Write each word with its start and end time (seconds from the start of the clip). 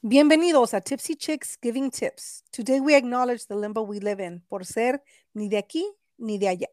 Bienvenidos 0.00 0.74
a 0.74 0.80
Tipsy 0.80 1.16
Chicks 1.16 1.58
Giving 1.60 1.90
Tips. 1.90 2.44
Today 2.52 2.78
we 2.78 2.94
acknowledge 2.94 3.46
the 3.46 3.56
limbo 3.56 3.82
we 3.82 3.98
live 3.98 4.20
in, 4.20 4.42
por 4.48 4.62
ser 4.62 5.02
ni 5.34 5.48
de 5.48 5.60
aquí 5.60 5.82
ni 6.20 6.38
de 6.38 6.46
allá. 6.46 6.68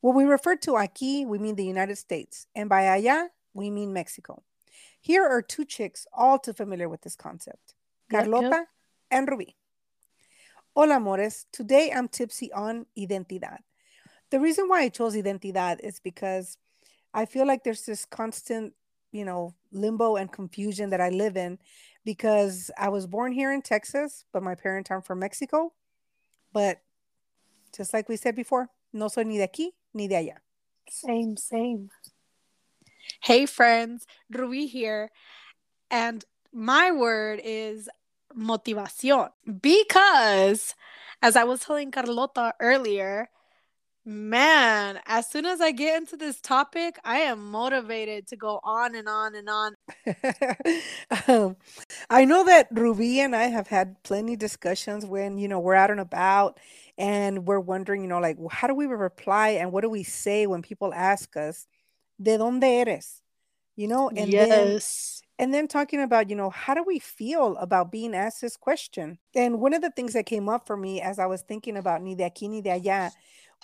When 0.00 0.16
we 0.16 0.24
refer 0.24 0.56
to 0.56 0.72
aquí, 0.72 1.24
we 1.24 1.38
mean 1.38 1.54
the 1.54 1.64
United 1.64 1.96
States, 1.96 2.48
and 2.56 2.68
by 2.68 2.82
allá, 2.82 3.28
we 3.54 3.70
mean 3.70 3.92
Mexico. 3.92 4.42
Here 5.00 5.24
are 5.24 5.42
two 5.42 5.64
chicks 5.64 6.08
all 6.12 6.40
too 6.40 6.52
familiar 6.52 6.88
with 6.88 7.02
this 7.02 7.14
concept 7.14 7.74
Carlota 8.10 8.48
yep, 8.50 8.66
and 9.12 9.28
Ruby. 9.28 9.54
Hola, 10.74 10.96
amores. 10.96 11.46
Today 11.52 11.92
I'm 11.94 12.08
tipsy 12.08 12.52
on 12.52 12.86
identidad. 12.98 13.58
The 14.32 14.40
reason 14.40 14.68
why 14.68 14.80
I 14.80 14.88
chose 14.88 15.14
identidad 15.14 15.78
is 15.84 16.00
because 16.00 16.58
I 17.14 17.26
feel 17.26 17.46
like 17.46 17.62
there's 17.62 17.86
this 17.86 18.04
constant, 18.04 18.72
you 19.12 19.24
know, 19.24 19.54
limbo 19.70 20.16
and 20.16 20.32
confusion 20.32 20.90
that 20.90 21.00
I 21.00 21.10
live 21.10 21.36
in 21.36 21.60
because 22.04 22.70
I 22.78 22.88
was 22.88 23.06
born 23.06 23.32
here 23.32 23.52
in 23.52 23.62
Texas, 23.62 24.24
but 24.32 24.42
my 24.42 24.54
parents 24.54 24.90
are 24.90 25.00
from 25.00 25.18
Mexico. 25.18 25.72
But 26.52 26.80
just 27.76 27.92
like 27.92 28.08
we 28.08 28.16
said 28.16 28.34
before, 28.34 28.68
no 28.92 29.08
soy 29.08 29.22
ni 29.22 29.38
de 29.38 29.46
aquí 29.46 29.68
ni 29.94 30.08
de 30.08 30.14
allá. 30.14 30.36
Same, 30.88 31.36
same. 31.36 31.90
Hey, 33.22 33.46
friends, 33.46 34.06
Ruby 34.30 34.66
here. 34.66 35.10
And 35.90 36.24
my 36.52 36.90
word 36.90 37.40
is 37.44 37.88
motivación 38.36 39.30
because, 39.60 40.74
as 41.22 41.36
I 41.36 41.44
was 41.44 41.60
telling 41.60 41.90
Carlota 41.90 42.54
earlier, 42.60 43.28
Man, 44.06 44.98
as 45.04 45.28
soon 45.28 45.44
as 45.44 45.60
I 45.60 45.72
get 45.72 45.98
into 45.98 46.16
this 46.16 46.40
topic, 46.40 46.98
I 47.04 47.18
am 47.18 47.50
motivated 47.50 48.26
to 48.28 48.36
go 48.36 48.58
on 48.64 48.94
and 48.94 49.06
on 49.06 49.34
and 49.34 49.48
on. 49.50 49.74
um, 51.28 51.56
I 52.08 52.24
know 52.24 52.44
that 52.46 52.68
Ruby 52.70 53.20
and 53.20 53.36
I 53.36 53.44
have 53.44 53.68
had 53.68 54.02
plenty 54.02 54.36
discussions 54.36 55.04
when, 55.04 55.36
you 55.36 55.48
know, 55.48 55.60
we're 55.60 55.74
out 55.74 55.90
and 55.90 56.00
about 56.00 56.58
and 56.96 57.46
we're 57.46 57.60
wondering, 57.60 58.00
you 58.00 58.08
know, 58.08 58.20
like, 58.20 58.38
how 58.50 58.68
do 58.68 58.74
we 58.74 58.86
reply 58.86 59.50
and 59.50 59.70
what 59.70 59.82
do 59.82 59.90
we 59.90 60.02
say 60.02 60.46
when 60.46 60.62
people 60.62 60.94
ask 60.94 61.36
us, 61.36 61.66
¿de 62.20 62.38
dónde 62.38 62.64
eres? 62.64 63.22
You 63.76 63.88
know, 63.88 64.08
and 64.16 64.32
yes. 64.32 64.48
Then, 64.48 65.44
and 65.46 65.54
then 65.54 65.68
talking 65.68 66.02
about, 66.02 66.30
you 66.30 66.36
know, 66.36 66.50
how 66.50 66.72
do 66.74 66.82
we 66.86 66.98
feel 66.98 67.56
about 67.58 67.92
being 67.92 68.14
asked 68.14 68.40
this 68.40 68.56
question? 68.56 69.18
And 69.34 69.60
one 69.60 69.74
of 69.74 69.82
the 69.82 69.90
things 69.90 70.14
that 70.14 70.26
came 70.26 70.48
up 70.48 70.66
for 70.66 70.76
me 70.76 71.02
as 71.02 71.18
I 71.18 71.26
was 71.26 71.42
thinking 71.42 71.76
about 71.76 72.02
ni 72.02 72.14
de 72.14 72.24
aquí 72.24 72.48
ni 72.48 72.62
de 72.62 72.70
allá 72.70 73.10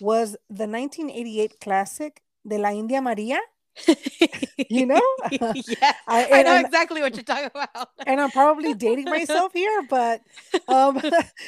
was 0.01 0.31
the 0.49 0.67
1988 0.67 1.59
classic 1.59 2.21
de 2.47 2.57
la 2.57 2.69
India 2.71 3.01
Maria. 3.01 3.39
you 4.69 4.87
know? 4.87 5.01
yeah. 5.31 5.93
I, 6.07 6.27
I 6.31 6.43
know 6.43 6.55
and, 6.55 6.65
exactly 6.65 7.01
what 7.01 7.15
you're 7.15 7.23
talking 7.23 7.51
about. 7.53 7.89
and 8.07 8.19
I'm 8.19 8.31
probably 8.31 8.73
dating 8.87 9.05
myself 9.05 9.53
here, 9.53 9.83
but 9.87 10.21
um, 10.67 10.99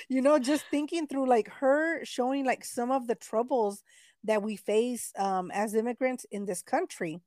you 0.10 0.22
know, 0.22 0.38
just 0.38 0.66
thinking 0.70 1.08
through 1.08 1.28
like 1.28 1.50
her 1.50 2.06
showing 2.06 2.46
like 2.46 2.64
some 2.64 2.92
of 2.92 3.08
the 3.08 3.16
troubles 3.16 3.84
that 4.26 4.44
we 4.44 4.58
face 4.58 5.14
um 5.18 5.50
as 5.52 5.74
immigrants 5.74 6.26
in 6.32 6.46
this 6.46 6.62
country. 6.62 7.20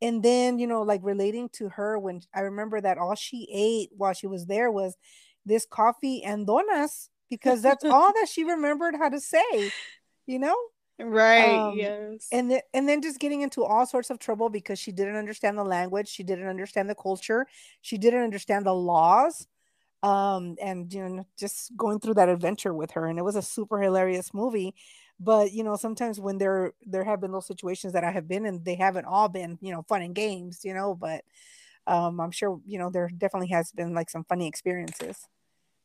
And 0.00 0.22
then, 0.22 0.58
you 0.58 0.66
know, 0.68 0.82
like 0.82 1.00
relating 1.02 1.48
to 1.54 1.68
her 1.70 1.98
when 1.98 2.22
I 2.32 2.40
remember 2.40 2.80
that 2.80 2.98
all 2.98 3.16
she 3.16 3.48
ate 3.52 3.90
while 3.96 4.12
she 4.12 4.28
was 4.28 4.46
there 4.46 4.70
was 4.70 4.96
this 5.44 5.66
coffee 5.66 6.22
and 6.22 6.46
donas 6.46 7.08
because 7.28 7.62
that's 7.62 7.84
all 7.84 8.12
that 8.12 8.28
she 8.30 8.44
remembered 8.44 8.94
how 8.94 9.08
to 9.08 9.20
say 9.20 9.72
you 10.28 10.38
know? 10.38 10.56
Right 11.00 11.58
um, 11.58 11.78
yes. 11.78 12.26
and 12.32 12.50
then 12.50 12.60
and 12.74 12.88
then 12.88 13.00
just 13.00 13.20
getting 13.20 13.42
into 13.42 13.64
all 13.64 13.86
sorts 13.86 14.10
of 14.10 14.18
trouble 14.18 14.48
because 14.48 14.78
she 14.78 14.90
didn't 14.90 15.14
understand 15.16 15.56
the 15.56 15.64
language 15.64 16.08
she 16.08 16.24
didn't 16.24 16.48
understand 16.48 16.90
the 16.90 16.94
culture 16.94 17.46
she 17.82 17.98
didn't 17.98 18.24
understand 18.24 18.66
the 18.66 18.74
laws 18.74 19.46
um 20.02 20.56
and 20.60 20.92
you 20.92 21.08
know 21.08 21.26
just 21.38 21.76
going 21.76 22.00
through 22.00 22.14
that 22.14 22.28
adventure 22.28 22.74
with 22.74 22.90
her 22.92 23.06
and 23.06 23.18
it 23.18 23.22
was 23.22 23.36
a 23.36 23.42
super 23.42 23.80
hilarious 23.80 24.32
movie. 24.34 24.74
But 25.20 25.52
you 25.52 25.64
know 25.64 25.76
sometimes 25.76 26.20
when 26.20 26.38
there 26.38 26.72
there 26.86 27.04
have 27.04 27.20
been 27.20 27.32
those 27.32 27.46
situations 27.46 27.92
that 27.92 28.04
i 28.04 28.10
have 28.12 28.28
been 28.28 28.46
in 28.46 28.62
they 28.62 28.76
haven't 28.76 29.06
all 29.06 29.28
been 29.28 29.58
you 29.60 29.72
know 29.72 29.82
fun 29.82 30.02
and 30.02 30.14
games 30.14 30.60
you 30.64 30.74
know 30.74 30.94
but 30.94 31.24
um 31.88 32.20
i'm 32.20 32.30
sure 32.30 32.60
you 32.64 32.78
know 32.78 32.90
there 32.90 33.08
definitely 33.18 33.48
has 33.48 33.72
been 33.72 33.94
like 33.94 34.10
some 34.10 34.22
funny 34.22 34.46
experiences 34.46 35.26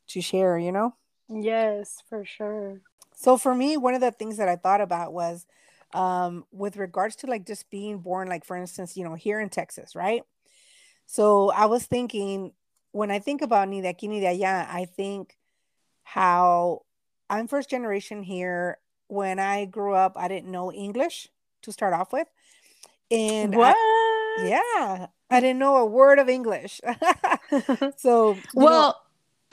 to 0.08 0.22
share 0.22 0.60
you 0.60 0.72
know? 0.72 0.96
Yes 1.30 2.04
for 2.08 2.24
sure 2.26 2.82
so 3.24 3.38
for 3.38 3.56
me, 3.56 3.78
one 3.78 3.94
of 3.94 4.02
the 4.02 4.12
things 4.12 4.36
that 4.36 4.50
I 4.50 4.58
thought 4.58 4.82
about 4.82 5.14
was 5.14 5.46
um, 5.94 6.44
with 6.52 6.76
regards 6.76 7.16
to 7.18 7.28
like 7.28 7.46
just 7.46 7.70
being 7.70 8.00
born, 8.00 8.28
like 8.28 8.44
for 8.44 8.58
instance, 8.58 8.98
you 8.98 9.06
know, 9.06 9.14
here 9.14 9.40
in 9.40 9.48
Texas, 9.48 9.96
right? 9.96 10.24
So 11.06 11.50
I 11.52 11.68
was 11.68 11.86
thinking 11.86 12.52
when 12.92 13.12
I 13.12 13.20
think 13.20 13.42
about 13.42 13.70
ni 13.70 13.80
de 13.80 13.94
aquí 13.94 14.10
ni 14.10 14.20
de 14.20 14.26
allá, 14.26 14.68
I 14.70 14.86
think 14.86 15.38
how 16.04 16.82
I'm 17.30 17.48
first 17.48 17.70
generation 17.70 18.24
here. 18.24 18.78
When 19.08 19.40
I 19.40 19.66
grew 19.66 19.94
up, 19.94 20.18
I 20.18 20.28
didn't 20.28 20.52
know 20.52 20.74
English 20.74 21.30
to 21.62 21.72
start 21.72 21.94
off 21.94 22.12
with. 22.12 22.28
And 23.10 23.56
what? 23.56 23.76
I, 23.78 24.46
yeah, 24.48 25.08
I 25.30 25.40
didn't 25.40 25.60
know 25.60 25.78
a 25.78 25.86
word 25.86 26.20
of 26.20 26.28
English. 26.28 26.82
so, 27.98 28.38
well, 28.54 28.88
know, 28.88 28.94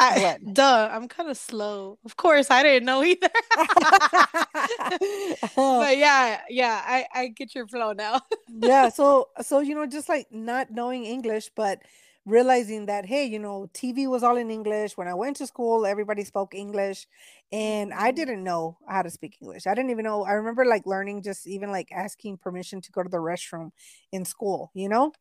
I, 0.00 0.38
duh, 0.53 0.88
I'm 0.91 1.09
kind 1.09 1.31
of 1.31 1.37
slow. 1.37 1.99
Of 2.05 2.16
course, 2.16 2.50
I 2.50 2.62
didn't 2.62 2.87
know 2.87 3.05
either. 3.05 3.28
but 5.55 5.99
yeah, 5.99 6.41
yeah, 6.49 6.83
I, 6.84 7.06
I 7.15 7.28
get 7.28 7.55
your 7.55 7.66
flow 7.66 7.93
now. 7.93 8.21
yeah, 8.49 8.88
so 8.88 9.28
so 9.43 9.61
you 9.61 9.75
know, 9.75 9.87
just 9.87 10.09
like 10.09 10.27
not 10.33 10.71
knowing 10.71 11.05
English, 11.05 11.50
but 11.55 11.81
realizing 12.27 12.87
that 12.87 13.06
hey, 13.06 13.25
you 13.25 13.38
know, 13.38 13.69
TV 13.75 14.09
was 14.09 14.22
all 14.22 14.37
in 14.37 14.50
English. 14.50 14.97
When 14.97 15.09
I 15.09 15.15
went 15.15 15.37
to 15.37 15.47
school, 15.47 15.84
everybody 15.84 16.25
spoke 16.25 16.55
English, 16.55 17.06
and 17.53 17.93
I 17.93 18.09
mm-hmm. 18.09 18.17
didn't 18.17 18.44
know 18.44 18.78
how 18.88 19.03
to 19.03 19.11
speak 19.11 19.37
English. 19.43 19.67
I 19.67 19.75
didn't 19.75 19.91
even 19.91 20.05
know. 20.05 20.25
I 20.25 20.32
remember 20.32 20.65
like 20.65 20.87
learning 20.87 21.22
just 21.22 21.47
even 21.47 21.71
like 21.71 21.93
asking 21.93 22.38
permission 22.38 22.81
to 22.81 22.91
go 22.91 23.03
to 23.03 23.11
the 23.11 23.19
restroom 23.19 23.72
in 24.12 24.25
school. 24.25 24.71
You 24.75 24.88
know 24.88 25.12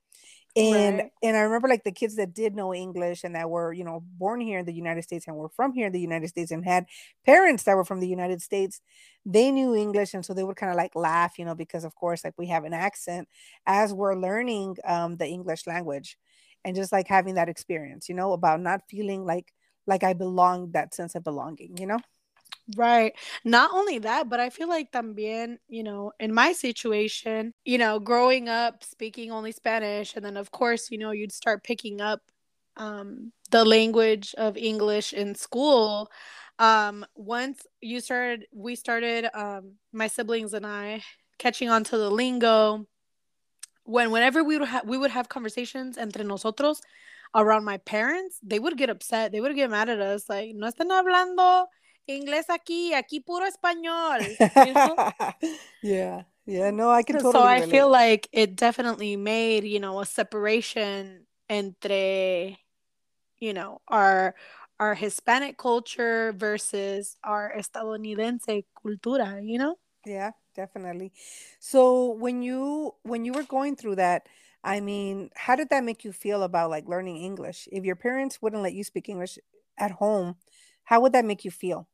and 0.56 0.98
right. 0.98 1.12
and 1.22 1.38
i 1.38 1.42
remember 1.42 1.68
like 1.68 1.84
the 1.84 1.92
kids 1.92 2.16
that 2.16 2.34
did 2.34 2.56
know 2.56 2.74
english 2.74 3.24
and 3.24 3.36
that 3.36 3.50
were 3.50 3.72
you 3.72 3.84
know 3.84 4.04
born 4.18 4.42
here 4.42 4.60
in 4.60 4.66
the 4.66 4.74
united 4.74 5.04
states 5.04 5.28
and 5.28 5.36
were 5.36 5.50
from 5.50 5.74
here 5.74 5.88
in 5.88 5.94
the 5.94 6.00
united 6.00 6.28
states 6.28 6.52
and 6.52 6.66
had 6.66 6.86
parents 7.26 7.64
that 7.64 7.76
were 7.76 7.86
from 7.86 8.00
the 8.00 8.08
united 8.08 8.42
states 8.42 8.82
they 9.26 9.52
knew 9.52 9.76
english 9.76 10.14
and 10.14 10.26
so 10.26 10.34
they 10.34 10.44
would 10.44 10.56
kind 10.56 10.72
of 10.72 10.76
like 10.76 10.96
laugh 10.96 11.38
you 11.38 11.46
know 11.46 11.56
because 11.56 11.84
of 11.84 11.94
course 11.96 12.24
like 12.24 12.34
we 12.38 12.48
have 12.48 12.64
an 12.64 12.74
accent 12.74 13.28
as 13.68 13.94
we're 13.94 14.16
learning 14.16 14.76
um, 14.86 15.18
the 15.18 15.28
english 15.28 15.68
language 15.68 16.18
and 16.66 16.76
just 16.76 16.92
like 16.92 17.08
having 17.08 17.36
that 17.36 17.50
experience 17.50 18.10
you 18.10 18.16
know 18.16 18.34
about 18.34 18.60
not 18.60 18.82
feeling 18.90 19.26
like 19.26 19.54
like 19.86 20.04
i 20.04 20.14
belong 20.14 20.72
that 20.72 20.94
sense 20.94 21.14
of 21.14 21.24
belonging 21.24 21.78
you 21.78 21.86
know 21.86 22.00
Right. 22.78 23.14
Not 23.44 23.72
only 23.74 24.00
that, 24.00 24.30
but 24.30 24.40
I 24.40 24.50
feel 24.52 24.70
like 24.70 24.92
también, 24.92 25.58
you 25.68 25.84
know, 25.84 26.12
in 26.20 26.34
my 26.34 26.54
situation, 26.54 27.54
you 27.66 27.78
know, 27.80 28.00
growing 28.00 28.48
up 28.48 28.84
speaking 28.84 29.32
only 29.32 29.52
Spanish, 29.52 30.16
and 30.16 30.24
then 30.24 30.38
of 30.38 30.52
course, 30.52 30.92
you 30.92 30.98
know, 31.00 31.12
you'd 31.12 31.32
start 31.32 31.64
picking 31.64 32.00
up 32.00 32.22
um, 32.78 33.32
the 33.52 33.66
language 33.66 34.36
of 34.38 34.56
English 34.56 35.14
in 35.14 35.34
school. 35.36 36.12
Um, 36.60 37.06
once 37.16 37.66
you 37.82 38.02
started, 38.02 38.46
we 38.54 38.76
started, 38.76 39.30
um, 39.34 39.74
my 39.92 40.08
siblings 40.08 40.54
and 40.54 40.66
I, 40.68 41.02
catching 41.40 41.70
on 41.70 41.84
to 41.86 41.98
the 41.98 42.12
lingo. 42.12 42.86
When 43.84 44.12
whenever 44.12 44.44
we 44.44 44.58
would 44.60 44.68
have 44.68 44.88
we 44.88 44.98
would 44.98 45.12
have 45.12 45.30
conversations 45.30 45.98
entre 45.98 46.24
nosotros 46.24 46.82
around 47.36 47.66
my 47.66 47.78
parents, 47.78 48.40
they 48.44 48.60
would 48.60 48.78
get 48.78 48.90
upset. 48.90 49.32
They 49.32 49.42
would 49.42 49.56
get 49.56 49.70
mad 49.72 49.90
at 49.90 50.00
us, 50.00 50.30
like, 50.30 50.54
no 50.56 50.68
están 50.68 50.90
hablando 50.92 51.66
inglés 52.16 52.50
aquí, 52.50 52.94
aquí 52.94 53.20
puro 53.20 53.46
español. 53.46 54.40
You 54.54 54.74
know? 54.76 55.02
yeah. 55.82 56.24
Yeah, 56.46 56.72
no, 56.72 56.90
I 56.90 57.04
can 57.04 57.18
totally. 57.18 57.34
So 57.34 57.44
I 57.44 57.62
relate. 57.62 57.70
feel 57.70 57.90
like 57.92 58.28
it 58.32 58.56
definitely 58.56 59.16
made, 59.18 59.66
you 59.66 59.80
know, 59.80 60.00
a 60.02 60.06
separation 60.06 61.28
entre, 61.50 62.58
you 63.40 63.54
know, 63.54 63.82
our 63.88 64.36
our 64.80 64.96
Hispanic 64.96 65.58
culture 65.58 66.34
versus 66.34 67.18
our 67.24 67.54
estadounidense 67.58 68.66
cultura, 68.84 69.42
you 69.46 69.60
know? 69.60 69.78
Yeah, 70.06 70.32
definitely. 70.56 71.12
So 71.60 72.12
when 72.14 72.42
you 72.42 72.96
when 73.04 73.26
you 73.26 73.34
were 73.34 73.44
going 73.44 73.76
through 73.76 73.98
that, 73.98 74.28
I 74.64 74.80
mean, 74.82 75.32
how 75.36 75.56
did 75.56 75.70
that 75.72 75.84
make 75.84 76.06
you 76.06 76.14
feel 76.14 76.44
about 76.44 76.72
like 76.72 76.88
learning 76.88 77.18
English? 77.18 77.68
If 77.72 77.84
your 77.86 77.96
parents 77.98 78.42
wouldn't 78.42 78.64
let 78.64 78.74
you 78.74 78.84
speak 78.86 79.10
English 79.10 79.40
at 79.78 79.92
home, 79.92 80.38
how 80.86 81.02
would 81.02 81.14
that 81.14 81.26
make 81.26 81.46
you 81.46 81.52
feel? 81.52 81.88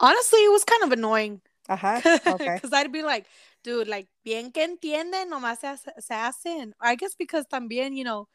Honestly, 0.00 0.40
it 0.40 0.50
was 0.50 0.64
kind 0.64 0.82
of 0.84 0.92
annoying. 0.92 1.40
Uh-huh. 1.68 2.18
Okay. 2.26 2.54
Because 2.54 2.72
I'd 2.72 2.92
be 2.92 3.02
like, 3.02 3.26
dude, 3.62 3.88
like, 3.88 4.08
bien 4.24 4.50
que 4.50 4.66
entienden, 4.66 5.30
nomás 5.30 5.58
se, 5.58 5.76
se 6.00 6.14
hacen. 6.14 6.72
I 6.80 6.96
guess 6.96 7.14
because 7.14 7.46
también, 7.46 7.96
you 7.96 8.04
know, 8.04 8.28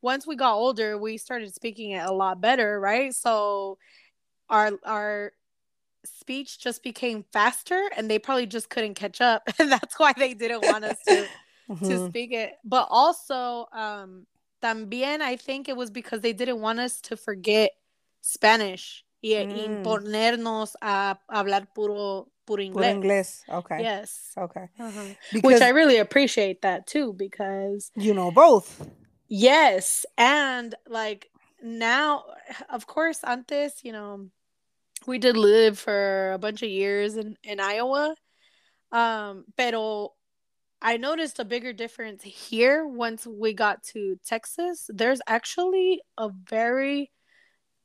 once 0.00 0.26
we 0.26 0.36
got 0.36 0.54
older, 0.54 0.98
we 0.98 1.16
started 1.16 1.54
speaking 1.54 1.92
it 1.92 2.04
a 2.04 2.12
lot 2.12 2.40
better, 2.40 2.78
right? 2.80 3.14
So 3.14 3.78
our 4.48 4.72
our 4.84 5.32
speech 6.04 6.58
just 6.58 6.82
became 6.82 7.24
faster 7.32 7.80
and 7.96 8.10
they 8.10 8.18
probably 8.18 8.46
just 8.46 8.68
couldn't 8.68 8.94
catch 8.94 9.20
up. 9.20 9.42
And 9.58 9.70
that's 9.72 9.98
why 9.98 10.12
they 10.16 10.34
didn't 10.34 10.64
want 10.64 10.84
us 10.84 10.98
to 11.06 11.26
mm-hmm. 11.70 11.88
to 11.88 12.06
speak 12.08 12.32
it. 12.32 12.54
But 12.64 12.88
also, 12.90 13.66
um, 13.72 14.26
también 14.62 15.20
I 15.20 15.36
think 15.36 15.68
it 15.68 15.76
was 15.76 15.90
because 15.90 16.20
they 16.20 16.32
didn't 16.32 16.60
want 16.60 16.80
us 16.80 17.00
to 17.02 17.16
forget 17.16 17.70
Spanish 18.20 19.04
y 19.22 19.34
Mm. 19.36 19.82
imponernos 19.82 20.74
a 20.82 21.18
hablar 21.28 21.68
puro 21.74 22.28
puro 22.44 22.62
inglés. 22.62 22.72
Puro 22.72 22.84
inglés. 22.84 23.44
English. 23.46 23.64
Okay. 23.64 23.82
Yes. 23.82 24.32
Okay. 24.36 24.66
Uh-huh. 24.78 25.14
Because 25.32 25.44
Which 25.44 25.62
I 25.62 25.68
really 25.70 25.98
appreciate 25.98 26.62
that 26.62 26.86
too 26.86 27.12
because 27.12 27.90
you 27.96 28.12
know 28.14 28.30
both. 28.32 28.88
yes, 29.28 30.04
and 30.18 30.74
like 30.88 31.30
now 31.62 32.24
of 32.68 32.86
course 32.86 33.20
antes, 33.24 33.84
you 33.84 33.92
know, 33.92 34.28
we 35.06 35.18
did 35.18 35.36
live 35.36 35.78
for 35.78 36.32
a 36.32 36.38
bunch 36.38 36.62
of 36.62 36.68
years 36.68 37.16
in 37.16 37.36
in 37.44 37.60
Iowa. 37.60 38.14
Um 38.90 39.44
pero 39.56 40.14
I 40.84 40.96
noticed 40.96 41.38
a 41.38 41.44
bigger 41.44 41.72
difference 41.72 42.24
here 42.24 42.84
once 42.84 43.24
we 43.24 43.54
got 43.54 43.84
to 43.94 44.18
Texas. 44.26 44.90
There's 44.92 45.20
actually 45.28 46.02
a 46.18 46.28
very 46.50 47.12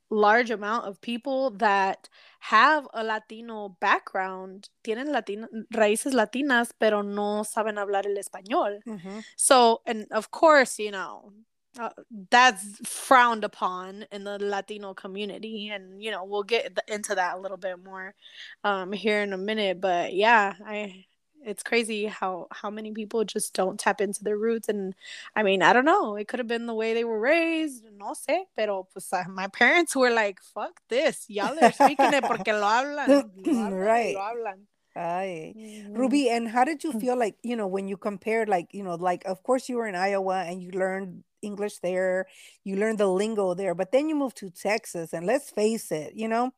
large 0.10 0.52
amount 0.52 0.86
of 0.86 1.02
people 1.02 1.52
that 1.52 2.10
have 2.40 2.88
a 2.94 3.04
Latino 3.04 3.70
background, 3.80 4.70
tienen 4.84 5.12
Latina, 5.12 5.48
raíces 5.74 6.14
latinas, 6.14 6.72
pero 6.80 7.02
no 7.02 7.44
saben 7.44 7.78
hablar 7.78 8.06
el 8.06 8.18
español. 8.18 8.80
Mhm. 8.86 9.24
So, 9.36 9.82
and 9.86 10.08
of 10.12 10.32
course, 10.32 10.80
you 10.80 10.92
know, 10.92 11.34
uh, 11.80 11.90
that's 12.32 12.80
frowned 12.88 13.44
upon 13.44 14.06
in 14.12 14.24
the 14.24 14.40
Latino 14.40 14.94
community. 14.94 15.70
And, 15.70 16.02
you 16.02 16.12
know, 16.12 16.24
we'll 16.24 16.44
get 16.44 16.78
into 16.88 17.16
that 17.16 17.36
a 17.36 17.40
little 17.40 17.58
bit 17.58 17.84
more 17.84 18.16
um, 18.64 18.92
here 18.92 19.22
in 19.22 19.34
a 19.34 19.38
minute. 19.38 19.80
But 19.82 20.14
yeah, 20.14 20.54
I. 20.66 21.06
It's 21.44 21.64
crazy 21.64 22.06
how 22.08 22.48
how 22.52 22.70
many 22.70 22.92
people 22.94 23.24
just 23.24 23.54
don't 23.54 23.80
tap 23.80 24.02
into 24.02 24.24
their 24.24 24.38
roots, 24.38 24.68
and 24.70 24.94
I 25.36 25.44
mean, 25.44 25.62
I 25.62 25.72
don't 25.74 25.86
know. 25.86 26.16
It 26.16 26.28
could 26.28 26.40
have 26.40 26.48
been 26.48 26.66
the 26.66 26.74
way 26.76 26.94
they 26.94 27.04
were 27.06 27.20
raised, 27.20 27.86
no 27.86 28.14
sé. 28.14 28.46
Pero 28.56 28.84
pues 28.92 29.12
uh, 29.14 29.24
my 29.30 29.48
parents 29.48 29.96
were 29.96 30.10
like, 30.12 30.42
"Fuck 30.42 30.82
this, 30.90 31.26
y'all 31.30 31.58
are 31.60 31.72
speaking 31.72 32.14
it 32.14 32.26
porque 32.28 32.48
lo 32.48 32.64
hablan, 32.68 33.32
lo 33.36 33.56
hablan, 33.60 34.02
Right. 34.06 34.14
lo 34.14 34.20
hablan." 34.22 34.68
Ay. 34.96 35.56
Mhm. 35.56 35.96
Ruby, 35.96 36.30
and 36.30 36.50
how 36.50 36.64
did 36.66 36.84
you 36.84 36.94
Mm. 36.94 37.02
feel 37.02 37.18
like, 37.18 37.38
you 37.44 37.56
know, 37.56 37.68
when 37.68 37.88
you 37.88 37.98
compared, 37.98 38.50
like, 38.50 38.74
you 38.74 38.84
know, 38.84 38.96
like, 38.96 39.26
of 39.26 39.44
course 39.44 39.70
you 39.70 39.78
were 39.78 39.88
in 39.88 39.96
Iowa 39.96 40.44
and 40.44 40.62
you 40.64 40.72
learned 40.72 41.24
English 41.42 41.80
there, 41.80 42.28
you 42.64 42.78
learned 42.78 43.00
the 43.00 43.08
lingo 43.08 43.54
there, 43.54 43.76
but 43.76 43.92
then 43.92 44.10
you 44.10 44.16
moved 44.16 44.38
to 44.38 44.50
Texas, 44.52 45.14
and 45.14 45.26
let's 45.28 45.52
face 45.52 45.92
it, 45.92 46.16
you 46.16 46.28
know, 46.28 46.52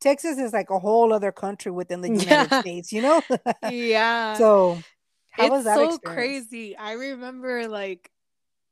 Texas 0.00 0.38
is 0.38 0.52
like 0.52 0.70
a 0.70 0.78
whole 0.78 1.12
other 1.12 1.32
country 1.32 1.72
within 1.72 2.00
the 2.00 2.10
United 2.10 2.52
Yeah. 2.52 2.62
States, 2.62 2.92
you 2.92 3.02
know? 3.02 3.22
yeah. 3.62 4.42
so, 4.42 4.84
how 5.30 5.48
it's 5.48 5.50
was 5.50 5.64
that 5.64 5.80
so 5.80 5.80
experience? 5.82 6.38
crazy. 6.38 6.76
I 6.76 6.92
remember 6.92 7.68
like 7.68 8.10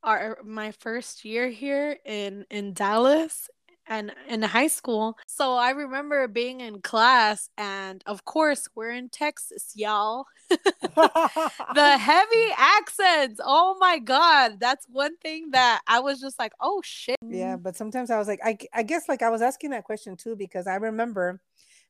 our 0.04 0.38
my 0.44 0.72
first 0.72 1.24
year 1.24 1.48
here 1.48 1.98
in 2.04 2.46
in 2.50 2.74
Dallas 2.74 3.48
and 3.88 4.12
in 4.28 4.42
high 4.42 4.66
school. 4.68 5.16
So 5.26 5.54
I 5.54 5.70
remember 5.70 6.28
being 6.28 6.60
in 6.60 6.80
class 6.80 7.48
and 7.56 8.02
of 8.06 8.24
course 8.24 8.68
we're 8.74 8.90
in 8.90 9.08
Texas, 9.08 9.72
y'all. 9.74 10.26
the 10.50 11.98
heavy 11.98 12.46
accents. 12.56 13.40
Oh 13.44 13.76
my 13.80 13.98
god, 13.98 14.58
that's 14.60 14.86
one 14.88 15.16
thing 15.18 15.50
that 15.52 15.80
I 15.86 16.00
was 16.00 16.20
just 16.20 16.38
like, 16.38 16.52
"Oh 16.60 16.80
shit." 16.84 17.16
Yeah, 17.30 17.56
but 17.56 17.76
sometimes 17.76 18.10
I 18.10 18.18
was 18.18 18.28
like, 18.28 18.40
I, 18.44 18.58
I 18.72 18.82
guess 18.82 19.08
like 19.08 19.22
I 19.22 19.30
was 19.30 19.42
asking 19.42 19.70
that 19.70 19.84
question 19.84 20.16
too 20.16 20.36
because 20.36 20.66
I 20.66 20.76
remember 20.76 21.40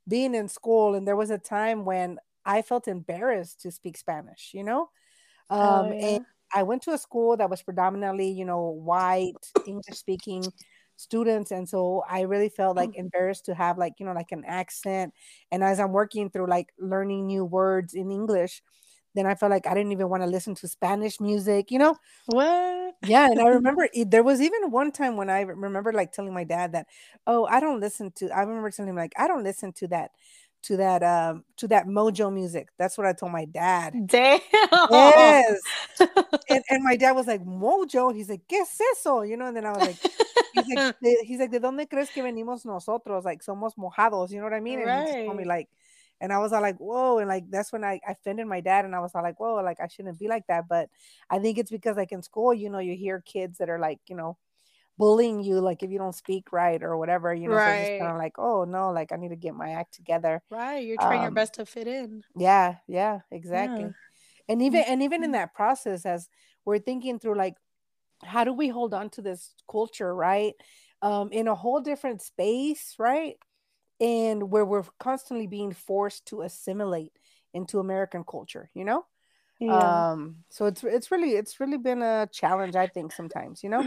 being 0.08 0.34
in 0.34 0.48
school 0.48 0.94
and 0.94 1.06
there 1.06 1.16
was 1.16 1.30
a 1.30 1.38
time 1.38 1.84
when 1.84 2.18
I 2.44 2.62
felt 2.62 2.88
embarrassed 2.88 3.60
to 3.62 3.70
speak 3.70 3.96
Spanish, 3.96 4.50
you 4.54 4.64
know? 4.64 4.90
Oh, 5.50 5.84
Um, 5.84 5.92
yeah. 5.92 6.06
and 6.16 6.20
I 6.54 6.62
went 6.62 6.82
to 6.82 6.92
a 6.92 6.98
school 6.98 7.36
that 7.36 7.50
was 7.50 7.62
predominantly, 7.62 8.30
you 8.30 8.44
know, 8.44 8.70
white, 8.70 9.34
English 9.66 9.96
speaking 9.98 10.52
students. 10.98 11.50
And 11.50 11.68
so 11.68 12.02
I 12.08 12.22
really 12.22 12.48
felt 12.48 12.76
like 12.76 12.90
mm. 12.90 12.96
embarrassed 12.96 13.44
to 13.46 13.54
have 13.54 13.78
like, 13.78 13.94
you 13.98 14.06
know, 14.06 14.12
like 14.12 14.32
an 14.32 14.44
accent. 14.46 15.14
And 15.50 15.62
as 15.62 15.80
I'm 15.80 15.92
working 15.92 16.28
through 16.30 16.48
like 16.48 16.68
learning 16.78 17.26
new 17.26 17.44
words 17.44 17.94
in 17.94 18.10
English, 18.10 18.62
then 19.14 19.26
I 19.26 19.34
felt 19.34 19.50
like 19.50 19.66
I 19.66 19.74
didn't 19.74 19.92
even 19.92 20.08
want 20.08 20.22
to 20.22 20.28
listen 20.28 20.54
to 20.56 20.68
Spanish 20.68 21.20
music, 21.20 21.70
you 21.70 21.78
know? 21.78 21.96
What? 22.26 22.94
Yeah, 23.06 23.30
and 23.30 23.40
I 23.40 23.48
remember 23.58 23.88
there 24.06 24.22
was 24.22 24.40
even 24.40 24.70
one 24.70 24.92
time 24.92 25.16
when 25.16 25.30
I 25.30 25.40
remember 25.42 25.92
like 25.92 26.12
telling 26.12 26.34
my 26.34 26.44
dad 26.44 26.72
that, 26.72 26.86
oh, 27.26 27.46
I 27.46 27.60
don't 27.60 27.80
listen 27.80 28.12
to. 28.16 28.28
I 28.30 28.40
remember 28.40 28.70
telling 28.70 28.90
him 28.90 28.96
like, 28.96 29.14
I 29.16 29.26
don't 29.26 29.44
listen 29.44 29.72
to 29.74 29.88
that, 29.88 30.10
to 30.62 30.76
that, 30.78 31.02
um, 31.02 31.44
to 31.56 31.68
that 31.68 31.86
Mojo 31.86 32.32
music. 32.32 32.68
That's 32.78 32.98
what 32.98 33.06
I 33.06 33.12
told 33.12 33.32
my 33.32 33.44
dad. 33.44 33.94
Damn. 34.06 34.40
Yes, 34.90 35.60
and 36.48 36.62
and 36.70 36.84
my 36.84 36.96
dad 36.96 37.12
was 37.12 37.26
like, 37.26 37.44
Mojo. 37.44 38.14
He's 38.14 38.28
like, 38.28 38.42
¿Qué 38.48 38.60
es 38.60 38.80
eso? 38.92 39.22
You 39.22 39.36
know, 39.36 39.46
and 39.46 39.56
then 39.56 39.66
I 39.66 39.70
was 39.72 39.82
like, 39.82 39.98
he's 40.52 40.66
like, 40.68 40.80
"De- 41.02 41.24
he's 41.24 41.38
like, 41.40 41.50
¿De 41.50 41.60
dónde 41.60 41.88
crees 41.88 42.10
que 42.10 42.22
venimos 42.22 42.64
nosotros? 42.64 43.24
Like, 43.24 43.42
somos 43.42 43.72
mojados. 43.78 44.30
You 44.30 44.38
know 44.38 44.44
what 44.44 44.54
I 44.54 44.60
mean? 44.60 44.80
And 44.80 44.90
he 44.92 45.02
just 45.02 45.18
told 45.24 45.36
me 45.36 45.44
like, 45.44 45.68
and 46.20 46.32
I 46.32 46.38
was 46.38 46.52
all 46.52 46.62
like, 46.62 46.78
whoa, 46.78 47.18
and 47.18 47.28
like 47.28 47.48
that's 47.50 47.72
when 47.72 47.84
I 47.84 48.00
I 48.06 48.12
offended 48.12 48.46
my 48.46 48.60
dad, 48.60 48.84
and 48.84 48.94
I 48.94 49.00
was 49.00 49.12
all 49.14 49.22
like, 49.22 49.38
whoa, 49.40 49.62
like 49.62 49.80
I 49.80 49.88
shouldn't 49.88 50.18
be 50.18 50.28
like 50.28 50.46
that. 50.48 50.68
But 50.68 50.88
I 51.30 51.38
think 51.38 51.58
it's 51.58 51.70
because 51.70 51.96
like 51.96 52.12
in 52.12 52.22
school, 52.22 52.52
you 52.54 52.70
know, 52.70 52.78
you 52.80 52.96
hear 52.96 53.20
kids 53.20 53.58
that 53.58 53.70
are 53.70 53.78
like, 53.78 54.00
you 54.08 54.16
know, 54.16 54.36
bullying 54.98 55.42
you, 55.42 55.60
like 55.60 55.82
if 55.82 55.90
you 55.90 55.98
don't 55.98 56.14
speak 56.14 56.52
right 56.52 56.82
or 56.82 56.96
whatever, 56.98 57.34
you 57.34 57.48
know, 57.48 57.58
so 57.58 57.70
it's 57.70 57.80
just 57.80 57.96
kind 57.98 58.10
of 58.12 58.18
like, 58.18 58.34
oh 58.38 58.64
no, 58.64 58.90
like 58.92 59.12
I 59.12 59.16
need 59.16 59.30
to 59.30 59.36
get 59.36 59.54
my 59.54 59.70
act 59.72 59.94
together. 59.94 60.42
Right, 60.50 60.84
you're 60.84 60.98
trying 60.98 61.22
your 61.22 61.30
Um, 61.30 61.32
best 61.32 61.54
to 61.54 61.64
fit 61.66 61.86
in. 61.86 62.24
yeah, 62.36 62.76
yeah, 62.86 63.20
exactly. 63.30 63.86
Yeah. 63.86 63.92
And 64.48 64.62
even 64.62 64.82
and 64.82 65.02
even 65.02 65.24
in 65.24 65.32
Mhm. 65.32 65.34
that 65.34 65.54
process, 65.54 66.06
as 66.06 66.28
we're 66.64 66.78
thinking 66.80 67.18
through, 67.18 67.36
like, 67.36 67.56
how 68.24 68.44
do 68.44 68.52
we 68.52 68.68
hold 68.68 68.94
on 68.94 69.10
to 69.12 69.22
this 69.22 69.54
culture, 69.70 70.14
right? 70.14 70.54
Um, 71.02 71.30
in 71.32 71.48
a 71.48 71.54
whole 71.54 71.80
different 71.80 72.22
space, 72.22 72.96
right? 72.98 73.36
And 74.00 74.50
where 74.50 74.64
we're 74.66 74.84
constantly 75.00 75.46
being 75.48 75.72
forced 75.72 76.26
to 76.28 76.42
assimilate 76.42 77.12
into 77.54 77.80
American 77.80 78.24
culture, 78.24 78.70
you 78.74 78.84
know? 78.84 79.06
Yeah. 79.60 80.04
Um, 80.12 80.44
so 80.50 80.66
it's 80.66 80.84
it's 80.84 81.10
really 81.12 81.32
it's 81.32 81.60
really 81.60 81.78
been 81.78 82.02
a 82.02 82.28
challenge, 82.32 82.76
I 82.76 82.88
think, 82.88 83.12
sometimes, 83.12 83.62
you 83.64 83.70
know? 83.70 83.86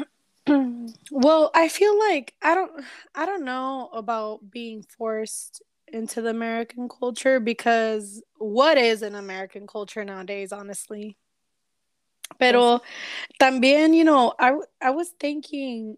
Well, 1.11 1.51
I 1.53 1.67
feel 1.67 1.97
like 1.99 2.33
I 2.41 2.55
don't 2.55 2.71
I 3.15 3.25
don't 3.25 3.45
know 3.45 3.89
about 3.93 4.49
being 4.49 4.83
forced 4.83 5.61
into 5.87 6.21
the 6.21 6.29
American 6.29 6.89
culture 6.89 7.39
because 7.39 8.23
what 8.37 8.77
is 8.77 9.01
an 9.01 9.15
American 9.15 9.67
culture 9.67 10.03
nowadays, 10.03 10.51
honestly? 10.51 11.17
Pero 12.39 12.81
también, 13.39 13.93
you 13.93 14.03
know, 14.03 14.33
I 14.39 14.53
I 14.81 14.91
was 14.91 15.09
thinking 15.19 15.97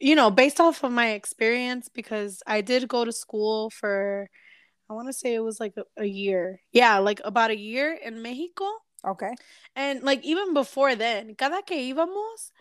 you 0.00 0.14
know, 0.14 0.30
based 0.30 0.60
off 0.60 0.84
of 0.84 0.92
my 0.92 1.12
experience 1.12 1.88
because 1.88 2.42
I 2.46 2.60
did 2.60 2.88
go 2.88 3.04
to 3.04 3.12
school 3.12 3.70
for 3.70 4.28
I 4.88 4.92
want 4.92 5.08
to 5.08 5.12
say 5.12 5.34
it 5.34 5.40
was 5.40 5.58
like 5.58 5.74
a, 5.76 5.84
a 6.00 6.04
year. 6.06 6.60
Yeah, 6.72 6.98
like 6.98 7.20
about 7.24 7.50
a 7.50 7.56
year 7.56 7.92
in 7.92 8.22
Mexico. 8.22 8.66
Okay. 9.04 9.34
And 9.74 10.02
like 10.02 10.24
even 10.24 10.54
before 10.54 10.94
then, 10.94 11.34
cada 11.34 11.62
que 11.62 11.76
íbamos 11.76 12.52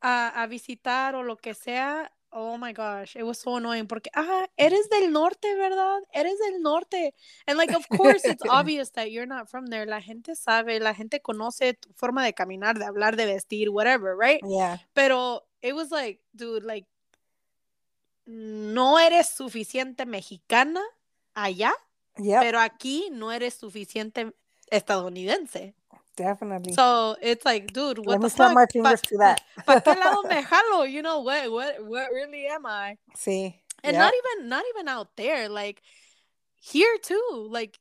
a, 0.00 0.42
a 0.42 0.46
visitar 0.46 1.14
o 1.14 1.22
lo 1.22 1.36
que 1.36 1.54
sea, 1.54 2.10
oh 2.30 2.58
my 2.58 2.72
gosh, 2.72 3.16
it 3.16 3.22
was 3.22 3.38
so 3.38 3.56
annoying 3.56 3.86
porque, 3.86 4.10
ah, 4.14 4.46
eres 4.56 4.88
del 4.90 5.10
norte, 5.10 5.54
¿verdad? 5.56 5.98
Eres 6.12 6.38
del 6.38 6.60
norte. 6.60 7.14
And 7.46 7.56
like, 7.56 7.74
of 7.74 7.86
course, 7.88 8.22
it's 8.24 8.42
obvious 8.50 8.90
that 8.92 9.10
you're 9.10 9.26
not 9.26 9.48
from 9.48 9.66
there. 9.68 9.86
La 9.86 10.00
gente 10.00 10.34
sabe, 10.36 10.78
la 10.78 10.92
gente 10.94 11.20
conoce 11.20 11.74
tu 11.74 11.92
forma 11.94 12.22
de 12.24 12.34
caminar, 12.34 12.78
de 12.78 12.84
hablar, 12.84 13.16
de 13.16 13.26
vestir, 13.26 13.70
whatever, 13.70 14.14
right? 14.16 14.40
Yeah. 14.46 14.78
Pero 14.94 15.42
it 15.62 15.74
was 15.74 15.90
like, 15.90 16.20
dude, 16.34 16.64
like, 16.64 16.86
no 18.26 18.98
eres 18.98 19.28
suficiente 19.28 20.04
mexicana 20.06 20.82
allá, 21.34 21.72
Yep. 22.18 22.40
pero 22.42 22.58
aquí 22.60 23.08
no 23.12 23.32
eres 23.32 23.54
suficiente 23.54 24.34
estadounidense. 24.70 25.74
Definitely. 26.18 26.74
So 26.74 27.16
it's 27.22 27.44
like, 27.46 27.72
dude, 27.72 27.98
what 27.98 28.20
Let 28.20 28.20
the 28.20 28.30
fuck? 28.30 28.54
my 28.54 28.66
fingers 28.66 29.00
to 29.02 29.16
that. 29.18 29.40
¿Para 29.66 29.80
qué 29.80 29.96
lado 29.96 30.22
me 30.28 30.42
jalo? 30.50 30.90
You 30.90 31.02
know 31.02 31.20
what? 31.20 31.50
What? 31.50 31.86
What 31.86 32.10
really 32.12 32.46
am 32.46 32.66
I? 32.66 32.96
See. 33.16 33.56
And 33.84 33.94
Yep. 33.94 34.02
not 34.02 34.12
even, 34.20 34.48
not 34.48 34.64
even 34.74 34.88
out 34.88 35.16
there. 35.16 35.48
Like 35.48 35.80
here 36.60 36.98
too. 37.02 37.48
Like 37.48 37.78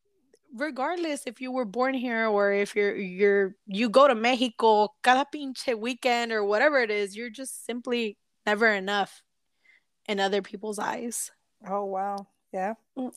regardless 0.56 1.24
if 1.26 1.42
you 1.42 1.52
were 1.52 1.66
born 1.66 1.94
here 1.94 2.28
or 2.28 2.54
if 2.54 2.76
you're 2.76 2.96
you're 2.96 3.56
you 3.66 3.90
go 3.90 4.08
to 4.08 4.16
Mexico 4.16 4.90
cada 5.04 5.26
pinche 5.34 5.78
weekend 5.78 6.32
or 6.32 6.46
whatever 6.46 6.80
it 6.80 6.92
is, 6.92 7.18
you're 7.18 7.30
just 7.34 7.66
simply 7.66 8.16
never 8.46 8.68
enough 8.68 9.24
in 10.08 10.20
other 10.20 10.42
people's 10.42 10.80
eyes. 10.80 11.32
Oh 11.68 11.86
wow. 11.86 12.28
Yeah. 12.54 12.76
Mm. 12.98 13.12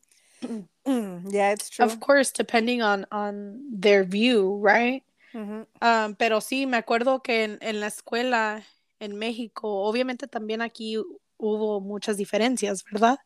yeah, 1.31 1.53
it's 1.53 1.69
true. 1.69 1.85
Of 1.85 2.01
course, 2.01 2.33
depending 2.33 2.81
on 2.83 3.07
on 3.13 3.61
their 3.71 4.05
view, 4.05 4.57
right? 4.57 5.03
Um, 5.33 6.15
pero 6.17 6.41
sí, 6.41 6.67
me 6.67 6.77
acuerdo 6.77 7.23
que 7.23 7.45
en, 7.45 7.59
en 7.61 7.81
la 7.81 7.87
escuela 7.87 8.65
en 8.99 9.17
México, 9.17 9.85
obviamente 9.85 10.27
también 10.27 10.63
aquí 10.63 10.99
hubo 11.37 11.81
muchas 11.81 12.17
diferencias, 12.17 12.85
¿verdad? 12.85 13.19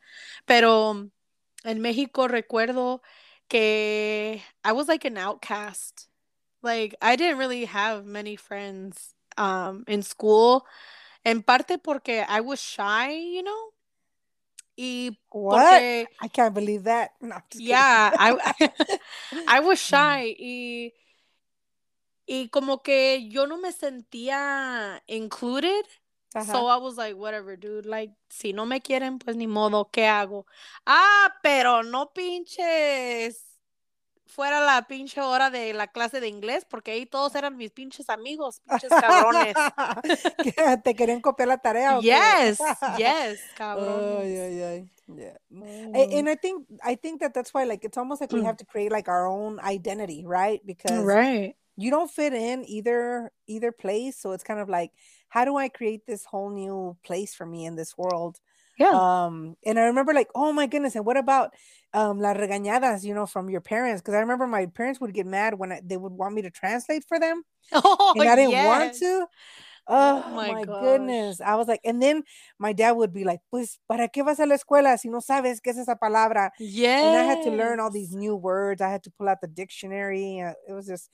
Pero 0.45 1.11
en 1.65 1.81
México 1.81 2.29
recuerdo 2.29 3.03
que 3.49 4.43
I 4.65 4.73
was 4.73 4.89
like 4.89 5.07
an 5.07 5.19
outcast. 5.19 6.09
Like 6.63 6.97
I 7.03 7.17
didn't 7.17 7.39
really 7.39 7.67
have 7.67 8.05
many 8.05 8.37
friends 8.37 9.15
um, 9.37 9.85
in 9.87 10.03
school. 10.03 10.65
En 11.25 11.43
parte 11.43 11.79
porque 11.79 12.25
I 12.29 12.41
was 12.41 12.61
shy, 12.61 13.37
you 13.37 13.43
know. 13.43 13.73
Y 14.77 15.19
What? 15.31 15.61
porque, 15.61 16.09
I 16.21 16.29
can't 16.29 16.55
believe 16.55 16.85
that. 16.85 17.13
No, 17.21 17.37
yeah, 17.55 18.13
I, 18.19 18.37
I 19.47 19.61
was 19.61 19.79
shy 19.79 20.35
y, 20.39 20.93
y 22.27 22.49
como 22.49 22.83
que 22.83 23.29
yo 23.29 23.47
no 23.47 23.59
me 23.59 23.73
sentía 23.73 25.03
included. 25.07 25.85
So. 26.45 26.67
I 26.69 26.79
was 26.79 26.97
like, 26.97 27.15
whatever, 27.15 27.57
dude. 27.57 27.87
Like, 27.87 28.13
si 28.29 28.53
no 28.53 28.67
me 28.67 28.81
quieren, 28.81 29.21
pues 29.21 29.37
ni 29.37 29.47
modo, 29.47 29.89
¿qué 29.93 30.07
hago? 30.09 30.47
Ah, 30.85 31.33
pero 31.45 31.85
no 31.85 32.13
pinches 32.13 33.45
fuera 34.27 34.61
la 34.61 34.83
pinche 34.89 35.21
hora 35.21 35.49
de 35.51 35.73
la 35.75 35.87
clase 35.87 36.19
de 36.19 36.27
inglés, 36.27 36.65
porque 36.69 36.91
ahí 36.91 37.07
todos 37.07 37.37
eran 37.37 37.57
mis 37.57 37.71
pinches 37.71 38.11
amigos, 38.11 38.61
pinches 38.69 38.91
cabrones. 38.91 39.55
¿Te 40.85 40.95
querían 40.97 41.21
copiar 41.21 41.47
la 41.47 41.59
tarea 41.59 42.01
yes, 42.01 42.59
yes, 42.99 43.39
cabrones. 43.57 44.41
ay, 44.41 44.63
ay. 44.63 44.89
Yeah. 45.07 45.37
Oh, 45.53 45.93
no. 45.93 46.19
And 46.19 46.29
I 46.29 46.35
think 46.35 46.67
I 46.83 46.97
think 46.97 47.21
that 47.21 47.33
that's 47.35 47.53
why 47.55 47.65
like 47.65 47.85
it's 47.85 47.99
almost 47.99 48.21
like 48.23 48.33
we 48.33 48.41
Mm. 48.41 48.47
have 48.47 48.57
to 48.57 48.65
create 48.65 48.91
like 48.91 49.07
our 49.07 49.29
own 49.29 49.61
identity, 49.61 50.25
right? 50.27 50.61
Because 50.67 51.05
Right. 51.05 51.55
You 51.77 51.91
don't 51.91 52.11
fit 52.11 52.33
in 52.35 52.65
either 52.69 53.33
either 53.47 53.73
place, 53.73 54.19
so 54.19 54.33
it's 54.33 54.45
kind 54.45 54.61
of 54.61 54.69
like 54.69 54.93
how 55.29 55.45
do 55.45 55.57
I 55.57 55.69
create 55.69 56.07
this 56.07 56.25
whole 56.27 56.51
new 56.51 56.97
place 57.05 57.35
for 57.35 57.47
me 57.47 57.65
in 57.67 57.77
this 57.77 57.97
world? 57.99 58.39
Yeah. 58.77 58.93
Um 58.93 59.57
and 59.65 59.79
I 59.79 59.85
remember 59.85 60.13
like 60.15 60.29
oh 60.35 60.53
my 60.53 60.67
goodness, 60.67 60.95
and 60.97 61.07
what 61.07 61.17
about 61.17 61.55
um 61.95 62.21
las 62.21 62.37
regañadas, 62.37 63.05
you 63.05 63.15
know, 63.15 63.27
from 63.27 63.51
your 63.51 63.61
parents? 63.63 64.03
Because 64.03 64.15
I 64.15 64.21
remember 64.21 64.47
my 64.47 64.67
parents 64.67 65.01
would 65.01 65.15
get 65.15 65.27
mad 65.27 65.59
when 65.59 65.73
I, 65.73 65.81
they 65.85 65.97
would 65.97 66.13
want 66.13 66.35
me 66.35 66.43
to 66.43 66.51
translate 66.51 67.05
for 67.09 67.19
them 67.21 67.43
oh, 67.73 68.15
and 68.15 68.29
I 68.29 68.37
didn't 68.37 68.59
want 68.59 68.95
to. 68.95 69.27
Oh 69.89 70.25
Oh, 70.27 70.41
my 70.45 70.55
my 70.55 70.67
goodness. 70.79 71.41
I 71.41 71.57
was 71.57 71.69
like, 71.69 71.81
and 71.85 72.03
then 72.03 72.25
my 72.59 72.73
dad 72.73 72.93
would 72.93 73.13
be 73.13 73.25
like, 73.25 73.41
pues, 73.51 73.79
¿para 73.89 74.09
qué 74.09 74.25
vas 74.25 74.41
a 74.41 74.47
la 74.47 74.57
escuela 74.57 74.99
si 74.99 75.09
no 75.11 75.21
sabes 75.21 75.61
qué 75.61 75.71
es 75.73 75.79
esa 75.79 75.97
palabra? 75.97 76.51
Yeah. 76.59 77.01
And 77.01 77.17
I 77.17 77.25
had 77.25 77.43
to 77.43 77.51
learn 77.51 77.81
all 77.81 77.91
these 77.91 78.15
new 78.15 78.37
words. 78.37 78.81
I 78.83 78.91
had 78.91 79.03
to 79.05 79.11
pull 79.11 79.29
out 79.29 79.41
the 79.43 79.49
dictionary. 79.49 80.41
uh, 80.41 80.55
It 80.69 80.73
was 80.73 80.87
just, 80.87 81.11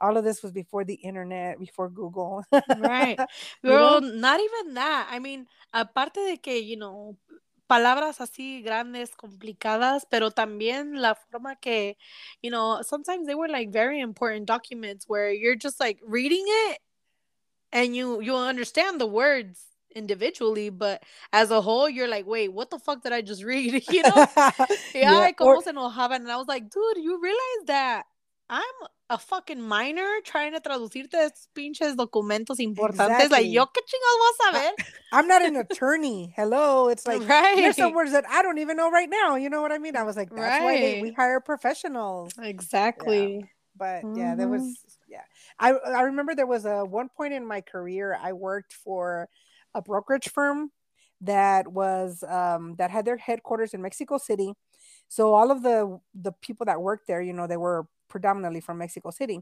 all 0.00 0.16
of 0.16 0.24
this 0.24 0.42
was 0.42 0.52
before 0.52 0.84
the 0.84 0.94
internet, 0.94 1.58
before 1.58 1.88
Google. 1.88 2.44
Right. 2.78 3.18
You 3.62 3.70
know? 3.70 4.00
Girl, 4.00 4.00
not 4.00 4.40
even 4.40 4.74
that. 4.74 5.08
I 5.10 5.18
mean, 5.18 5.46
aparte 5.72 6.14
de 6.26 6.36
que, 6.38 6.58
you 6.62 6.76
know, 6.76 7.16
palabras 7.68 8.18
así 8.20 8.62
grandes, 8.64 9.10
complicadas, 9.14 10.04
pero 10.10 10.30
también 10.30 11.00
la 11.00 11.14
forma 11.14 11.56
que, 11.60 11.96
you 12.42 12.50
know, 12.50 12.80
sometimes 12.82 13.26
they 13.26 13.34
were 13.34 13.48
like 13.48 13.70
very 13.70 14.00
important 14.00 14.46
documents 14.46 15.04
where 15.08 15.30
you're 15.30 15.56
just 15.56 15.78
like 15.80 15.98
reading 16.06 16.44
it 16.46 16.78
and 17.72 17.94
you 17.94 18.20
you 18.22 18.34
understand 18.34 18.98
the 19.00 19.06
words 19.06 19.66
individually, 19.94 20.70
but 20.70 21.02
as 21.32 21.50
a 21.50 21.60
whole, 21.60 21.88
you're 21.88 22.08
like, 22.08 22.26
wait, 22.26 22.52
what 22.52 22.70
the 22.70 22.78
fuck 22.78 23.02
did 23.02 23.12
I 23.12 23.20
just 23.20 23.42
read? 23.42 23.82
You 23.90 24.02
know? 24.02 24.26
Yeah, 24.94 25.26
Yeah, 25.26 25.32
como 25.32 25.56
or- 25.56 25.62
se 25.62 25.70
enojaban. 25.72 26.20
And 26.22 26.30
I 26.30 26.36
was 26.36 26.46
like, 26.48 26.70
dude, 26.70 26.98
you 27.04 27.20
realize 27.20 27.66
that 27.66 28.04
I'm 28.50 28.88
a 29.10 29.18
fucking 29.18 29.60
minor 29.60 30.08
trying 30.24 30.52
to 30.52 30.60
traducirte 30.60 31.30
pinches 31.54 31.96
documentos 31.96 32.58
importantes. 32.60 33.30
Like, 33.30 33.46
yo 33.46 33.66
qué 33.66 33.80
chingados 33.84 34.18
voy 34.18 34.58
a 34.58 34.62
saber? 34.62 34.84
I'm 35.12 35.26
not 35.28 35.42
an 35.44 35.56
attorney. 35.56 36.32
Hello. 36.36 36.88
It's 36.88 37.06
like, 37.06 37.26
right. 37.28 37.56
there's 37.56 37.76
some 37.76 37.94
words 37.94 38.12
that 38.12 38.24
I 38.28 38.42
don't 38.42 38.58
even 38.58 38.76
know 38.76 38.90
right 38.90 39.08
now. 39.08 39.36
You 39.36 39.50
know 39.50 39.60
what 39.62 39.72
I 39.72 39.78
mean? 39.78 39.96
I 39.96 40.02
was 40.02 40.16
like, 40.16 40.30
that's 40.30 40.62
why 40.62 40.78
they, 40.78 41.00
we 41.02 41.12
hire 41.12 41.40
professionals. 41.40 42.32
Exactly. 42.40 43.44
but 43.76 44.02
yeah 44.16 44.34
there 44.34 44.48
was 44.48 44.62
Mhm. 44.62 44.96
yeah 45.06 45.22
i 45.60 45.70
i 45.70 46.02
remember 46.02 46.34
there 46.34 46.48
was 46.48 46.64
a 46.66 46.84
one 46.84 47.08
point 47.08 47.32
in 47.32 47.46
my 47.46 47.60
career 47.60 48.18
i 48.20 48.32
worked 48.32 48.72
for 48.72 49.28
a 49.72 49.80
brokerage 49.80 50.28
firm 50.30 50.72
that 51.20 51.68
was 51.68 52.24
um 52.26 52.74
that 52.78 52.90
had 52.90 53.04
their 53.04 53.16
headquarters 53.18 53.74
in 53.74 53.80
mexico 53.80 54.18
city 54.18 54.52
so 55.06 55.32
all 55.32 55.52
of 55.52 55.62
the 55.62 56.00
the 56.12 56.32
people 56.42 56.66
that 56.66 56.82
worked 56.82 57.06
there 57.06 57.22
you 57.22 57.32
know 57.32 57.46
they 57.46 57.56
were 57.56 57.86
predominantly 58.08 58.60
from 58.60 58.78
mexico 58.78 59.10
city 59.10 59.40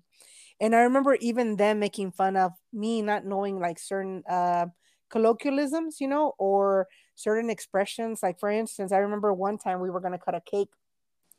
and 0.60 0.74
i 0.74 0.80
remember 0.80 1.14
even 1.20 1.56
them 1.56 1.78
making 1.78 2.10
fun 2.10 2.36
of 2.36 2.52
me 2.72 3.02
not 3.02 3.24
knowing 3.24 3.58
like 3.58 3.78
certain 3.78 4.22
uh 4.28 4.66
colloquialisms 5.08 6.00
you 6.00 6.08
know 6.08 6.32
or 6.38 6.88
certain 7.14 7.48
expressions 7.48 8.22
like 8.22 8.38
for 8.38 8.50
instance 8.50 8.92
i 8.92 8.98
remember 8.98 9.32
one 9.32 9.56
time 9.56 9.80
we 9.80 9.90
were 9.90 10.00
going 10.00 10.12
to 10.12 10.18
cut 10.18 10.34
a 10.34 10.40
cake 10.40 10.70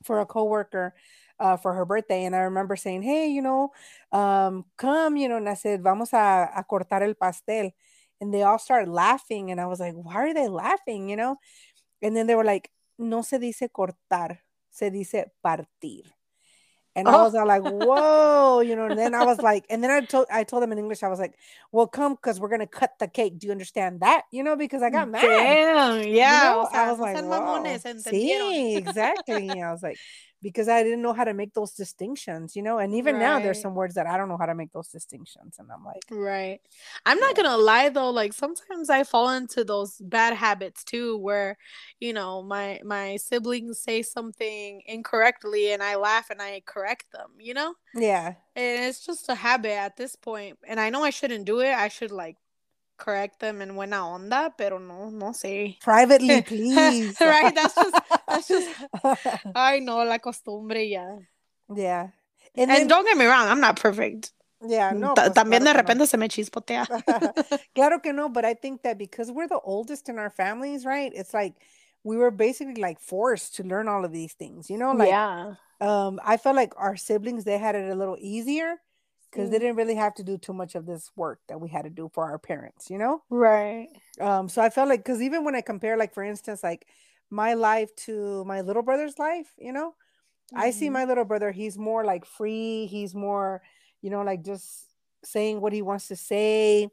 for 0.04 0.20
a 0.20 0.26
coworker 0.26 0.94
uh, 1.40 1.58
for 1.58 1.74
her 1.74 1.86
birthday. 1.86 2.26
And 2.26 2.36
I 2.36 2.40
remember 2.40 2.76
saying, 2.76 3.04
hey, 3.04 3.28
you 3.28 3.42
know, 3.42 3.72
um, 4.12 4.66
come, 4.78 5.18
you 5.18 5.28
know, 5.30 5.38
and 5.38 5.50
I 5.50 5.54
said, 5.54 5.84
vamos 5.84 6.14
a, 6.14 6.50
a 6.56 6.64
cortar 6.64 7.04
el 7.04 7.16
pastel. 7.16 7.72
And 8.20 8.34
they 8.34 8.44
all 8.44 8.60
started 8.60 8.90
laughing. 8.90 9.52
And 9.52 9.62
I 9.62 9.68
was 9.68 9.80
like, 9.80 9.94
why 9.94 10.16
are 10.16 10.34
they 10.34 10.48
laughing, 10.48 11.10
you 11.10 11.16
know? 11.16 11.38
And 12.02 12.16
then 12.16 12.28
they 12.28 12.36
were 12.36 12.44
like, 12.44 12.72
no 12.98 13.22
se 13.22 13.38
dice 13.40 13.70
cortar, 13.72 14.40
se 14.72 14.90
dice 14.90 15.26
partir. 15.44 16.17
And 16.98 17.08
I 17.08 17.14
Oh. 17.16 17.24
was 17.26 17.36
all 17.36 17.48
like, 17.48 17.62
whoa, 17.62 18.62
you 18.62 18.76
know, 18.76 18.88
and 18.88 18.98
then 18.98 19.14
I 19.14 19.24
was 19.24 19.38
like, 19.40 19.66
and 19.70 19.84
then 19.84 19.92
I 19.92 20.02
told 20.02 20.26
I 20.32 20.44
told 20.44 20.64
them 20.64 20.72
in 20.72 20.80
English, 20.80 21.04
I 21.04 21.08
was 21.08 21.20
like, 21.20 21.36
well, 21.72 21.88
come 21.88 22.16
because 22.16 22.40
we're 22.40 22.50
gonna 22.50 22.68
cut 22.68 22.98
the 23.00 23.08
cake. 23.08 23.38
Do 23.40 23.46
you 23.48 23.52
understand 23.52 24.00
that? 24.02 24.24
You 24.32 24.44
know, 24.44 24.56
because 24.56 24.82
I 24.82 24.90
got 24.90 25.08
mad. 25.10 25.22
Damn. 25.22 26.08
Yeah. 26.08 26.40
know, 26.54 26.62
o 26.62 26.70
sea, 26.72 26.80
I 26.80 26.92
was 26.92 27.00
like, 27.00 27.16
mamones. 27.18 27.86
Sí, 28.10 28.76
exactly. 28.78 29.62
I 29.62 29.72
was 29.72 29.84
like, 29.84 29.98
because 30.42 30.68
I 30.70 30.84
didn't 30.84 31.02
know 31.02 31.14
how 31.14 31.24
to 31.24 31.34
make 31.34 31.54
those 31.54 31.72
distinctions, 31.74 32.56
you 32.56 32.62
know, 32.62 32.78
and 32.78 32.94
even 32.94 33.18
now 33.20 33.40
there's 33.40 33.62
some 33.62 33.74
words 33.76 33.96
that 33.96 34.06
I 34.08 34.18
don't 34.18 34.30
know 34.30 34.38
how 34.38 34.46
to 34.46 34.56
make 34.56 34.72
those 34.72 34.88
distinctions, 34.90 35.58
and 35.60 35.68
I'm 35.72 35.84
like, 35.84 36.04
Right. 36.12 36.60
I'm 37.06 37.20
not 37.20 37.36
gonna 37.36 37.58
lie 37.58 37.90
though, 37.90 38.10
like 38.12 38.34
sometimes 38.34 38.90
I 38.90 39.04
fall 39.04 39.30
into 39.32 39.64
those 39.64 39.98
bad 40.00 40.34
habits 40.34 40.84
too 40.84 41.18
where, 41.18 41.58
you 42.00 42.14
know, 42.14 42.44
my 42.44 42.80
my 42.84 43.18
siblings 43.18 43.80
say 43.80 44.02
something 44.04 44.82
incorrectly 44.86 45.72
and 45.74 45.82
I 45.82 45.96
laugh 45.96 46.30
and 46.30 46.42
I 46.42 46.62
correct 46.66 47.12
them, 47.12 47.32
you 47.40 47.54
know? 47.54 47.74
yeah, 47.96 48.36
And 48.56 48.86
it's 48.86 49.06
just 49.06 49.30
a 49.30 49.36
habit 49.36 49.72
at 49.72 49.98
this. 49.98 50.16
And 50.68 50.80
I 50.80 50.90
know 50.90 51.04
I 51.04 51.10
shouldn't 51.10 51.46
do 51.46 51.62
it. 51.62 51.74
I 51.74 51.88
should 51.88 52.12
like 52.12 52.38
correct 52.98 53.40
them 53.40 53.62
and 53.62 53.72
in 53.72 53.76
buena 53.76 53.98
onda, 53.98 54.52
pero 54.58 54.80
no, 54.80 55.10
no 55.10 55.32
sé. 55.32 55.80
privately, 55.80 56.42
please. 56.46 57.16
Right, 57.22 57.54
that's 57.54 57.76
just- 57.76 58.02
just- 58.48 58.70
I 59.56 59.80
know 59.80 60.04
la 60.04 60.18
costumbre 60.20 60.84
ya. 60.90 61.18
yeah, 61.76 62.10
And, 62.56 62.72
and 62.72 62.72
then 62.72 62.88
don't 62.88 63.06
get 63.06 63.18
me 63.18 63.26
wrong, 63.26 63.48
I'm 63.48 63.60
not 63.60 63.80
perfect. 63.80 64.32
yeah, 64.62 64.92
no, 64.94 65.14
pues, 65.14 65.30
También 65.34 65.64
de 65.64 65.72
claro 65.72 65.74
no. 65.74 65.84
repente 65.84 66.08
se 66.08 66.18
me 66.18 66.28
chispotea. 66.28 66.88
claro 67.76 68.00
que 68.00 68.12
no, 68.14 68.30
but 68.30 68.46
I 68.46 68.54
think 68.56 68.82
that 68.84 68.98
because 68.98 69.32
we're 69.32 69.48
the 69.48 69.60
oldest 69.60 70.10
in 70.10 70.18
our 70.18 70.30
families, 70.32 70.86
right? 70.86 71.12
It's 71.14 71.34
like 71.34 71.54
we 72.04 72.18
were 72.18 72.32
basically 72.32 72.82
like 72.82 73.00
forced 73.00 73.56
to 73.58 73.64
learn 73.64 73.88
all 73.88 74.04
of 74.06 74.12
these 74.12 74.34
things, 74.34 74.70
you 74.70 74.78
know, 74.78 74.94
like 74.94 75.10
yeah. 75.10 75.56
um 75.80 76.20
i 76.26 76.38
felt 76.38 76.56
like 76.56 76.74
our 76.78 76.96
siblings 76.98 77.44
they 77.44 77.58
had 77.60 77.76
it 77.76 77.92
a 77.92 77.96
little 77.96 78.18
easier 78.20 78.78
because 79.30 79.52
they 79.52 79.60
didn't 79.60 79.76
really 79.76 79.94
have 79.94 80.16
to 80.16 80.24
do 80.24 80.36
too 80.38 80.54
much 80.54 80.74
of 80.74 80.88
this 80.88 81.12
work 81.16 81.40
that 81.48 81.60
we 81.62 81.70
had 81.70 81.84
to 81.84 81.92
do 81.92 82.10
for 82.14 82.24
our 82.26 82.40
parents 82.40 82.90
you 82.90 82.98
know 82.98 83.22
Right. 83.30 83.90
um 84.20 84.50
so 84.50 84.60
i 84.64 84.72
felt 84.72 84.90
like 84.90 85.04
because 85.04 85.22
even 85.22 85.44
when 85.44 85.54
i 85.56 85.62
compare 85.62 85.96
like 85.96 86.16
for 86.16 86.24
instance 86.24 86.64
like 86.64 86.88
my 87.30 87.54
life 87.54 87.94
to 87.96 88.44
my 88.46 88.62
little 88.62 88.84
brother's 88.84 89.20
life 89.20 89.54
you 89.58 89.72
know 89.72 89.94
i 90.56 90.72
see 90.72 90.90
my 90.90 91.02
mm-hmm. 91.02 91.10
little 91.10 91.26
brother 91.26 91.52
he's 91.52 91.78
more 91.78 92.06
like 92.06 92.26
free 92.26 92.86
he's 92.86 93.14
more 93.14 93.62
you 94.02 94.10
know 94.10 94.22
like 94.22 94.44
just 94.44 94.86
saying 95.24 95.60
what 95.60 95.74
he 95.74 95.82
wants 95.82 96.08
to 96.08 96.16
say 96.16 96.88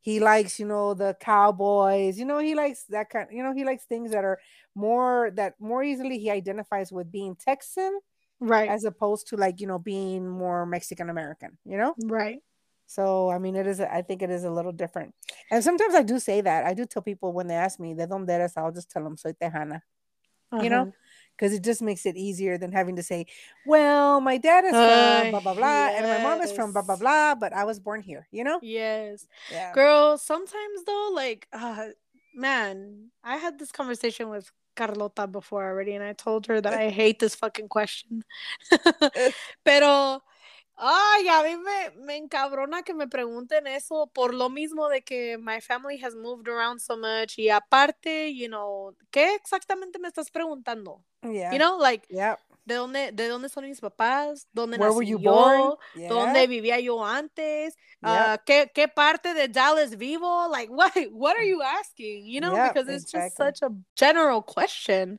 he 0.00 0.20
likes 0.20 0.60
you 0.60 0.66
know 0.66 0.94
the 0.94 1.16
cowboys 1.20 2.18
you 2.18 2.24
know 2.24 2.38
he 2.38 2.54
likes 2.54 2.84
that 2.84 3.10
kind 3.10 3.28
you 3.32 3.42
know 3.42 3.52
he 3.52 3.64
likes 3.64 3.84
things 3.84 4.12
that 4.12 4.24
are 4.24 4.38
more 4.74 5.30
that 5.34 5.54
more 5.58 5.82
easily 5.82 6.18
he 6.18 6.30
identifies 6.30 6.92
with 6.92 7.10
being 7.10 7.34
texan 7.34 7.98
Right. 8.40 8.70
as 8.70 8.84
opposed 8.84 9.28
to 9.28 9.36
like 9.36 9.60
you 9.60 9.66
know 9.66 9.78
being 9.78 10.26
more 10.26 10.64
Mexican 10.64 11.10
American, 11.10 11.58
you 11.66 11.76
know. 11.76 11.94
right. 12.04 12.38
So 12.96 13.30
I 13.30 13.38
mean, 13.38 13.54
it 13.56 13.66
is. 13.66 13.80
I 13.80 14.02
think 14.02 14.22
it 14.22 14.30
is 14.30 14.44
a 14.44 14.50
little 14.50 14.72
different. 14.72 15.14
And 15.50 15.62
sometimes 15.62 15.94
I 15.94 16.02
do 16.02 16.18
say 16.18 16.40
that. 16.42 16.66
I 16.66 16.74
do 16.74 16.84
tell 16.86 17.02
people 17.02 17.32
when 17.32 17.46
they 17.48 17.54
ask 17.54 17.78
me, 17.78 17.94
"De 17.94 18.06
dónde 18.06 18.30
eres?" 18.30 18.56
I'll 18.56 18.72
just 18.72 18.90
tell 18.90 19.04
them, 19.04 19.16
"Soy 19.16 19.32
tejana," 19.40 19.82
you 20.58 20.70
know, 20.70 20.82
Uh-huh. 20.82 20.92
because 21.36 21.52
it 21.54 21.62
just 21.64 21.82
makes 21.82 22.06
it 22.06 22.16
easier 22.16 22.58
than 22.58 22.72
having 22.72 22.96
to 22.96 23.02
say, 23.02 23.26
"Well, 23.64 24.20
my 24.20 24.38
dad 24.38 24.64
is 24.64 24.80
from 24.80 24.86
Ay, 24.88 25.30
blah 25.30 25.40
blah 25.40 25.54
blah, 25.54 25.88
and 25.96 26.08
my 26.08 26.18
mom 26.18 26.40
is 26.42 26.52
from 26.52 26.72
blah 26.72 26.82
blah 26.82 26.96
blah, 26.96 27.34
but 27.36 27.52
I 27.52 27.64
was 27.64 27.80
born 27.80 28.02
here," 28.02 28.26
you 28.32 28.44
know. 28.44 28.60
Yes. 28.62 29.26
Yeah. 29.50 29.72
Girl, 29.74 30.18
sometimes 30.18 30.84
though, 30.86 31.10
like, 31.14 31.48
uh, 31.52 31.88
man, 32.34 33.10
I 33.24 33.36
had 33.36 33.58
this 33.58 33.72
conversation 33.72 34.28
with 34.30 34.52
Carlota 34.76 35.26
before 35.26 35.64
already, 35.64 35.94
and 35.94 36.04
I 36.04 36.12
told 36.14 36.46
her 36.46 36.60
that 36.60 36.74
I 36.74 36.90
hate 36.90 37.18
this 37.20 37.34
fucking 37.34 37.68
question. 37.68 38.22
Pero, 39.64 40.22
ay, 40.80 41.28
a 41.28 41.42
mí 41.42 41.56
me, 41.56 41.90
me 42.02 42.16
encabrona 42.16 42.82
que 42.82 42.94
me 42.94 43.06
pregunten 43.06 43.66
eso 43.66 44.06
por 44.12 44.32
lo 44.34 44.48
mismo 44.48 44.88
de 44.88 45.02
que 45.02 45.36
my 45.38 45.60
family 45.60 46.02
has 46.02 46.14
moved 46.14 46.48
around 46.48 46.80
so 46.80 46.96
much. 46.96 47.38
Y 47.38 47.50
aparte, 47.50 48.34
you 48.34 48.48
know, 48.48 48.96
¿qué 49.10 49.34
exactamente 49.34 49.98
me 49.98 50.08
estás 50.08 50.30
preguntando? 50.30 51.04
Yeah. 51.22 51.52
You 51.52 51.58
know, 51.58 51.78
like, 51.78 52.06
Yep. 52.08 52.38
¿De 52.64 52.74
dónde, 52.74 53.12
de 53.12 53.28
dónde 53.28 53.48
son 53.48 53.64
mis 53.64 53.80
papás? 53.80 54.46
¿Dónde 54.52 54.76
Where 54.76 54.92
nací 54.92 55.22
yo? 55.22 55.78
Yeah. 55.94 56.08
¿Dónde 56.08 56.46
vivía 56.46 56.78
yo 56.80 57.04
antes? 57.04 57.76
Yep. 58.02 58.10
Uh, 58.10 58.38
¿qué, 58.44 58.70
¿Qué 58.74 58.88
parte 58.88 59.34
de 59.34 59.48
Dallas 59.48 59.96
vivo? 59.96 60.48
Like, 60.48 60.70
what, 60.72 60.92
what 61.12 61.36
are 61.36 61.46
you 61.48 61.62
asking? 61.62 62.26
You 62.26 62.40
know, 62.40 62.54
Yep, 62.54 62.74
because 62.74 62.88
it's 62.88 63.04
just 63.10 63.26
exactly. 63.26 63.46
such 63.46 63.62
a 63.62 63.74
general 63.96 64.42
question. 64.42 65.18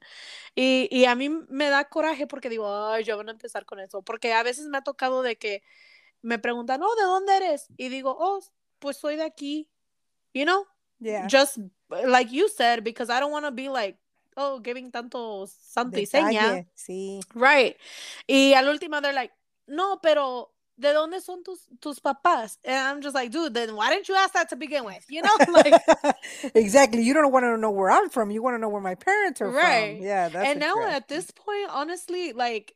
Y, 0.55 0.87
y 0.91 1.05
a 1.05 1.15
mí 1.15 1.29
me 1.49 1.69
da 1.69 1.85
coraje 1.85 2.27
porque 2.27 2.49
digo, 2.49 2.67
ay, 2.67 3.03
yo 3.03 3.17
van 3.17 3.29
a 3.29 3.31
empezar 3.31 3.65
con 3.65 3.79
eso. 3.79 4.01
Porque 4.01 4.33
a 4.33 4.43
veces 4.43 4.67
me 4.67 4.77
ha 4.77 4.81
tocado 4.81 5.21
de 5.23 5.37
que 5.37 5.61
me 6.21 6.39
preguntan, 6.39 6.81
oh, 6.83 6.95
¿de 6.95 7.03
dónde 7.03 7.35
eres? 7.37 7.67
Y 7.77 7.89
digo, 7.89 8.15
oh, 8.19 8.39
pues 8.79 8.97
soy 8.97 9.15
de 9.15 9.23
aquí. 9.23 9.69
You 10.33 10.45
know, 10.45 10.65
Yeah. 10.99 11.25
just 11.27 11.57
like 11.89 12.31
you 12.31 12.47
said, 12.47 12.83
because 12.83 13.09
I 13.09 13.19
don't 13.19 13.31
want 13.31 13.45
to 13.45 13.51
be 13.51 13.69
like, 13.69 13.97
oh, 14.37 14.59
giving 14.59 14.91
tanto 14.91 15.47
santa 15.47 15.99
y 15.99 16.05
seña. 16.05 16.53
Detalle, 16.53 16.67
Sí. 16.75 17.19
Right. 17.33 17.75
Y 18.27 18.53
al 18.53 18.67
último, 18.67 19.01
they're 19.01 19.13
like, 19.13 19.33
no, 19.67 19.99
pero 20.01 20.51
¿de 20.77 20.93
dónde 20.93 21.21
son 21.21 21.43
tus, 21.43 21.67
tus 21.79 21.99
papás? 21.99 22.57
And 22.65 22.75
I'm 22.75 23.01
just 23.01 23.15
like, 23.15 23.31
dude, 23.31 23.53
then 23.53 23.75
why 23.75 23.89
didn't 23.89 24.09
you 24.09 24.15
ask 24.15 24.33
that 24.33 24.49
to 24.49 24.55
begin 24.55 24.83
with? 24.83 25.05
You 25.09 25.21
know, 25.21 25.35
like, 25.53 25.73
exactly. 26.55 27.03
You 27.03 27.13
don't 27.13 27.31
want 27.31 27.45
to 27.45 27.57
know 27.57 27.71
where 27.71 27.91
I'm 27.91 28.09
from. 28.09 28.31
You 28.31 28.41
want 28.41 28.55
to 28.55 28.59
know 28.59 28.69
where 28.69 28.81
my 28.81 28.95
parents 28.95 29.41
are 29.41 29.49
Right. 29.49 29.97
from. 29.97 30.05
Yeah, 30.05 30.29
that's 30.29 30.47
and 30.49 30.59
now 30.59 30.87
at 30.87 31.07
this 31.07 31.29
point, 31.31 31.69
honestly, 31.69 32.33
like, 32.33 32.73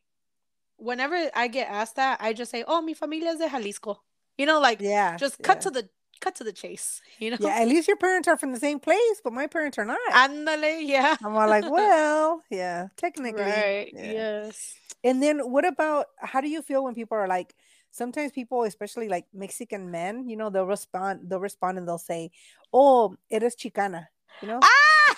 whenever 0.76 1.16
I 1.34 1.48
get 1.48 1.68
asked 1.68 1.96
that, 1.96 2.18
I 2.20 2.32
just 2.32 2.50
say, 2.50 2.64
oh, 2.66 2.80
mi 2.82 2.94
familia 2.94 3.30
es 3.30 3.38
de 3.38 3.48
Jalisco. 3.48 4.02
You 4.38 4.44
know, 4.46 4.60
like, 4.60 4.80
yeah, 4.82 5.16
just 5.16 5.42
cut 5.42 5.56
yeah. 5.56 5.60
to 5.62 5.70
the 5.70 5.88
cut 6.20 6.34
to 6.36 6.44
the 6.44 6.52
chase. 6.52 7.00
You 7.18 7.30
know, 7.30 7.36
Yeah, 7.40 7.60
at 7.60 7.68
least 7.68 7.88
your 7.88 7.96
parents 7.96 8.28
are 8.28 8.36
from 8.36 8.52
the 8.52 8.60
same 8.60 8.78
place, 8.80 9.20
but 9.22 9.32
my 9.32 9.46
parents 9.46 9.78
are 9.78 9.84
not. 9.84 9.98
Ándale, 10.12 10.80
yeah. 10.82 11.16
I'm 11.24 11.36
all 11.36 11.48
like, 11.48 11.70
well, 11.70 12.42
yeah, 12.50 12.88
technically. 12.96 13.42
Right. 13.42 13.90
yeah. 13.94 14.12
Yes. 14.12 14.74
And 15.04 15.22
then 15.22 15.38
what 15.50 15.64
about 15.66 16.06
how 16.18 16.40
do 16.40 16.48
you 16.48 16.62
feel 16.62 16.82
when 16.84 16.94
people 16.94 17.16
are 17.16 17.28
like 17.28 17.54
sometimes 17.90 18.32
people, 18.32 18.64
especially 18.64 19.08
like 19.08 19.26
Mexican 19.32 19.90
men, 19.90 20.28
you 20.28 20.36
know, 20.36 20.50
they'll 20.50 20.66
respond, 20.66 21.20
they'll 21.28 21.40
respond 21.40 21.78
and 21.78 21.86
they'll 21.88 21.98
say, 21.98 22.30
Oh, 22.72 23.16
eres 23.30 23.56
chicana, 23.56 24.06
you 24.42 24.48
know? 24.48 24.60
Ah! 24.62 25.16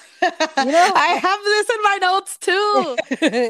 You 0.64 0.72
know, 0.72 0.90
I 0.94 1.12
I- 1.14 1.20
have 1.28 1.44
this 1.44 1.70
in 1.70 1.82
my 1.82 1.98
notes 2.00 2.36
too. 2.38 2.96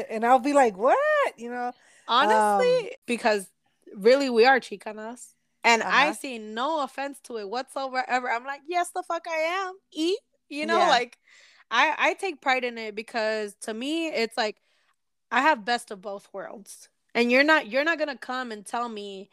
and 0.09 0.25
I'll 0.25 0.39
be 0.39 0.53
like, 0.53 0.77
What? 0.77 0.97
You 1.37 1.49
know? 1.51 1.71
Honestly, 2.07 2.95
because 3.05 3.47
really 3.95 4.29
we 4.29 4.45
are 4.45 4.59
chicanas. 4.59 5.27
And 5.63 5.83
I 5.83 6.07
Uh-huh. 6.07 6.13
see 6.13 6.37
no 6.39 6.81
offense 6.83 7.19
to 7.23 7.37
it 7.37 7.49
whatsoever. 7.49 8.03
Ever. 8.07 8.31
I'm 8.31 8.45
like, 8.45 8.61
yes, 8.67 8.91
the 8.91 9.03
fuck 9.03 9.25
I 9.27 9.37
am. 9.67 9.73
E, 9.91 10.15
you 10.49 10.65
know, 10.65 10.77
Yeah. 10.79 10.89
like 10.89 11.17
I 11.71 11.95
I 11.97 12.13
take 12.13 12.41
pride 12.41 12.63
in 12.63 12.77
it 12.77 12.95
because 12.95 13.55
to 13.61 13.73
me 13.73 14.07
it's 14.07 14.37
like 14.37 14.57
I 15.31 15.41
have 15.41 15.65
best 15.65 15.91
of 15.91 16.01
both 16.01 16.29
worlds. 16.33 16.89
And 17.13 17.31
you're 17.31 17.43
not 17.43 17.67
you're 17.67 17.83
not 17.83 17.99
gonna 17.99 18.17
come 18.17 18.51
and 18.51 18.65
tell 18.65 18.87
me, 18.89 19.29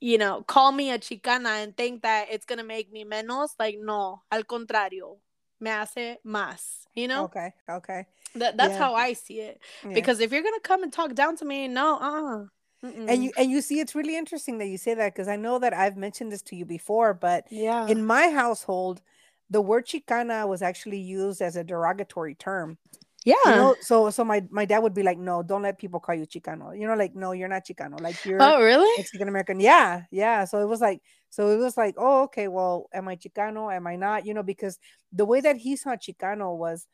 you 0.00 0.18
know, 0.18 0.42
call 0.42 0.72
me 0.72 0.90
a 0.90 0.98
chicana 0.98 1.62
and 1.62 1.76
think 1.76 2.02
that 2.02 2.28
it's 2.30 2.44
gonna 2.46 2.64
make 2.64 2.92
me 2.92 3.04
menos. 3.04 3.50
Like, 3.58 3.76
no, 3.80 4.22
al 4.30 4.42
contrario. 4.44 5.18
Me 5.60 5.70
hace 5.70 6.16
más. 6.26 6.86
You 6.94 7.08
know? 7.08 7.24
Okay, 7.24 7.52
okay. 7.70 8.06
That 8.34 8.56
that's 8.58 8.74
Yeah. 8.74 8.78
how 8.78 8.94
I 8.94 9.14
see 9.14 9.40
it. 9.40 9.60
Yeah. 9.84 9.90
Because 9.94 10.20
if 10.20 10.32
you're 10.32 10.42
gonna 10.42 10.60
come 10.60 10.82
and 10.82 10.92
talk 10.92 11.14
down 11.14 11.36
to 11.36 11.44
me, 11.44 11.68
no, 11.68 11.96
uh 11.98 12.42
uh 12.42 12.44
and 12.82 13.24
you 13.24 13.32
and 13.36 13.50
you 13.50 13.60
see 13.62 13.80
it's 13.80 13.94
really 13.94 14.16
interesting 14.16 14.58
that 14.58 14.66
you 14.66 14.78
say 14.78 14.94
that 14.94 15.14
because 15.14 15.28
I 15.28 15.36
know 15.36 15.58
that 15.58 15.74
I've 15.74 15.96
mentioned 15.96 16.32
this 16.32 16.42
to 16.42 16.56
you 16.56 16.64
before, 16.64 17.14
but 17.14 17.44
yeah. 17.50 17.86
in 17.86 18.04
my 18.04 18.28
household, 18.28 19.02
the 19.50 19.60
word 19.60 19.86
chicana 19.86 20.46
was 20.48 20.62
actually 20.62 20.98
used 21.00 21.40
as 21.42 21.56
a 21.56 21.64
derogatory 21.64 22.34
term. 22.34 22.78
yeah. 23.24 23.34
You 23.46 23.50
know, 23.50 23.76
so 23.80 24.10
so 24.10 24.24
my 24.24 24.44
my 24.50 24.64
dad 24.66 24.80
would 24.80 24.94
be 24.94 25.02
like, 25.02 25.18
"No, 25.18 25.42
don't 25.42 25.62
let 25.62 25.78
people 25.78 26.00
call 26.00 26.14
you 26.14 26.26
chicano." 26.26 26.78
You 26.78 26.86
know, 26.86 26.94
like, 26.94 27.14
"No, 27.16 27.32
you're 27.32 27.48
not 27.48 27.64
chicano. 27.66 28.00
Like 28.00 28.24
you're 28.24 28.40
oh 28.40 28.62
really? 28.62 28.90
Mexican 28.98 29.28
American." 29.28 29.58
Yeah, 29.60 30.02
yeah. 30.12 30.44
So 30.44 30.62
it 30.62 30.66
was 30.68 30.80
like, 30.80 31.02
so 31.30 31.50
it 31.50 31.56
was 31.58 31.76
like, 31.76 31.94
"Oh, 31.98 32.22
okay. 32.24 32.46
Well, 32.48 32.88
am 32.94 33.08
I 33.08 33.16
chicano? 33.16 33.74
Am 33.74 33.86
I 33.86 33.96
not?" 33.96 34.26
You 34.26 34.34
know, 34.34 34.44
because 34.44 34.78
the 35.12 35.24
way 35.24 35.40
that 35.40 35.56
he 35.56 35.76
saw 35.76 35.96
chicano 35.96 36.56
was 36.56 36.86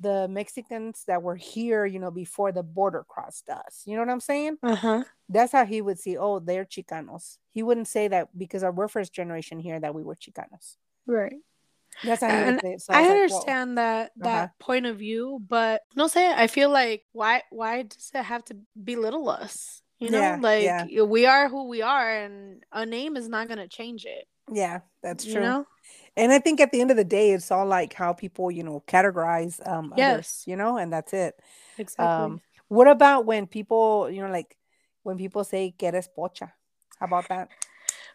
the 0.00 0.28
Mexicans 0.28 1.04
that 1.06 1.22
were 1.22 1.36
here, 1.36 1.86
you 1.86 1.98
know, 1.98 2.10
before 2.10 2.52
the 2.52 2.62
border 2.62 3.04
crossed 3.08 3.48
us. 3.48 3.82
You 3.86 3.94
know 3.96 4.02
what 4.02 4.10
I'm 4.10 4.20
saying? 4.20 4.58
Uh-huh. 4.62 5.04
That's 5.28 5.52
how 5.52 5.64
he 5.64 5.80
would 5.80 5.98
see. 5.98 6.16
Oh, 6.16 6.38
they're 6.38 6.64
chicanos. 6.64 7.38
He 7.50 7.62
wouldn't 7.62 7.88
say 7.88 8.08
that 8.08 8.28
because 8.36 8.62
our 8.62 8.72
we're 8.72 8.88
first 8.88 9.12
generation 9.12 9.58
here 9.58 9.80
that 9.80 9.94
we 9.94 10.02
were 10.02 10.14
chicanos. 10.14 10.76
Right. 11.06 11.34
That's 12.04 12.20
how 12.22 12.28
he 12.28 12.50
would 12.52 12.60
say 12.60 12.72
it. 12.74 12.82
So 12.82 12.92
I, 12.92 13.00
like, 13.02 13.10
understand 13.10 13.78
that 13.78 14.12
that 14.18 14.26
Uh-huh. 14.26 14.48
point 14.58 14.86
of 14.86 14.98
view, 14.98 15.40
but 15.48 15.82
no 15.96 16.06
say 16.08 16.30
I 16.32 16.46
feel 16.46 16.68
like 16.70 17.04
why 17.12 17.42
why 17.50 17.82
does 17.82 18.10
it 18.14 18.22
have 18.22 18.44
to 18.46 18.56
belittle 18.82 19.28
us? 19.30 19.82
You 19.98 20.10
know, 20.10 20.20
Yeah, 20.20 20.38
like 20.40 20.62
yeah. 20.62 21.02
we 21.02 21.24
are 21.24 21.48
who 21.48 21.68
we 21.68 21.80
are 21.80 22.16
and 22.18 22.62
a 22.70 22.84
name 22.84 23.16
is 23.16 23.28
not 23.28 23.48
gonna 23.48 23.66
change 23.66 24.04
it. 24.04 24.28
Yeah, 24.52 24.80
that's 25.02 25.24
You 25.24 25.32
true. 25.34 25.42
know? 25.42 25.66
And 26.16 26.32
I 26.32 26.38
think 26.38 26.60
at 26.60 26.72
the 26.72 26.80
end 26.80 26.90
of 26.90 26.96
the 26.96 27.04
day, 27.04 27.32
it's 27.32 27.50
all 27.50 27.66
like 27.66 27.92
how 27.94 28.12
people, 28.12 28.50
you 28.50 28.62
know, 28.64 28.82
categorize 28.86 29.64
um 29.66 29.92
others, 29.94 30.28
Yes. 30.28 30.46
you 30.46 30.56
know, 30.56 30.76
and 30.78 30.92
that's 30.92 31.12
it. 31.12 31.38
Exactly. 31.78 32.34
Um, 32.34 32.40
what 32.68 32.88
about 32.88 33.26
when 33.26 33.46
people, 33.46 34.10
you 34.10 34.22
know, 34.22 34.30
like 34.30 34.56
when 35.02 35.18
people 35.18 35.44
say 35.44 35.72
que 35.78 35.88
eres 35.88 36.08
pocha? 36.08 36.52
How 36.98 37.06
about 37.06 37.28
that? 37.28 37.48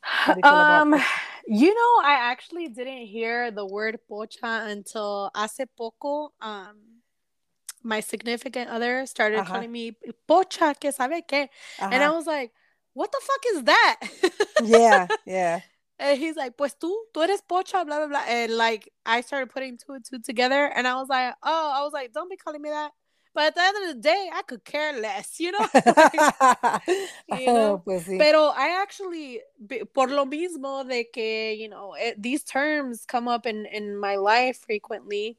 How 0.02 0.36
you 0.36 0.60
about 0.60 0.84
um 0.84 0.96
you 1.48 1.74
know, 1.74 2.02
I 2.08 2.14
actually 2.32 2.68
didn't 2.70 3.08
hear 3.08 3.52
the 3.52 3.66
word 3.66 4.00
pocha 4.10 4.68
until 4.70 5.32
hace 5.36 5.66
poco. 5.78 6.34
Um 6.42 6.78
my 7.84 8.00
significant 8.00 8.70
other 8.70 9.06
started 9.06 9.44
Uh-huh. 9.44 9.46
calling 9.46 9.72
me 9.72 9.94
pocha, 10.28 10.76
que 10.80 10.92
sabe 10.92 11.26
que. 11.28 11.50
And 11.92 12.04
I 12.04 12.10
Uh-huh. 12.10 12.12
was 12.12 12.28
like, 12.28 12.52
what 12.94 13.12
the 13.12 13.22
fuck 13.24 13.44
is 13.56 13.64
that? 13.64 14.00
Yeah, 14.58 15.10
yeah. 15.26 15.62
And 16.02 16.18
he's 16.18 16.36
like, 16.36 16.58
pues 16.58 16.74
tú, 16.74 16.92
tú 17.14 17.22
eres 17.22 17.44
pocha, 17.48 17.86
blah, 17.86 17.98
blah, 18.00 18.08
blah. 18.08 18.24
And 18.28 18.58
like, 18.58 18.92
I 19.06 19.22
started 19.22 19.52
putting 19.52 19.78
two 19.78 19.94
and 19.94 20.04
two 20.04 20.20
together. 20.20 20.66
And 20.66 20.88
I 20.88 20.96
was 20.96 21.08
like, 21.10 21.36
oh, 21.44 21.72
I 21.76 21.84
was 21.84 21.94
like, 21.94 22.12
don't 22.12 22.30
be 22.30 22.38
calling 22.38 22.62
me 22.62 22.70
that. 22.70 22.92
But 23.36 23.46
at 23.46 23.56
the 23.56 23.62
end 23.62 23.78
of 23.78 23.96
the 23.96 24.02
day, 24.02 24.30
I 24.34 24.42
could 24.42 24.66
care 24.66 25.00
less, 25.00 25.40
you 25.40 25.52
know? 25.52 25.60
you 27.40 27.46
know, 27.46 27.84
pues 27.86 28.06
sí. 28.06 28.18
Pero 28.18 28.48
I 28.48 28.82
actually, 28.82 29.42
por 29.94 30.08
lo 30.08 30.26
mismo 30.26 30.88
de 30.90 31.06
que, 31.06 31.54
you 31.54 31.70
know, 31.70 31.94
it, 31.94 32.22
these 32.22 32.44
terms 32.44 33.06
come 33.06 33.28
up 33.28 33.46
in, 33.46 33.68
in 33.68 33.96
my 33.96 34.16
life 34.16 34.58
frequently. 34.66 35.38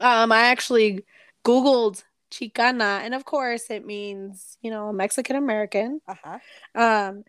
Um, 0.00 0.32
I 0.32 0.46
actually 0.46 1.04
Googled 1.44 2.02
Chicana. 2.32 3.02
And 3.02 3.14
of 3.14 3.26
course, 3.26 3.70
it 3.70 3.84
means, 3.84 4.56
you 4.62 4.70
know, 4.70 4.90
Mexican 4.90 5.36
American. 5.36 6.00
Uh-huh. 6.08 6.38
Um, 6.74 7.24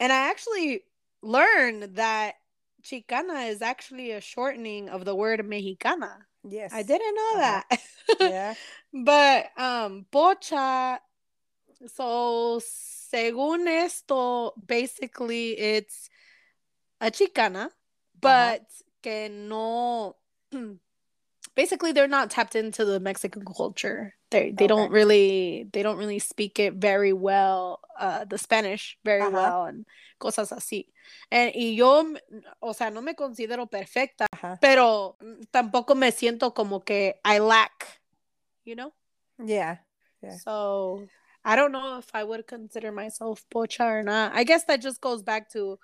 and 0.00 0.12
I 0.12 0.30
actually 0.30 0.82
learned 1.22 1.96
that 1.96 2.34
Chicana 2.82 3.48
is 3.50 3.60
actually 3.62 4.12
a 4.12 4.20
shortening 4.20 4.88
of 4.88 5.04
the 5.04 5.14
word 5.14 5.44
Mexicana. 5.44 6.16
Yes. 6.48 6.72
I 6.72 6.82
didn't 6.82 7.14
know 7.14 7.32
Uh-huh. 7.36 7.62
that. 7.68 7.80
Yeah. 8.20 8.54
but 9.04 9.46
um, 9.60 10.06
Pocha. 10.12 10.98
So, 11.94 12.60
según 12.60 13.66
esto, 13.68 14.52
basically 14.66 15.50
it's 15.58 16.08
a 17.00 17.10
Chicana, 17.10 17.68
but 18.20 18.62
que 19.02 19.28
no. 19.28 20.16
Basically, 21.54 21.90
they're 21.92 22.06
not 22.06 22.30
tapped 22.30 22.54
into 22.54 22.84
the 22.84 23.00
Mexican 23.00 23.44
culture. 23.44 24.14
They 24.30 24.50
they 24.52 24.66
don't 24.66 24.90
really 24.92 25.68
they 25.72 25.82
don't 25.82 25.96
really 25.96 26.18
speak 26.18 26.58
it 26.58 26.74
very 26.74 27.12
well, 27.14 27.80
uh, 27.98 28.24
the 28.26 28.36
Spanish 28.36 28.98
very 29.04 29.22
well 29.32 29.64
and 29.64 29.86
cosas 30.20 30.50
así. 30.52 30.86
And 31.30 31.52
y 31.54 31.72
yo, 31.74 32.00
m- 32.00 32.18
o 32.60 32.72
sea, 32.74 32.90
no 32.90 33.00
me 33.00 33.14
considero 33.14 33.66
perfecta, 33.70 34.26
pero 34.60 35.16
tampoco 35.50 35.94
me 35.96 36.12
siento 36.12 36.52
como 36.54 36.80
que 36.80 37.14
I 37.24 37.38
lack, 37.38 38.00
you 38.64 38.74
know? 38.76 38.92
Yeah. 39.42 39.78
Yeah. 40.22 40.36
So 40.36 41.06
I 41.44 41.56
don't 41.56 41.72
know 41.72 41.98
if 41.98 42.10
I 42.14 42.22
would 42.24 42.46
consider 42.46 42.92
myself 42.92 43.46
pocha 43.48 43.84
or 43.86 44.02
not. 44.02 44.32
I 44.34 44.44
guess 44.44 44.64
that 44.64 44.82
just 44.82 45.00
goes 45.00 45.22
back 45.22 45.48
to 45.52 45.78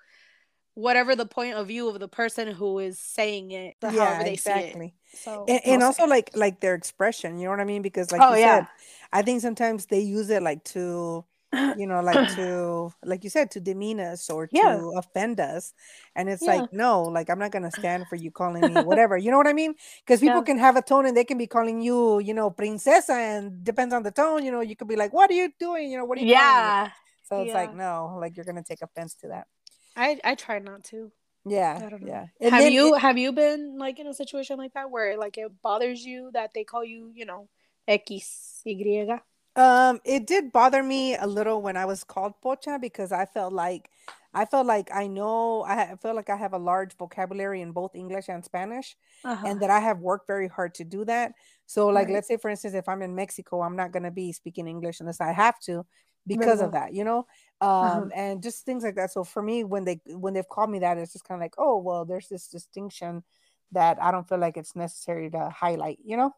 whatever 0.75 1.15
the 1.15 1.25
point 1.25 1.55
of 1.55 1.67
view 1.67 1.89
of 1.89 1.99
the 1.99 2.07
person 2.07 2.47
who 2.47 2.79
is 2.79 2.99
saying 2.99 3.51
it, 3.51 3.75
the, 3.81 3.91
yeah, 3.91 4.05
however 4.05 4.23
they 4.23 4.35
see 4.35 4.51
it. 4.51 4.77
So 5.13 5.45
and, 5.47 5.61
and 5.65 5.83
also 5.83 6.05
like 6.05 6.31
like 6.35 6.59
their 6.59 6.73
expression 6.75 7.37
you 7.39 7.45
know 7.45 7.51
what 7.51 7.59
i 7.61 7.63
mean 7.63 7.81
because 7.81 8.11
like 8.11 8.21
Oh, 8.21 8.31
you 8.31 8.37
yeah. 8.37 8.57
said 8.57 8.67
i 9.13 9.21
think 9.21 9.41
sometimes 9.41 9.85
they 9.85 9.99
use 9.99 10.29
it 10.29 10.43
like 10.43 10.63
to 10.65 11.23
you 11.53 11.87
know 11.87 12.01
like 12.01 12.27
to 12.27 12.91
like 13.03 13.23
you 13.23 13.29
said 13.29 13.49
to 13.51 13.59
demean 13.61 13.99
us 13.99 14.29
or 14.29 14.47
Yeah. 14.51 14.75
to 14.75 14.91
offend 14.97 15.39
us 15.39 15.73
and 16.15 16.27
it's 16.29 16.41
Yeah. 16.41 16.55
like 16.55 16.73
no 16.73 17.03
like 17.03 17.29
i'm 17.29 17.39
not 17.39 17.51
gonna 17.51 17.71
stand 17.71 18.07
for 18.09 18.15
you 18.17 18.29
calling 18.31 18.67
me 18.67 18.81
whatever 18.81 19.17
you 19.17 19.31
know 19.31 19.37
what 19.37 19.47
i 19.47 19.53
mean 19.53 19.73
because 20.05 20.19
people 20.25 20.39
Yeah. 20.39 20.45
can 20.45 20.57
have 20.57 20.75
a 20.75 20.81
tone 20.81 21.05
and 21.05 21.15
they 21.15 21.23
can 21.23 21.37
be 21.37 21.47
calling 21.47 21.81
you 21.81 22.19
you 22.19 22.33
know 22.33 22.49
princesa 22.49 23.13
and 23.13 23.63
depends 23.63 23.93
on 23.93 24.03
the 24.03 24.11
tone 24.11 24.43
you 24.43 24.51
know 24.51 24.61
you 24.61 24.75
could 24.75 24.87
be 24.87 24.95
like 24.97 25.13
what 25.13 25.29
are 25.29 25.33
you 25.35 25.49
doing 25.59 25.89
you 25.91 25.97
know 25.97 26.05
what 26.05 26.17
are 26.17 26.21
you 26.21 26.27
calling 26.27 26.57
me?" 26.57 26.71
yeah, 26.71 26.89
so 27.23 27.41
it's 27.41 27.53
like 27.53 27.73
no 27.73 28.17
like 28.19 28.35
you're 28.35 28.45
gonna 28.45 28.63
take 28.63 28.81
offense 28.81 29.13
to 29.15 29.27
that 29.29 29.47
I 29.95 30.19
I 30.23 30.35
try 30.35 30.59
not 30.59 30.83
to. 30.85 31.11
yeah 31.45 31.81
I 31.81 31.89
don't 31.89 32.01
know. 32.01 32.09
yeah 32.09 32.25
And 32.41 32.51
have 32.53 32.59
then 32.59 32.73
you 32.73 32.93
have 32.95 33.17
you 33.17 33.31
been 33.33 33.77
like 33.77 33.99
in 33.99 34.07
a 34.07 34.13
situation 34.13 34.57
like 34.57 34.73
that 34.73 34.91
where 34.91 35.17
like 35.17 35.37
it 35.37 35.51
bothers 35.61 36.05
you 36.05 36.31
that 36.33 36.51
they 36.53 36.63
call 36.63 36.83
you 36.83 37.11
you 37.15 37.25
know 37.25 37.49
X 37.87 38.61
Y? 38.65 39.19
Um, 39.55 40.01
it 40.03 40.27
did 40.27 40.51
bother 40.51 40.83
me 40.83 41.15
a 41.15 41.25
little 41.27 41.61
when 41.61 41.77
I 41.77 41.85
was 41.85 42.03
called 42.03 42.33
pocha 42.43 42.79
because 42.79 43.11
I 43.11 43.25
felt 43.25 43.53
like 43.53 43.89
I 44.33 44.43
felt 44.45 44.67
like 44.67 44.89
I 44.93 45.07
know 45.07 45.63
I 45.63 45.95
feel 46.01 46.13
like 46.13 46.29
I 46.29 46.35
have 46.35 46.51
a 46.53 46.57
large 46.57 46.93
vocabulary 46.97 47.61
in 47.61 47.71
both 47.71 47.95
English 47.95 48.27
and 48.27 48.43
Spanish, 48.43 48.97
Uh-huh. 49.23 49.45
and 49.45 49.61
that 49.61 49.69
I 49.69 49.79
have 49.79 49.99
worked 49.99 50.27
very 50.27 50.49
hard 50.49 50.73
to 50.75 50.83
do 50.83 51.05
that. 51.05 51.31
So, 51.67 51.87
like, 51.87 52.07
Right. 52.07 52.13
let's 52.15 52.27
say 52.27 52.35
for 52.37 52.49
instance, 52.49 52.73
if 52.75 52.89
I'm 52.89 53.01
in 53.01 53.15
Mexico, 53.15 53.61
I'm 53.61 53.77
not 53.77 53.93
gonna 53.93 54.11
be 54.11 54.33
speaking 54.33 54.67
English 54.67 54.99
unless 54.99 55.21
I 55.21 55.31
have 55.31 55.57
to 55.61 55.85
because 56.27 56.61
of 56.61 56.71
that, 56.73 56.93
you 56.93 57.03
know. 57.03 57.27
Uh-huh. 57.61 57.99
Um, 58.01 58.11
and 58.13 58.43
just 58.43 58.65
things 58.65 58.83
like 58.83 58.95
that. 58.95 59.11
So 59.11 59.23
for 59.23 59.41
me, 59.41 59.63
when 59.63 59.85
they 59.85 60.01
when 60.07 60.33
they've 60.33 60.47
called 60.47 60.69
me 60.69 60.79
that, 60.79 60.97
it's 60.97 61.13
just 61.13 61.25
kind 61.25 61.39
of 61.39 61.43
like, 61.43 61.55
oh 61.57 61.77
well, 61.77 62.05
there's 62.05 62.27
this 62.27 62.47
distinction 62.47 63.23
that 63.71 64.01
I 64.01 64.11
don't 64.11 64.27
feel 64.27 64.37
like 64.37 64.57
it's 64.57 64.75
necessary 64.75 65.29
to 65.31 65.49
highlight, 65.49 65.99
you 66.03 66.17
know 66.17 66.33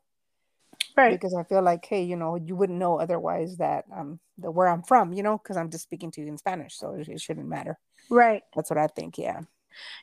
Right. 0.95 1.11
because 1.11 1.33
I 1.35 1.43
feel 1.43 1.61
like, 1.61 1.85
hey, 1.85 2.03
you 2.03 2.15
know, 2.15 2.35
you 2.35 2.55
wouldn't 2.55 2.79
know 2.79 2.99
otherwise 2.99 3.57
that 3.57 3.85
um 3.95 4.19
the 4.37 4.49
where 4.51 4.67
I'm 4.67 4.83
from, 4.83 5.13
you 5.13 5.23
know, 5.23 5.37
because 5.37 5.57
I'm 5.57 5.69
just 5.69 5.83
speaking 5.83 6.11
to 6.11 6.21
you 6.21 6.27
in 6.27 6.37
Spanish, 6.37 6.75
so 6.75 6.93
it, 6.95 7.07
it 7.07 7.21
shouldn't 7.21 7.47
matter. 7.47 7.77
Right. 8.09 8.43
That's 8.55 8.69
what 8.69 8.79
I 8.79 8.87
think. 8.87 9.17
Yeah. 9.17 9.41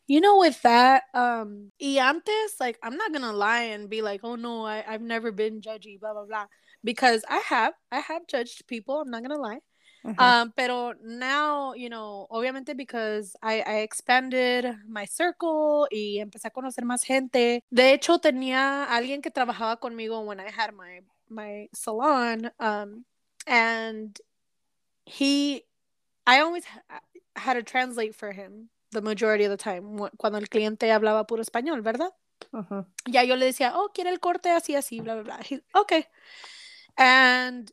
You 0.06 0.20
know, 0.20 0.38
with 0.38 0.60
that, 0.62 1.04
um, 1.14 1.72
y 1.80 1.98
antes, 1.98 2.60
like, 2.60 2.78
I'm 2.82 2.96
not 2.96 3.12
gonna 3.12 3.32
lie 3.32 3.62
and 3.74 3.90
be 3.90 4.02
like, 4.02 4.20
oh 4.22 4.36
no, 4.36 4.64
I, 4.64 4.84
I've 4.86 5.02
never 5.02 5.32
been 5.32 5.60
judgy, 5.60 5.98
blah 5.98 6.12
blah 6.12 6.26
blah, 6.26 6.46
because 6.84 7.24
I 7.28 7.38
have, 7.38 7.74
I 7.90 8.00
have 8.00 8.26
judged 8.28 8.66
people. 8.68 9.00
I'm 9.00 9.10
not 9.10 9.22
gonna 9.22 9.40
lie. 9.40 9.60
Um, 10.18 10.52
pero 10.54 10.94
now, 11.02 11.74
you 11.74 11.88
know, 11.88 12.26
obviamente 12.30 12.76
because 12.76 13.34
I, 13.42 13.62
I 13.66 13.76
expanded 13.80 14.66
my 14.86 15.06
circle 15.06 15.86
y 15.90 16.20
empecé 16.20 16.46
a 16.48 16.50
conocer 16.50 16.84
más 16.84 17.02
gente. 17.02 17.62
De 17.70 17.92
hecho, 17.92 18.18
tenía 18.18 18.84
alguien 18.84 19.22
que 19.22 19.30
trabajaba 19.30 19.80
conmigo 19.80 20.20
when 20.20 20.38
I 20.40 20.50
had 20.50 20.72
my 20.72 21.00
my 21.28 21.68
salon, 21.72 22.50
um, 22.60 23.04
and 23.46 24.20
he, 25.06 25.64
I 26.26 26.40
always 26.40 26.64
ha- 26.66 27.00
had 27.34 27.54
to 27.54 27.62
translate 27.62 28.14
for 28.14 28.32
him 28.32 28.68
the 28.92 29.00
majority 29.00 29.44
of 29.44 29.50
the 29.50 29.56
time 29.56 29.98
cuando 30.18 30.38
el 30.38 30.48
cliente 30.48 30.92
hablaba 30.92 31.26
puro 31.26 31.42
español, 31.42 31.82
¿verdad? 31.82 32.10
Mhm. 32.52 32.86
ya 33.06 33.22
yo 33.24 33.36
le 33.36 33.46
decía, 33.46 33.72
oh, 33.74 33.90
quiere 33.92 34.10
el 34.10 34.20
corte 34.20 34.50
así, 34.50 34.76
así, 34.76 35.00
blah, 35.00 35.14
blah, 35.14 35.24
blah. 35.24 35.40
He, 35.42 35.60
okay. 35.74 36.06
And 36.96 37.70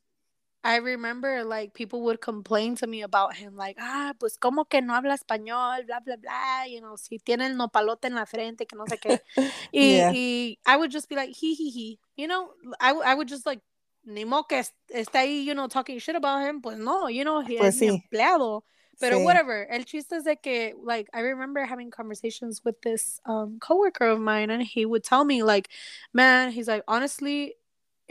I 0.63 0.77
remember 0.77 1.43
like 1.43 1.73
people 1.73 2.01
would 2.03 2.21
complain 2.21 2.75
to 2.77 2.87
me 2.87 3.01
about 3.01 3.35
him, 3.35 3.55
like, 3.55 3.77
ah, 3.79 4.13
pues 4.19 4.37
como 4.37 4.65
que 4.65 4.79
no 4.81 4.93
habla 4.93 5.15
español, 5.17 5.85
blah, 5.87 5.99
blah, 6.01 6.17
blah, 6.17 6.63
you 6.67 6.81
know, 6.81 6.95
si 6.97 7.17
tiene 7.19 7.41
el 7.47 7.55
nopalote 7.57 8.05
en 8.05 8.15
la 8.15 8.25
frente, 8.25 8.65
que 8.67 8.77
no 8.77 8.85
sé 8.85 8.99
qué. 8.99 9.19
Y, 9.73 9.79
Yeah. 9.97 10.11
y 10.11 10.57
I 10.65 10.77
would 10.77 10.91
just 10.91 11.09
be 11.09 11.15
like, 11.15 11.31
he, 11.35 11.55
he, 11.55 11.69
he, 11.71 11.99
you 12.15 12.27
know, 12.27 12.51
I, 12.79 12.91
I 12.93 13.15
would 13.15 13.27
just 13.27 13.45
like, 13.45 13.61
ni 14.05 14.23
mo 14.25 14.43
que 14.43 14.57
est- 14.59 14.73
esté 14.95 15.19
ahí, 15.19 15.43
you 15.45 15.53
know, 15.55 15.67
talking 15.67 15.97
shit 15.99 16.15
about 16.15 16.41
him, 16.41 16.61
pues 16.61 16.77
no, 16.77 17.07
you 17.07 17.23
know, 17.23 17.41
he 17.41 17.57
Pues 17.57 17.75
es 17.75 17.81
mi 17.81 17.87
sí. 17.87 18.03
empleado. 18.11 18.61
Pero 18.99 19.17
Sí. 19.17 19.25
whatever. 19.25 19.67
El 19.71 19.85
chiste 19.85 20.13
es 20.17 20.25
de 20.25 20.35
que, 20.35 20.75
like, 20.83 21.09
I 21.11 21.21
remember 21.21 21.65
having 21.65 21.89
conversations 21.89 22.61
with 22.63 22.81
this 22.83 23.19
um 23.25 23.57
coworker 23.59 24.05
of 24.05 24.19
mine, 24.19 24.51
and 24.51 24.61
he 24.61 24.85
would 24.85 25.03
tell 25.03 25.25
me, 25.25 25.41
like, 25.41 25.69
man, 26.13 26.51
he's 26.51 26.67
like, 26.67 26.83
honestly, 26.87 27.55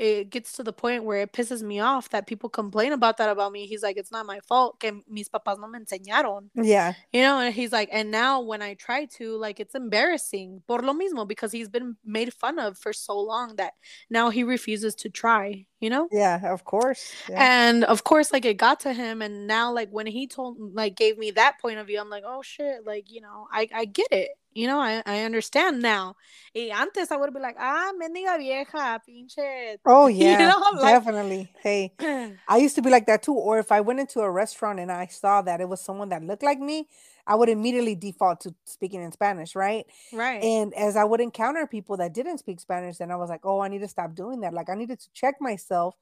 it 0.00 0.30
gets 0.30 0.52
to 0.52 0.62
the 0.62 0.72
point 0.72 1.04
where 1.04 1.18
it 1.20 1.32
pisses 1.32 1.62
me 1.62 1.78
off 1.78 2.08
that 2.08 2.26
people 2.26 2.48
complain 2.48 2.92
about 2.92 3.18
that 3.18 3.28
about 3.28 3.52
me. 3.52 3.66
He's 3.66 3.82
like, 3.82 3.98
it's 3.98 4.10
not 4.10 4.24
my 4.24 4.40
fault 4.40 4.80
que 4.80 5.02
mis 5.08 5.28
papás 5.28 5.60
no 5.60 5.68
me 5.68 5.78
enseñaron. 5.78 6.48
Yeah. 6.54 6.94
You 7.12 7.20
know, 7.20 7.40
and 7.40 7.54
he's 7.54 7.70
like, 7.70 7.90
and 7.92 8.10
now 8.10 8.40
when 8.40 8.62
I 8.62 8.74
try 8.74 9.04
to, 9.16 9.36
like, 9.36 9.60
it's 9.60 9.74
embarrassing 9.74 10.62
por 10.66 10.80
lo 10.80 10.94
mismo 10.94 11.28
because 11.28 11.52
he's 11.52 11.68
been 11.68 11.96
made 12.04 12.32
fun 12.32 12.58
of 12.58 12.78
for 12.78 12.92
so 12.94 13.20
long 13.20 13.56
that 13.56 13.74
now 14.08 14.30
he 14.30 14.42
refuses 14.42 14.94
to 14.96 15.10
try, 15.10 15.66
you 15.80 15.90
know? 15.90 16.08
Yeah. 16.10 16.50
Of 16.50 16.64
course. 16.64 17.12
Yeah. 17.28 17.68
And 17.68 17.84
of 17.84 18.04
course, 18.04 18.32
like 18.32 18.44
it 18.44 18.56
got 18.56 18.80
to 18.80 18.92
him, 18.92 19.20
and 19.20 19.46
now 19.46 19.70
like 19.72 19.90
when 19.90 20.06
he 20.06 20.26
told, 20.26 20.56
like 20.74 20.96
gave 20.96 21.18
me 21.18 21.30
that 21.32 21.60
point 21.60 21.78
of 21.78 21.86
view, 21.86 22.00
I'm 22.00 22.08
like, 22.08 22.24
oh 22.26 22.42
shit, 22.42 22.86
like 22.86 23.10
you 23.10 23.20
know, 23.20 23.46
I 23.52 23.68
I 23.74 23.84
get 23.84 24.08
it, 24.10 24.30
you 24.54 24.66
know, 24.66 24.78
I 24.80 25.02
I 25.06 25.22
understand 25.24 25.82
now. 25.82 26.16
Y 26.54 26.70
antes 26.72 27.10
I 27.10 27.16
would 27.16 27.32
be 27.34 27.40
like, 27.40 27.56
ah, 27.58 27.92
mendiga 28.00 28.38
vieja, 28.38 29.00
pinche. 29.06 29.78
Oh 29.86 30.06
You 30.18 30.36
yeah. 30.36 30.38
know, 30.38 30.62
like- 30.80 31.00
definitely. 31.02 31.52
Hey, 31.62 31.94
I 32.48 32.58
used 32.58 32.74
to 32.76 32.82
be 32.82 32.90
like 32.90 33.06
that 33.06 33.22
too. 33.22 33.34
Or 33.34 33.58
if 33.58 33.72
I 33.72 33.80
went 33.80 34.00
into 34.00 34.20
a 34.20 34.30
restaurant 34.30 34.80
and 34.80 34.90
I 34.92 35.06
saw 35.06 35.42
that 35.42 35.60
it 35.60 35.68
was 35.68 35.80
someone 35.80 36.08
that 36.10 36.22
looked 36.22 36.42
like 36.42 36.58
me, 36.60 36.88
I 37.26 37.34
would 37.34 37.48
immediately 37.48 37.94
default 37.94 38.40
to 38.42 38.54
speaking 38.64 39.02
in 39.02 39.12
Spanish, 39.12 39.54
right? 39.54 39.86
right. 40.12 40.52
And 40.52 40.74
as 40.74 40.96
I 40.96 41.04
would 41.04 41.20
encounter 41.20 41.66
people 41.66 41.96
that 41.98 42.14
didn't 42.14 42.38
speak 42.38 42.60
Spanish, 42.60 42.98
then 42.98 43.10
I 43.10 43.16
was 43.16 43.30
like, 43.30 43.44
oh, 43.44 43.60
I 43.60 43.68
need 43.68 43.80
to 43.80 43.88
stop 43.88 44.14
doing 44.14 44.40
that. 44.40 44.54
Like 44.54 44.68
I 44.70 44.74
needed 44.74 45.00
to 45.00 45.10
check 45.12 45.36
myself 45.40 45.96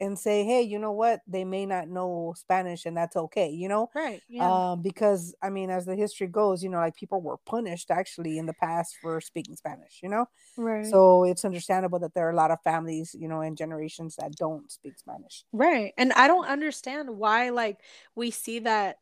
and 0.00 0.18
say, 0.18 0.44
hey, 0.44 0.62
you 0.62 0.78
know 0.78 0.92
what? 0.92 1.20
They 1.26 1.44
may 1.44 1.66
not 1.66 1.88
know 1.88 2.34
Spanish 2.36 2.86
and 2.86 2.96
that's 2.96 3.16
okay, 3.16 3.50
you 3.50 3.68
know? 3.68 3.90
right. 3.94 4.22
Yeah. 4.28 4.72
Um, 4.72 4.82
because 4.82 5.34
I 5.42 5.50
mean, 5.50 5.70
as 5.70 5.86
the 5.86 5.96
history 5.96 6.26
goes, 6.26 6.62
you 6.62 6.68
know, 6.68 6.78
like 6.78 6.96
people 6.96 7.20
were 7.20 7.38
punished 7.38 7.90
actually 7.90 8.38
in 8.38 8.46
the 8.46 8.54
past 8.54 8.96
for 9.02 9.20
speaking 9.20 9.56
Spanish, 9.56 10.00
you 10.02 10.08
know? 10.08 10.26
right. 10.56 10.86
So 10.86 11.24
it's 11.24 11.44
understandable 11.44 11.98
that 12.00 12.14
there 12.14 12.26
are 12.26 12.32
a 12.32 12.36
lot 12.36 12.50
of 12.50 12.62
families, 12.62 13.14
you 13.18 13.28
know, 13.28 13.40
and 13.40 13.56
generations 13.56 14.16
that 14.16 14.36
don't 14.36 14.70
speak 14.70 14.98
Spanish. 14.98 15.44
right. 15.52 15.92
And 15.96 16.12
I 16.12 16.28
don't 16.28 16.46
understand 16.46 17.10
why 17.10 17.50
like 17.50 17.80
we 18.14 18.30
see 18.30 18.60
that 18.60 18.98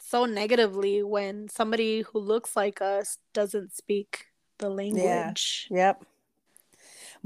so 0.00 0.24
negatively 0.24 1.02
when 1.02 1.48
somebody 1.48 2.02
who 2.02 2.18
looks 2.18 2.54
like 2.54 2.80
us 2.80 3.18
doesn't 3.32 3.74
speak 3.74 4.26
the 4.58 4.68
language. 4.68 5.68
Yeah. 5.70 5.88
Yep. 5.88 6.04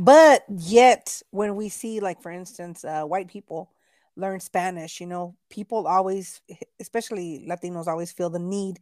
But 0.01 0.45
yet, 0.49 1.21
when 1.31 1.57
we 1.57 1.69
see, 1.69 2.01
like, 2.01 2.23
for 2.23 2.33
instance, 2.33 2.85
uh, 2.87 3.03
white 3.05 3.29
people 3.29 3.71
learn 4.17 4.41
Spanish, 4.41 4.99
you 4.99 5.07
know, 5.07 5.37
people 5.51 5.87
always, 5.87 6.41
especially 6.81 7.45
Latinos, 7.47 7.87
always 7.87 8.11
feel 8.11 8.31
the 8.31 8.39
need 8.39 8.81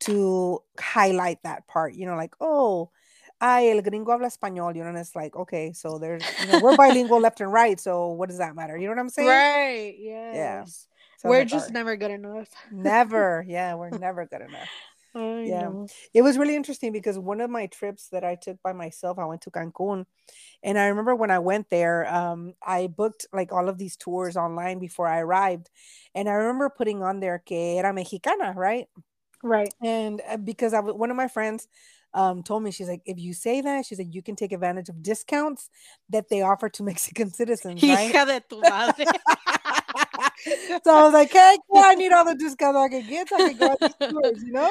to 0.00 0.62
highlight 0.78 1.42
that 1.42 1.66
part, 1.66 1.94
you 1.94 2.06
know, 2.06 2.14
like, 2.14 2.34
oh, 2.40 2.90
ay, 3.40 3.70
el 3.70 3.82
gringo 3.82 4.12
habla 4.12 4.28
español, 4.28 4.76
you 4.76 4.82
know, 4.84 4.90
and 4.90 4.98
it's 4.98 5.16
like, 5.16 5.34
okay, 5.34 5.72
so 5.72 5.98
there's, 5.98 6.22
you 6.40 6.46
know, 6.46 6.60
we're 6.60 6.76
bilingual 6.76 7.18
left 7.20 7.40
and 7.40 7.52
right, 7.52 7.80
so 7.80 8.08
what 8.12 8.28
does 8.28 8.38
that 8.38 8.54
matter? 8.54 8.76
You 8.76 8.84
know 8.86 8.92
what 8.94 9.00
I'm 9.00 9.08
saying? 9.08 9.28
Right. 9.28 9.96
Yes. 9.98 10.86
So 11.18 11.30
We're 11.30 11.44
just 11.44 11.72
never 11.72 11.96
good 11.96 12.12
enough. 12.12 12.48
never, 12.70 13.44
yeah, 13.48 13.74
we're 13.74 13.90
never 13.98 14.24
good 14.24 14.42
enough. 14.42 14.68
I 15.14 15.20
Yeah. 15.44 15.70
know. 15.70 15.88
It 16.14 16.22
was 16.22 16.38
really 16.38 16.54
interesting 16.56 16.92
because 16.92 17.18
one 17.18 17.40
of 17.40 17.50
my 17.50 17.66
trips 17.66 18.08
that 18.08 18.24
I 18.24 18.34
took 18.36 18.62
by 18.62 18.72
myself, 18.72 19.18
I 19.18 19.24
went 19.24 19.40
to 19.42 19.50
Cancun. 19.50 20.06
And 20.62 20.78
I 20.78 20.86
remember 20.88 21.14
when 21.14 21.30
I 21.30 21.38
went 21.40 21.70
there, 21.70 22.12
um, 22.12 22.54
I 22.62 22.88
booked 22.88 23.26
like 23.32 23.52
all 23.52 23.68
of 23.68 23.78
these 23.78 23.96
tours 23.96 24.36
online 24.36 24.78
before 24.78 25.08
I 25.08 25.20
arrived. 25.20 25.70
And 26.14 26.28
I 26.28 26.32
remember 26.34 26.70
putting 26.70 27.02
on 27.02 27.20
there 27.20 27.38
que 27.38 27.56
era 27.78 27.92
mexicana, 27.92 28.54
right? 28.56 28.86
Right. 29.42 29.72
And 29.82 30.20
uh, 30.28 30.36
because 30.38 30.72
I 30.74 30.78
w- 30.78 30.96
one 30.96 31.10
of 31.10 31.16
my 31.16 31.28
friends 31.28 31.68
um, 32.14 32.42
told 32.42 32.62
me, 32.62 32.70
she's 32.70 32.88
like, 32.88 33.02
if 33.06 33.18
you 33.18 33.34
say 33.34 33.60
that, 33.60 33.86
she 33.86 33.94
said, 33.94 34.14
you 34.14 34.22
can 34.22 34.36
take 34.36 34.52
advantage 34.52 34.88
of 34.88 35.02
discounts 35.02 35.70
that 36.10 36.28
they 36.28 36.42
offer 36.42 36.68
to 36.70 36.82
Mexican 36.90 37.30
citizens, 37.32 37.86
right? 37.86 38.14
Hija 38.14 38.26
de 38.26 38.40
tu 38.40 38.64
madre. 38.64 39.06
so 40.84 40.98
I 40.98 41.02
was 41.04 41.12
like, 41.12 41.32
hey, 41.32 41.56
yeah, 41.72 41.82
I 41.86 41.94
need 41.94 42.12
all 42.12 42.24
the 42.24 42.34
discounts 42.34 42.78
I 42.78 42.88
can 42.88 43.06
get 43.06 43.28
so 43.28 43.36
I 43.36 43.42
can 43.42 43.56
go 43.56 43.70
on 43.70 43.76
these 43.82 43.94
tours, 44.10 44.42
you 44.44 44.52
know? 44.52 44.70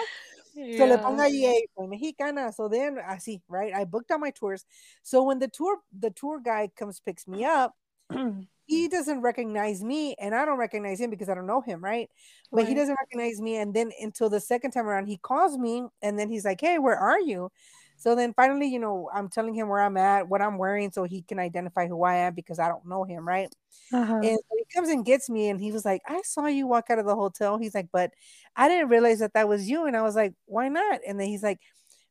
So 0.71 0.85
le 0.85 0.97
ponga 0.99 1.23
ahí, 1.25 1.41
"Hey, 1.41 1.67
soy 1.75 1.87
mexicana. 1.87 2.53
So 2.53 2.67
then 2.69 2.97
así, 2.97 3.41
right? 3.49 3.73
I 3.73 3.85
booked 3.85 4.11
all 4.11 4.19
my 4.19 4.31
tours. 4.31 4.65
So 5.03 5.23
when 5.23 5.39
the 5.39 5.47
tour 5.47 5.77
the 5.91 6.11
tour 6.11 6.39
guide 6.39 6.75
comes 6.75 6.99
picks 6.99 7.27
me 7.27 7.43
up, 7.45 7.75
he 8.65 8.87
doesn't 8.87 9.21
recognize 9.21 9.83
me 9.83 10.15
and 10.19 10.35
I 10.35 10.45
don't 10.45 10.57
recognize 10.59 10.99
him 11.01 11.09
because 11.09 11.29
I 11.29 11.33
don't 11.35 11.47
know 11.47 11.61
him, 11.61 11.83
right? 11.83 12.09
But 12.53 12.65
he 12.65 12.73
doesn't 12.75 12.95
recognize 12.99 13.41
me. 13.41 13.57
And 13.57 13.73
then 13.73 13.91
until 13.99 14.29
the 14.29 14.39
second 14.39 14.71
time 14.71 14.87
around, 14.87 15.07
he 15.07 15.17
calls 15.17 15.57
me 15.57 15.83
and 16.01 16.17
then 16.19 16.29
he's 16.29 16.45
like, 16.45 16.61
Hey, 16.61 16.77
where 16.79 16.97
are 16.97 17.19
you? 17.19 17.51
So 17.99 18.15
then 18.15 18.33
finally, 18.33 18.67
you 18.67 18.79
know, 18.79 19.09
I'm 19.13 19.27
telling 19.27 19.53
him 19.53 19.67
where 19.67 19.81
I'm 19.81 19.97
at, 19.97 20.29
what 20.29 20.41
I'm 20.41 20.57
wearing, 20.57 20.89
so 20.89 21.03
he 21.03 21.21
can 21.21 21.37
identify 21.37 21.85
who 21.85 22.03
I 22.03 22.15
am 22.15 22.33
because 22.33 22.57
I 22.57 22.69
don't 22.69 22.87
know 22.87 23.03
him, 23.03 23.27
right? 23.27 23.53
Uh-huh. 23.93 24.15
And 24.15 24.37
so 24.37 24.55
he 24.57 24.63
comes 24.73 24.87
and 24.87 25.03
gets 25.03 25.29
me, 25.29 25.49
and 25.49 25.59
he 25.59 25.73
was 25.73 25.83
like, 25.83 26.01
I 26.07 26.21
saw 26.23 26.45
you 26.45 26.65
walk 26.65 26.85
out 26.89 26.99
of 26.99 27.05
the 27.05 27.15
hotel. 27.15 27.57
He's 27.57 27.75
like, 27.75 27.89
but 27.91 28.11
I 28.55 28.69
didn't 28.69 28.87
realize 28.87 29.19
that 29.19 29.33
that 29.33 29.49
was 29.49 29.69
you. 29.69 29.85
And 29.85 29.97
I 29.97 30.01
was 30.01 30.15
like, 30.15 30.33
why 30.45 30.69
not? 30.69 31.01
And 31.05 31.19
then 31.19 31.27
he's 31.27 31.43
like, 31.43 31.59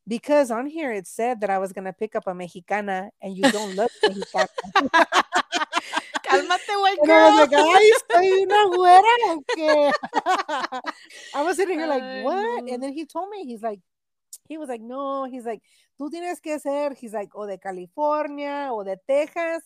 because 0.07 0.51
on 0.51 0.66
here 0.66 0.92
it 0.92 1.07
said 1.07 1.40
that 1.40 1.48
I 1.48 1.59
was 1.59 1.72
gonna 1.72 1.94
pick 1.94 2.14
up 2.14 2.27
a 2.27 2.35
Mexicana, 2.35 3.09
and 3.22 3.35
you 3.35 3.51
don't 3.51 3.74
look 3.74 3.90
Mexicana. 4.03 4.48
Cálmate, 6.29 6.77
white 6.77 6.98
I 7.09 7.31
was 7.31 7.48
like, 7.48 7.53
ay, 7.55 7.92
soy 8.12 8.29
una 8.42 8.61
güera? 8.77 9.22
I 11.35 11.42
was 11.42 11.57
sitting 11.57 11.79
here 11.79 11.88
like, 11.88 12.24
what? 12.24 12.68
And 12.68 12.83
then 12.83 12.92
he 12.92 13.07
told 13.07 13.31
me, 13.31 13.46
he's 13.46 13.62
like, 13.62 13.81
he 14.48 14.58
was 14.58 14.68
like, 14.68 14.80
no, 14.80 15.24
he's 15.24 15.44
like, 15.44 15.62
tú 16.00 16.11
tienes 16.11 16.40
que 16.40 16.58
ser, 16.58 16.94
he's 16.94 17.12
like, 17.12 17.30
o 17.34 17.46
de 17.46 17.58
California 17.58 18.68
o 18.72 18.82
de 18.84 18.96
Texas, 19.06 19.62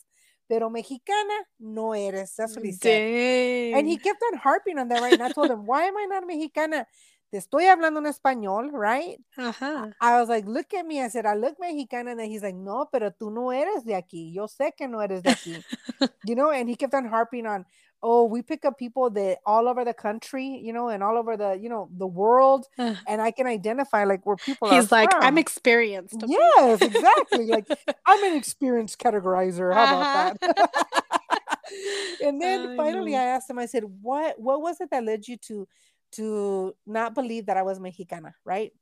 pero 0.48 0.68
mexicana 0.68 1.46
no 1.58 1.94
eres. 1.94 2.34
That's 2.36 2.56
what 2.56 2.64
he 2.64 2.72
said. 2.72 3.74
And 3.74 3.88
he 3.88 3.96
kept 3.96 4.22
on 4.32 4.38
harping 4.38 4.78
on 4.78 4.88
that, 4.88 5.00
right? 5.00 5.14
And 5.14 5.22
I 5.22 5.32
told 5.32 5.50
him, 5.50 5.64
why 5.64 5.84
am 5.84 5.96
I 5.96 6.06
not 6.06 6.26
Mexicana? 6.26 6.86
te 7.32 7.38
estoy 7.38 7.64
hablando 7.64 7.98
en 8.00 8.06
español, 8.06 8.70
right? 8.72 9.18
Uh-huh. 9.38 9.90
I 10.02 10.20
was 10.20 10.28
like, 10.28 10.46
look 10.46 10.74
at 10.74 10.84
me. 10.84 11.00
I 11.00 11.08
said, 11.08 11.24
I 11.24 11.34
look 11.34 11.56
Mexicana. 11.58 12.10
And 12.10 12.20
then 12.20 12.28
he's 12.28 12.42
like, 12.42 12.54
no, 12.54 12.90
pero 12.92 13.10
tú 13.10 13.32
no 13.32 13.50
eres 13.52 13.84
de 13.86 13.94
aquí. 13.94 14.34
Yo 14.34 14.48
sé 14.48 14.76
que 14.76 14.86
no 14.86 15.00
eres 15.00 15.22
de 15.22 15.30
aquí. 15.30 15.64
you 16.26 16.34
know, 16.34 16.50
and 16.50 16.68
he 16.68 16.76
kept 16.76 16.92
on 16.92 17.06
harping 17.06 17.46
on, 17.46 17.64
oh, 18.02 18.24
we 18.24 18.42
pick 18.42 18.64
up 18.64 18.78
people 18.78 19.10
that 19.10 19.38
all 19.46 19.68
over 19.68 19.84
the 19.84 19.94
country, 19.94 20.46
you 20.62 20.72
know, 20.72 20.88
and 20.88 21.02
all 21.02 21.16
over 21.16 21.36
the, 21.36 21.54
you 21.60 21.68
know, 21.68 21.88
the 21.96 22.06
world. 22.06 22.66
And 23.06 23.20
I 23.22 23.30
can 23.30 23.46
identify 23.46 24.04
like 24.04 24.24
where 24.26 24.36
people 24.36 24.68
He's 24.68 24.90
like, 24.92 25.10
I'm 25.20 25.38
experienced. 25.38 26.16
okay?" 26.22 26.32
Yes, 26.56 26.82
exactly. 26.82 27.46
like 27.46 27.66
I'm 28.06 28.22
an 28.24 28.34
experienced 28.34 28.98
categorizer. 28.98 29.72
How 29.74 29.84
Uh-huh. 29.84 30.34
about 30.34 30.40
that? 30.40 30.76
and 32.22 32.40
then 32.40 32.60
I 32.70 32.76
finally. 32.76 33.14
I 33.14 33.22
asked 33.24 33.50
him, 33.50 33.58
I 33.58 33.66
said, 33.66 33.84
What 34.02 34.38
what 34.40 34.60
was 34.60 34.80
it 34.80 34.90
that 34.90 35.04
led 35.04 35.26
you 35.28 35.36
to 35.48 35.68
to 36.12 36.74
not 36.86 37.14
believe 37.14 37.46
that 37.46 37.56
I 37.56 37.62
was 37.62 37.80
Mexicana, 37.80 38.34
right? 38.44 38.72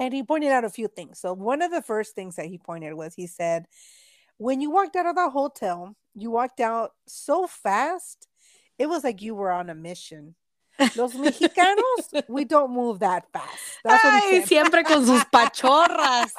And 0.00 0.12
he 0.12 0.22
pointed 0.22 0.50
out 0.50 0.64
a 0.64 0.70
few 0.70 0.88
things. 0.88 1.20
So 1.20 1.32
one 1.32 1.62
of 1.62 1.70
the 1.70 1.82
first 1.82 2.14
things 2.14 2.36
that 2.36 2.46
he 2.46 2.58
pointed 2.58 2.94
was 2.94 3.14
he 3.14 3.26
said, 3.26 3.66
when 4.38 4.60
you 4.60 4.70
walked 4.70 4.96
out 4.96 5.06
of 5.06 5.14
the 5.16 5.30
hotel, 5.30 5.96
you 6.14 6.30
walked 6.30 6.60
out 6.60 6.92
so 7.06 7.46
fast, 7.46 8.28
it 8.78 8.88
was 8.88 9.04
like 9.04 9.22
you 9.22 9.34
were 9.34 9.50
on 9.50 9.70
a 9.70 9.74
mission. 9.74 10.34
Los 10.94 11.14
mexicanos, 11.16 12.28
we 12.28 12.44
don't 12.44 12.70
move 12.70 12.98
that 12.98 13.24
fast. 13.32 13.80
That's 13.82 14.04
Ay, 14.04 14.42
siempre 14.44 14.84
con 14.84 15.06
sus 15.06 15.24
pachorras. 15.32 16.32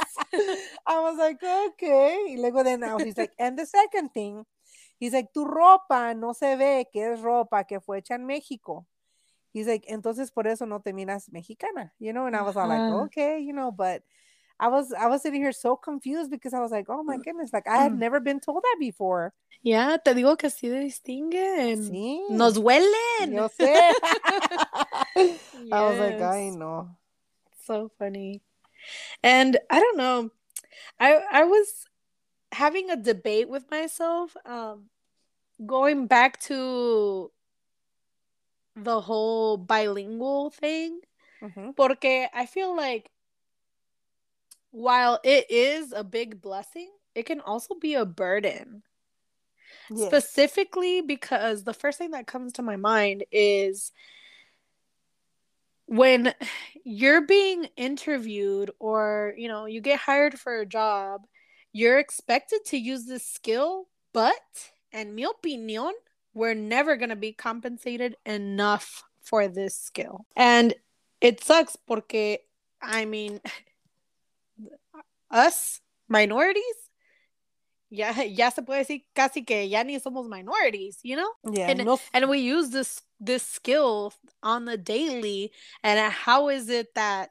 I 0.85 0.99
was 0.99 1.17
like, 1.17 1.41
okay. 1.41 2.27
Y 2.29 2.37
luego 2.37 2.63
then 2.63 2.81
now 2.81 2.97
he's 2.99 3.17
like, 3.17 3.31
and 3.39 3.57
the 3.57 3.65
second 3.65 4.13
thing, 4.13 4.45
he's 4.99 5.13
like, 5.13 5.33
tu 5.33 5.45
ropa 5.45 6.15
no 6.15 6.33
se 6.33 6.55
ve 6.55 6.85
que 6.93 7.13
es 7.13 7.19
ropa 7.19 7.67
que 7.67 7.79
fue 7.79 8.01
hecha 8.01 8.15
en 8.15 8.27
México. 8.27 8.85
He's 9.53 9.65
like, 9.65 9.85
entonces 9.89 10.31
por 10.31 10.45
eso 10.45 10.65
no 10.65 10.81
te 10.81 10.93
miras 10.93 11.31
mexicana, 11.31 11.91
you 11.97 12.13
know? 12.13 12.27
And 12.27 12.35
I 12.35 12.43
was 12.43 12.55
all 12.55 12.67
like, 12.67 12.93
okay, 13.05 13.39
you 13.39 13.53
know, 13.53 13.71
but 13.71 14.03
I 14.59 14.67
was 14.69 14.91
I 14.93 15.07
was 15.07 15.21
sitting 15.21 15.41
here 15.41 15.51
so 15.51 15.75
confused 15.75 16.31
because 16.31 16.53
I 16.53 16.59
was 16.59 16.71
like, 16.71 16.85
oh 16.89 17.03
my 17.03 17.17
goodness, 17.17 17.51
like 17.53 17.67
I 17.67 17.77
had 17.77 17.91
Mm. 17.91 17.99
never 17.99 18.19
been 18.19 18.39
told 18.39 18.63
that 18.63 18.77
before. 18.79 19.33
Yeah, 19.63 19.97
te 19.97 20.13
digo 20.13 20.37
que 20.37 20.49
sí 20.49 20.69
distinguen. 20.69 21.77
Sí. 21.89 22.19
Nos 22.29 22.57
huelen. 22.57 23.33
Yo 23.33 23.47
sé. 23.49 23.93
I 25.71 25.81
was 25.81 25.99
like, 25.99 26.21
I 26.21 26.49
know. 26.49 26.89
so 27.65 27.89
funny. 27.99 28.41
And 29.23 29.57
I 29.69 29.79
don't 29.79 29.97
know. 29.97 30.31
I 30.99 31.19
I 31.31 31.43
was 31.43 31.85
having 32.51 32.89
a 32.89 32.95
debate 32.95 33.49
with 33.49 33.69
myself 33.69 34.35
um 34.45 34.89
going 35.65 36.07
back 36.07 36.39
to 36.41 37.31
the 38.75 39.01
whole 39.01 39.57
bilingual 39.57 40.49
thing 40.51 41.01
Mhm. 41.41 41.75
porque 41.75 42.29
I 42.33 42.45
feel 42.45 42.75
like 42.75 43.09
while 44.77 45.19
it 45.23 45.49
is 45.49 45.91
a 45.91 46.03
big 46.03 46.39
blessing, 46.39 46.89
it 47.15 47.25
can 47.25 47.41
also 47.41 47.75
be 47.75 47.95
a 47.95 48.05
burden. 48.05 48.83
Yes. 49.89 50.07
Specifically 50.07 51.01
because 51.01 51.63
the 51.63 51.73
first 51.73 51.97
thing 51.97 52.11
that 52.11 52.27
comes 52.27 52.53
to 52.53 52.61
my 52.61 52.75
mind 52.75 53.23
is 53.31 53.91
when 55.87 56.33
you're 56.83 57.25
being 57.25 57.67
interviewed 57.75 58.71
or 58.79 59.33
you 59.37 59.47
know 59.47 59.65
you 59.65 59.81
get 59.81 59.99
hired 59.99 60.37
for 60.37 60.59
a 60.59 60.65
job 60.65 61.25
you're 61.71 61.97
expected 61.97 62.59
to 62.65 62.77
use 62.77 63.05
this 63.05 63.25
skill 63.25 63.87
but 64.11 64.33
and 64.91 65.15
mi 65.15 65.23
opinion 65.23 65.93
we're 66.33 66.53
never 66.53 66.97
going 66.97 67.09
to 67.09 67.15
be 67.15 67.31
compensated 67.31 68.17
enough 68.25 69.03
for 69.21 69.47
this 69.47 69.79
skill 69.79 70.25
and 70.35 70.73
it 71.21 71.41
sucks 71.41 71.77
porque 71.77 72.39
i 72.81 73.05
mean 73.05 73.39
us 75.31 75.81
minorities 76.07 76.87
yeah, 77.89 78.21
ya 78.21 78.49
se 78.49 78.61
puede 78.63 78.79
decir 78.79 79.05
casi 79.15 79.43
que 79.43 79.63
ya 79.63 79.83
ni 79.83 79.99
somos 79.99 80.27
minorities 80.27 80.99
you 81.03 81.15
know? 81.15 81.31
Yeah. 81.49 81.69
and- 81.69 81.85
no, 81.85 81.99
and 82.13 82.29
we 82.29 82.39
use 82.39 82.69
this 82.69 83.01
this 83.19 83.43
skill 83.43 84.13
on 84.43 84.65
the 84.65 84.77
daily 84.77 85.51
and 85.83 86.11
how 86.11 86.49
is 86.49 86.69
it 86.69 86.93
that 86.95 87.29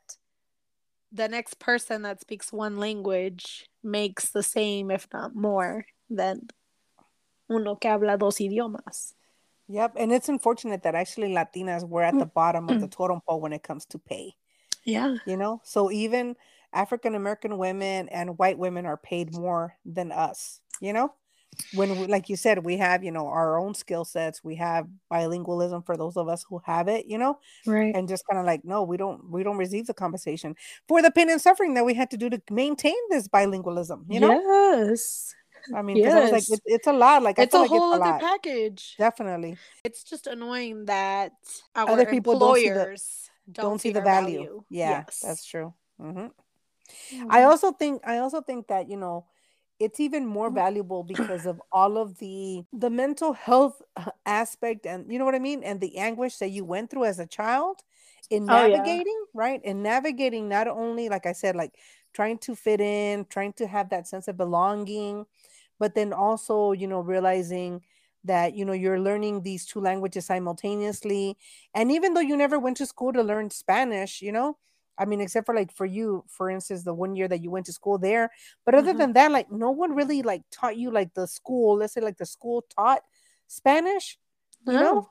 the 1.12 1.28
next 1.28 1.58
person 1.58 2.02
that 2.02 2.20
speaks 2.20 2.52
one 2.52 2.78
language 2.78 3.66
makes 3.82 4.30
the 4.30 4.42
same 4.42 4.90
if 4.90 5.06
not 5.12 5.34
more 5.34 5.86
than 6.10 6.48
uno 7.48 7.76
que 7.76 7.88
habla 7.88 8.18
dos 8.18 8.38
idiomas? 8.38 9.14
Yep, 9.68 9.94
and 9.96 10.12
it's 10.12 10.28
unfortunate 10.28 10.82
that 10.84 10.94
actually 10.94 11.28
Latinas 11.28 11.88
were 11.88 12.02
at 12.02 12.16
the 12.16 12.26
bottom 12.26 12.68
of 12.68 12.80
the 12.80 12.86
mm. 12.86 12.90
totem 12.90 13.20
pole 13.26 13.40
when 13.40 13.52
it 13.52 13.64
comes 13.64 13.84
to 13.86 13.98
pay. 13.98 14.34
yeah. 14.84 15.16
You 15.26 15.36
know, 15.36 15.60
so 15.64 15.90
even 15.90 16.36
African 16.76 17.14
American 17.14 17.58
women 17.58 18.08
and 18.10 18.38
white 18.38 18.58
women 18.58 18.86
are 18.86 18.96
paid 18.98 19.34
more 19.34 19.76
than 19.84 20.12
us. 20.12 20.60
You 20.80 20.92
know, 20.92 21.14
when 21.74 21.98
we, 21.98 22.06
like 22.06 22.28
you 22.28 22.36
said, 22.36 22.64
we 22.64 22.76
have 22.76 23.02
you 23.02 23.10
know 23.10 23.26
our 23.28 23.58
own 23.58 23.72
skill 23.74 24.04
sets. 24.04 24.44
We 24.44 24.56
have 24.56 24.86
bilingualism 25.10 25.86
for 25.86 25.96
those 25.96 26.16
of 26.18 26.28
us 26.28 26.44
who 26.48 26.60
have 26.64 26.86
it. 26.88 27.06
You 27.06 27.16
know, 27.18 27.38
right 27.66 27.94
and 27.96 28.06
just 28.08 28.24
kind 28.28 28.38
of 28.38 28.44
like 28.46 28.62
no, 28.64 28.82
we 28.82 28.96
don't 28.98 29.30
we 29.30 29.42
don't 29.42 29.56
receive 29.56 29.86
the 29.86 29.94
compensation 29.94 30.54
for 30.86 31.00
the 31.02 31.10
pain 31.10 31.30
and 31.30 31.40
suffering 31.40 31.74
that 31.74 31.84
we 31.86 31.94
had 31.94 32.10
to 32.10 32.16
do 32.18 32.28
to 32.30 32.40
maintain 32.50 32.94
this 33.10 33.26
bilingualism. 33.26 34.04
You 34.08 34.20
know, 34.20 34.32
yes 34.32 35.34
I 35.74 35.82
mean, 35.82 36.04
'cause 36.04 36.14
I 36.14 36.20
was 36.20 36.32
like, 36.32 36.48
it, 36.48 36.60
it's 36.66 36.86
a 36.86 36.92
lot. 36.92 37.22
Like 37.24 37.38
it's 37.40 37.54
I 37.54 37.58
a 37.64 37.66
feel 37.66 37.72
like 37.72 37.80
whole 37.80 37.92
it's 37.94 38.00
a 38.00 38.02
other 38.04 38.12
lot. 38.12 38.20
package 38.20 38.94
Definitely. 38.98 39.56
it's 39.82 40.04
just 40.04 40.26
annoying 40.28 40.84
that 40.84 41.32
our 41.74 41.88
Other 41.90 42.06
people 42.06 42.38
don't 42.38 42.54
see 42.56 42.68
the- 42.68 42.74
employers 42.80 43.30
don't, 43.50 43.80
see 43.80 43.90
the 43.92 43.98
our 44.00 44.04
value. 44.04 44.62
Yeah, 44.68 45.04
Yes. 45.08 45.20
that's 45.24 45.44
true. 45.44 45.72
Mm-hmm. 46.00 46.26
Hmm 47.10 47.30
I 47.30 47.42
also 47.42 47.72
think 47.72 48.02
I 48.06 48.18
also 48.18 48.40
think 48.42 48.68
that 48.68 48.88
you 48.88 48.96
know 48.96 49.26
it's 49.78 50.00
even 50.00 50.26
more 50.26 50.50
valuable 50.50 51.02
because 51.04 51.46
of 51.46 51.60
all 51.72 51.98
of 51.98 52.18
the 52.18 52.64
the 52.72 52.90
mental 52.90 53.32
health 53.34 53.82
uh, 53.96 54.10
aspect 54.26 54.86
and 54.86 55.10
you 55.12 55.18
know 55.18 55.24
what 55.24 55.34
I 55.34 55.38
mean? 55.38 55.62
And 55.62 55.80
the 55.80 55.98
anguish 55.98 56.38
that 56.38 56.50
you 56.50 56.64
went 56.64 56.90
through 56.90 57.04
as 57.04 57.18
a 57.18 57.26
child 57.26 57.82
in 58.30 58.48
Oh, 58.48 58.64
yeah. 58.66 58.96
navigating 58.96 59.24
right? 59.34 59.60
In 59.64 59.82
navigating 59.82 60.48
not 60.48 60.68
only 60.68 61.08
like 61.08 61.26
I 61.26 61.32
said 61.32 61.56
like 61.56 61.74
trying 62.14 62.38
to 62.38 62.54
fit 62.56 62.80
in 62.80 63.26
trying 63.26 63.52
to 63.54 63.66
have 63.66 63.90
that 63.90 64.06
sense 64.08 64.28
of 64.28 64.36
belonging 64.38 65.26
but 65.78 65.94
then 65.94 66.12
also 66.12 66.72
you 66.72 66.86
know 66.88 67.00
realizing 67.00 67.82
that 68.24 68.54
you 68.54 68.64
know 68.64 68.72
you're 68.72 69.00
learning 69.00 69.42
these 69.42 69.64
two 69.66 69.80
languages 69.80 70.26
simultaneously. 70.26 71.36
And 71.74 71.92
even 71.92 72.14
though 72.14 72.20
you 72.20 72.36
never 72.36 72.58
went 72.58 72.76
to 72.78 72.86
school 72.86 73.12
to 73.12 73.22
learn 73.22 73.50
Spanish 73.50 74.22
you 74.22 74.32
know 74.32 74.58
I 74.98 75.04
mean, 75.04 75.20
except 75.20 75.46
for 75.46 75.54
like 75.54 75.72
for 75.72 75.86
you, 75.86 76.24
for 76.28 76.50
instance, 76.50 76.84
the 76.84 76.94
one 76.94 77.16
year 77.16 77.28
that 77.28 77.42
you 77.42 77.50
went 77.50 77.66
to 77.66 77.72
school 77.72 77.98
there. 77.98 78.30
But 78.64 78.74
other 78.74 78.94
Mhm. 78.94 78.98
than 78.98 79.12
that, 79.14 79.30
like 79.32 79.50
no 79.50 79.70
one 79.70 79.94
really 79.94 80.22
like 80.22 80.42
taught 80.50 80.76
you 80.76 80.90
like 80.90 81.14
the 81.14 81.26
school, 81.26 81.76
let's 81.78 81.94
say 81.94 82.00
like 82.00 82.18
the 82.18 82.26
school 82.26 82.62
taught 82.74 83.02
Spanish, 83.46 84.18
you 84.66 84.78
know? 84.78 85.02
No. 85.02 85.10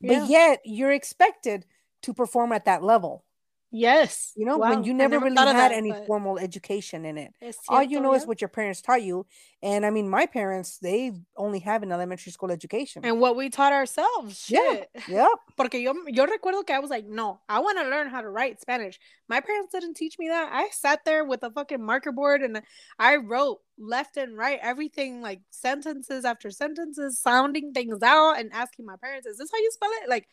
But 0.00 0.18
yet 0.28 0.60
you're 0.64 0.92
expected 0.92 1.66
to 2.02 2.14
perform 2.14 2.52
at 2.52 2.64
that 2.66 2.82
level, 2.82 3.24
Yes. 3.70 4.32
you 4.34 4.46
know, 4.46 4.56
Wow. 4.56 4.70
when 4.70 4.84
you 4.84 4.92
I 4.92 4.96
never, 4.96 5.18
really 5.18 5.36
had 5.36 5.54
that, 5.54 5.72
any 5.72 5.90
but 5.92 6.06
formal 6.06 6.38
education 6.38 7.04
in 7.04 7.18
it. 7.18 7.34
es 7.42 7.56
All 7.68 7.82
you 7.82 7.98
cierto, 7.98 8.02
know 8.02 8.14
is 8.14 8.26
what 8.26 8.40
your 8.40 8.48
parents 8.48 8.80
taught 8.80 9.02
you. 9.02 9.26
And 9.62 9.84
I 9.84 9.90
mean, 9.90 10.08
my 10.08 10.24
parents, 10.26 10.78
they 10.78 11.12
only 11.36 11.58
have 11.60 11.82
an 11.82 11.92
elementary 11.92 12.32
school 12.32 12.50
education. 12.50 13.04
And 13.04 13.20
what 13.20 13.36
we 13.36 13.50
taught 13.50 13.72
ourselves. 13.72 14.48
Yeah. 14.48 14.60
Shit. 14.60 14.90
Yep. 15.08 15.28
Porque 15.56 15.74
yo, 15.74 15.92
yo 16.06 16.26
recuerdo 16.26 16.64
que 16.64 16.74
I 16.74 16.78
was 16.78 16.90
like, 16.90 17.06
no, 17.06 17.40
I 17.48 17.58
want 17.58 17.78
to 17.78 17.84
learn 17.88 18.08
how 18.08 18.20
to 18.22 18.28
write 18.30 18.60
Spanish. 18.60 18.98
My 19.28 19.40
parents 19.40 19.72
didn't 19.72 19.94
teach 19.94 20.18
me 20.18 20.28
that. 20.28 20.50
I 20.52 20.68
sat 20.70 21.04
there 21.04 21.24
with 21.24 21.42
a 21.42 21.50
fucking 21.50 21.82
marker 21.84 22.12
board 22.12 22.42
and 22.42 22.62
I 22.98 23.16
wrote 23.16 23.58
left 23.78 24.16
and 24.16 24.36
right 24.36 24.58
everything 24.62 25.20
like 25.20 25.40
sentences 25.50 26.24
after 26.24 26.50
sentences, 26.50 27.20
sounding 27.20 27.72
things 27.72 28.02
out 28.02 28.38
and 28.38 28.50
asking 28.52 28.86
my 28.86 28.96
parents, 28.96 29.26
is 29.26 29.36
this 29.38 29.50
how 29.52 29.58
you 29.58 29.70
spell 29.72 29.90
it? 30.02 30.08
Like 30.08 30.26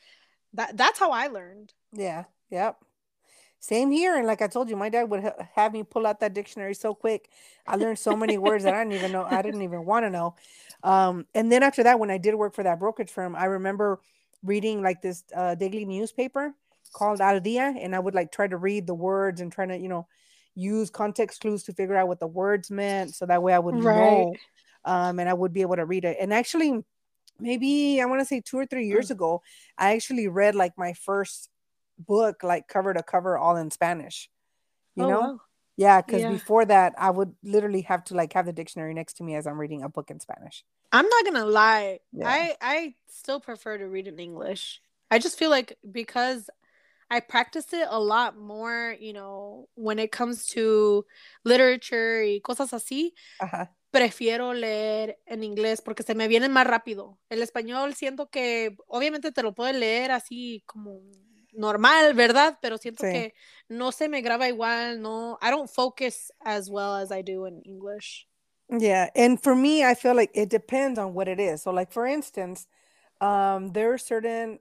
that 0.53 0.77
that's 0.77 0.99
how 0.99 1.11
I 1.11 1.27
learned. 1.27 1.73
Yeah. 1.91 2.25
Yep. 2.49 2.77
Same 3.65 3.89
here. 3.89 4.15
And 4.15 4.27
like 4.27 4.43
I 4.43 4.47
told 4.47 4.69
you, 4.69 4.75
my 4.75 4.89
dad 4.89 5.09
would 5.09 5.23
ha- 5.23 5.47
have 5.55 5.73
me 5.73 5.81
pull 5.81 6.05
out 6.05 6.19
that 6.19 6.35
dictionary 6.35 6.75
so 6.75 6.93
quick. 6.93 7.29
I 7.65 7.77
learned 7.77 7.97
so 7.97 8.15
many 8.15 8.37
words 8.37 8.63
that 8.63 8.75
I 8.75 8.77
didn't 8.83 8.93
even 8.93 9.11
know. 9.11 9.25
I 9.25 9.41
didn't 9.41 9.63
even 9.63 9.85
want 9.85 10.05
to 10.05 10.11
know. 10.11 10.35
Um, 10.83 11.25
and 11.33 11.51
then 11.51 11.63
after 11.63 11.81
that, 11.81 11.99
when 11.99 12.11
I 12.11 12.19
did 12.19 12.35
work 12.35 12.53
for 12.53 12.61
that 12.61 12.77
brokerage 12.77 13.09
firm, 13.09 13.35
I 13.35 13.45
remember 13.45 14.01
reading 14.43 14.83
like 14.83 15.01
this 15.01 15.23
uh, 15.35 15.55
daily 15.55 15.83
newspaper 15.83 16.53
called 16.93 17.21
Al 17.21 17.39
Dia, 17.39 17.73
and 17.79 17.95
I 17.95 17.99
would 17.99 18.13
like 18.13 18.31
try 18.31 18.47
to 18.47 18.57
read 18.57 18.85
the 18.85 18.93
words 18.93 19.41
and 19.41 19.51
trying 19.51 19.69
to, 19.69 19.77
you 19.79 19.89
know, 19.89 20.07
use 20.53 20.91
context 20.91 21.41
clues 21.41 21.63
to 21.63 21.73
figure 21.73 21.95
out 21.95 22.07
what 22.07 22.19
the 22.19 22.27
words 22.27 22.69
meant, 22.69 23.15
so 23.15 23.25
that 23.25 23.41
way 23.41 23.51
I 23.51 23.59
would 23.59 23.73
Right. 23.73 24.27
know, 24.27 24.39
um, 24.85 25.17
and 25.19 25.27
I 25.27 25.33
would 25.33 25.53
be 25.53 25.61
able 25.61 25.77
to 25.77 25.85
read 25.85 26.05
it. 26.05 26.17
And 26.21 26.31
actually, 26.31 26.83
maybe 27.39 27.99
I 27.99 28.05
want 28.05 28.21
to 28.21 28.25
say 28.25 28.41
two 28.41 28.57
or 28.59 28.67
three 28.67 28.85
years 28.85 29.09
ago, 29.09 29.41
I 29.75 29.95
actually 29.95 30.27
read 30.27 30.53
like 30.53 30.77
my 30.77 30.93
first 30.93 31.49
book, 31.97 32.43
like 32.43 32.67
cover 32.67 32.93
to 32.93 33.03
cover, 33.03 33.37
all 33.37 33.55
in 33.57 33.71
Spanish. 33.71 34.29
You 34.95 35.05
Oh, 35.05 35.09
know, 35.09 35.21
wow. 35.21 35.41
yeah, 35.77 36.01
because 36.01 36.21
Yeah. 36.21 36.31
before 36.31 36.65
that, 36.65 36.93
I 36.97 37.09
would 37.11 37.35
literally 37.43 37.81
have 37.83 38.03
to 38.05 38.15
like 38.15 38.33
have 38.33 38.45
the 38.45 38.53
dictionary 38.53 38.93
next 38.93 39.15
to 39.17 39.23
me 39.23 39.35
as 39.35 39.47
I'm 39.47 39.59
reading 39.59 39.83
a 39.83 39.89
book 39.89 40.09
in 40.11 40.19
Spanish. 40.19 40.63
I'm 40.91 41.07
not 41.07 41.25
gonna 41.25 41.45
lie. 41.45 41.99
Yeah. 42.11 42.27
I 42.27 42.55
I 42.61 42.95
still 43.07 43.39
prefer 43.39 43.77
to 43.77 43.87
read 43.87 44.07
in 44.07 44.19
English. 44.19 44.81
I 45.11 45.19
just 45.19 45.37
feel 45.37 45.49
like 45.49 45.77
because 45.91 46.49
I 47.11 47.19
practice 47.21 47.73
it 47.73 47.87
a 47.89 47.99
lot 47.99 48.37
more, 48.37 48.95
you 48.99 49.13
know, 49.13 49.69
when 49.75 49.99
it 49.99 50.11
comes 50.11 50.47
to 50.47 51.05
literature 51.43 52.23
y 52.25 52.41
cosas 52.43 52.73
así. 52.73 53.13
Ajá. 53.39 53.75
Prefiero 53.91 54.53
leer 54.53 55.17
en 55.25 55.43
inglés 55.43 55.81
porque 55.81 56.03
se 56.03 56.15
me 56.15 56.27
vienen 56.27 56.51
más 56.51 56.67
rápido. 56.67 57.19
El 57.29 57.41
español 57.41 57.95
siento 57.95 58.29
que 58.29 58.77
obviamente 58.87 59.31
te 59.31 59.43
lo 59.43 59.53
puedes 59.55 59.75
leer 59.75 60.11
así 60.11 60.63
como 60.65 61.01
normal, 61.57 62.13
¿verdad? 62.13 62.57
Pero 62.61 62.77
siento 62.77 63.03
Sí. 63.03 63.11
que 63.11 63.33
no 63.69 63.91
se 63.91 64.07
me 64.09 64.21
graba 64.21 64.47
igual, 64.47 65.01
no. 65.01 65.37
I 65.41 65.51
don't 65.51 65.69
focus 65.69 66.31
as 66.43 66.69
well 66.69 66.95
as 66.95 67.11
I 67.11 67.21
do 67.23 67.45
in 67.47 67.61
English. 67.65 68.27
Yeah, 68.69 69.09
and 69.15 69.41
for 69.41 69.55
me, 69.55 69.83
I 69.83 69.93
feel 69.93 70.15
like 70.15 70.31
it 70.33 70.49
depends 70.49 70.97
on 70.97 71.13
what 71.13 71.27
it 71.27 71.39
is. 71.39 71.61
So, 71.63 71.71
like 71.71 71.91
for 71.91 72.05
instance, 72.07 72.67
um, 73.21 73.73
there 73.73 73.93
are 73.93 73.97
certain 73.97 74.59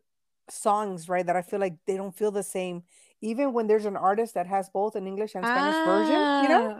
songs, 0.50 1.08
right, 1.08 1.24
that 1.26 1.36
I 1.36 1.42
feel 1.42 1.58
like 1.60 1.76
they 1.86 1.96
don't 1.96 2.14
feel 2.16 2.30
the 2.30 2.42
same, 2.42 2.84
even 3.22 3.52
when 3.54 3.66
there's 3.66 3.86
an 3.86 3.96
artist 3.96 4.34
that 4.34 4.46
has 4.46 4.68
both 4.68 4.94
an 4.94 5.06
English 5.06 5.34
and 5.34 5.48
Spanish 5.48 5.80
version, 5.80 6.28
you 6.36 6.48
know? 6.48 6.70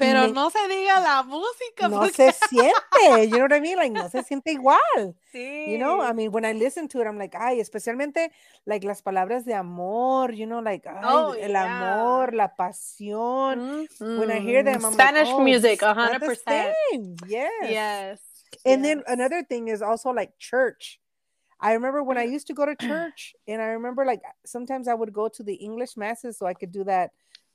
Pero 0.00 0.22
me- 0.26 0.32
no 0.32 0.50
se 0.50 0.58
diga 0.68 0.98
la 1.00 1.22
música. 1.22 1.88
No 1.88 2.00
porque- 2.00 2.32
se 2.32 2.32
siente, 2.48 3.28
you 3.28 3.36
know 3.36 3.42
what 3.46 3.52
I 3.56 3.60
mean? 3.60 3.76
Like, 3.78 3.90
no 3.92 4.08
se 4.08 4.22
siente 4.24 4.50
igual, 4.52 5.14
Sí. 5.32 5.66
you 5.70 5.78
know? 5.78 6.00
I 6.02 6.12
mean, 6.12 6.32
when 6.32 6.44
I 6.44 6.52
listen 6.52 6.88
to 6.88 7.00
it, 7.00 7.06
I'm 7.06 7.18
like, 7.18 7.36
ay, 7.38 7.60
especialmente 7.60 8.32
like 8.66 8.84
las 8.86 9.02
palabras 9.02 9.44
de 9.44 9.54
amor, 9.54 10.32
you 10.32 10.46
know, 10.46 10.60
like, 10.60 10.86
ay, 10.88 11.00
Oh, 11.04 11.32
el 11.32 11.50
yeah. 11.52 11.94
amor, 12.00 12.34
la 12.34 12.48
pasión. 12.56 13.86
When 14.00 14.30
I 14.30 14.40
hear 14.40 14.62
Mhm. 14.62 14.72
them, 14.72 14.84
I'm 14.86 14.92
Spanish 14.92 15.28
like, 15.28 15.36
oh, 15.36 15.40
music, 15.40 15.72
it's 15.74 15.82
not 15.82 15.96
the 15.96 16.26
100%. 16.26 16.74
same. 16.90 17.16
Yes. 17.28 17.70
Yes. 17.70 18.20
And 18.64 18.84
then 18.84 19.02
another 19.06 19.42
thing 19.44 19.68
is 19.68 19.80
also 19.82 20.10
like 20.10 20.32
church. 20.38 21.00
I 21.60 21.74
remember 21.74 22.02
when 22.02 22.16
I 22.16 22.24
used 22.24 22.46
to 22.46 22.54
go 22.54 22.64
to 22.64 22.74
church, 22.74 23.34
and 23.46 23.60
I 23.60 23.66
remember 23.76 24.04
like 24.06 24.22
sometimes 24.46 24.88
I 24.88 24.94
would 24.94 25.12
go 25.12 25.28
to 25.28 25.42
the 25.42 25.54
English 25.54 25.94
masses 25.96 26.38
so 26.38 26.46
I 26.46 26.54
could 26.54 26.72
do 26.72 26.84
that, 26.84 27.10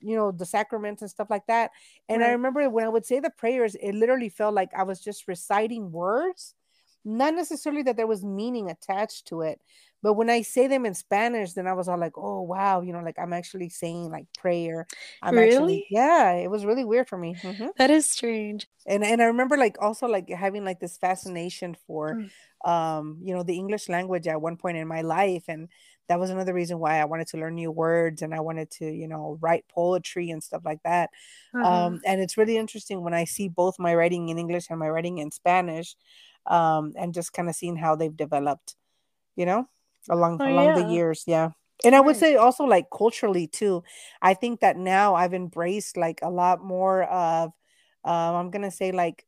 you 0.06 0.16
know, 0.16 0.32
the 0.32 0.46
sacraments 0.46 1.02
and 1.02 1.12
stuff 1.12 1.30
like 1.30 1.48
that. 1.48 1.72
And 2.10 2.24
I 2.24 2.30
remember 2.32 2.70
when 2.70 2.86
I 2.86 2.90
would 2.90 3.06
say 3.06 3.20
the 3.20 3.30
prayers, 3.32 3.76
it 3.76 3.94
literally 3.94 4.30
felt 4.30 4.54
like 4.54 4.70
I 4.76 4.84
was 4.84 5.02
just 5.02 5.28
reciting 5.28 5.92
words, 5.92 6.56
not 7.04 7.34
necessarily 7.36 7.84
that 7.84 7.98
there 7.98 8.08
was 8.08 8.24
meaning 8.26 8.70
attached 8.70 9.28
to 9.28 9.42
it. 9.42 9.62
But 10.02 10.14
when 10.14 10.30
I 10.30 10.42
say 10.44 10.68
them 10.68 10.86
in 10.86 10.94
Spanish, 10.94 11.54
then 11.54 11.68
I 11.68 11.74
was 11.74 11.88
all 11.88 12.00
like, 12.00 12.18
oh, 12.18 12.42
wow, 12.42 12.82
you 12.82 12.94
know, 12.94 13.00
like 13.02 13.18
I'm 13.20 13.34
actually 13.34 13.70
saying 13.70 14.12
like 14.12 14.28
prayer. 14.38 14.88
I'm 15.22 15.38
actually, 15.38 15.82
Really? 15.82 15.88
yeah, 15.90 16.34
it 16.34 16.50
was 16.50 16.66
really 16.66 16.86
weird 16.86 17.10
for 17.10 17.18
me. 17.18 17.40
Mhm 17.44 17.70
That 17.78 17.90
is 17.92 18.06
strange. 18.10 18.68
and 18.88 19.04
and 19.04 19.22
I 19.22 19.26
remember 19.26 19.58
like 19.58 19.78
also 19.82 20.08
like 20.08 20.30
having 20.30 20.64
like 20.64 20.80
this 20.80 20.98
fascination 20.98 21.76
for 21.88 22.18
Mm. 22.18 22.32
um 22.64 23.20
you 23.22 23.34
know 23.34 23.44
the 23.44 23.56
English 23.56 23.90
language 23.90 24.28
at 24.28 24.42
one 24.42 24.58
point 24.58 24.78
in 24.78 24.88
my 24.88 25.02
life 25.02 25.46
and 25.48 25.70
that 26.08 26.20
was 26.20 26.30
another 26.30 26.54
reason 26.54 26.80
why 26.80 27.00
I 27.02 27.06
wanted 27.06 27.28
to 27.30 27.38
learn 27.38 27.56
new 27.56 27.72
words 27.72 28.22
and 28.22 28.34
I 28.34 28.40
wanted 28.42 28.72
to 28.72 28.86
you 28.92 29.08
know 29.08 29.38
write 29.42 29.68
poetry 29.70 30.30
and 30.30 30.44
stuff 30.44 30.64
like 30.66 30.84
that 30.84 31.10
Uh-huh. 31.54 31.90
um 31.90 32.00
and 32.06 32.22
it's 32.22 32.38
really 32.38 32.58
interesting 32.58 33.02
when 33.04 33.14
I 33.14 33.26
see 33.26 33.48
both 33.50 33.80
my 33.80 33.96
writing 33.96 34.30
in 34.30 34.38
English 34.38 34.68
and 34.70 34.80
my 34.80 34.90
writing 34.90 35.18
in 35.20 35.32
Spanish 35.32 35.96
um 36.46 36.94
and 36.98 37.14
just 37.14 37.34
kind 37.34 37.50
of 37.50 37.56
seeing 37.56 37.78
how 37.78 37.96
they've 37.96 38.16
developed 38.16 38.76
you 39.36 39.46
know 39.46 39.68
along 40.10 40.40
Oh, 40.40 40.46
along 40.46 40.74
the 40.74 40.84
years 40.84 41.24
yeah 41.28 41.52
and 41.84 41.96
I 41.96 42.02
would 42.02 42.18
say 42.18 42.36
also 42.36 42.64
like 42.66 42.88
culturally 42.96 43.48
too 43.48 43.84
I 44.22 44.34
think 44.34 44.60
that 44.62 44.78
now 44.78 45.16
I've 45.16 45.34
embraced 45.34 45.98
like 45.98 46.20
a 46.22 46.30
lot 46.30 46.64
more 46.64 47.04
of 47.04 47.54
um, 48.04 48.36
I'm 48.36 48.52
gonna 48.52 48.72
say 48.72 48.92
like 48.92 49.26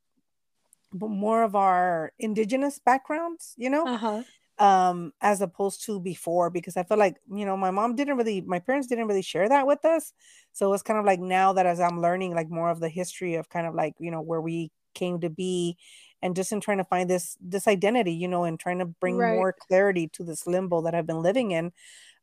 more 0.94 1.44
of 1.44 1.56
our 1.56 2.14
indigenous 2.20 2.80
backgrounds, 2.80 3.54
you 3.58 3.70
know, 3.70 3.92
Uh-huh. 3.92 4.24
Um, 4.60 5.14
as 5.22 5.42
opposed 5.42 5.84
to 5.86 6.00
before, 6.00 6.50
because 6.50 6.78
I 6.78 6.84
feel 6.84 6.98
like, 6.98 7.18
you 7.32 7.46
know, 7.46 7.58
my 7.58 7.72
mom 7.72 7.96
didn't 7.96 8.18
really, 8.18 8.42
my 8.42 8.60
parents 8.60 8.88
didn't 8.88 9.08
really 9.08 9.22
share 9.22 9.48
that 9.50 9.68
with 9.68 9.86
us. 9.86 10.14
So 10.54 10.74
it's 10.74 10.84
kind 10.84 11.00
of 11.00 11.06
like 11.06 11.20
now 11.20 11.54
that 11.54 11.66
as 11.66 11.80
I'm 11.80 12.02
learning 12.02 12.34
like 12.34 12.50
more 12.50 12.70
of 12.70 12.80
the 12.80 12.90
history 12.90 13.36
of 13.36 13.50
kind 13.50 13.68
of 13.68 13.76
like, 13.76 13.96
you 14.00 14.12
know, 14.12 14.22
where 14.22 14.42
we 14.42 14.72
came 14.96 15.20
to 15.22 15.30
be 15.30 15.78
and 16.22 16.36
just 16.36 16.52
in 16.52 16.60
trying 16.60 16.80
to 16.80 16.84
find 16.84 17.10
this 17.10 17.38
this 17.40 17.68
identity, 17.68 18.14
you 18.14 18.28
know, 18.28 18.44
and 18.44 18.60
trying 18.60 18.80
to 18.80 18.86
bring 18.86 19.18
Right. 19.18 19.28
more 19.28 19.54
clarity 19.54 20.08
to 20.14 20.24
this 20.24 20.48
limbo 20.48 20.82
that 20.82 20.96
I've 20.96 21.06
been 21.08 21.22
living 21.22 21.52
in. 21.52 21.72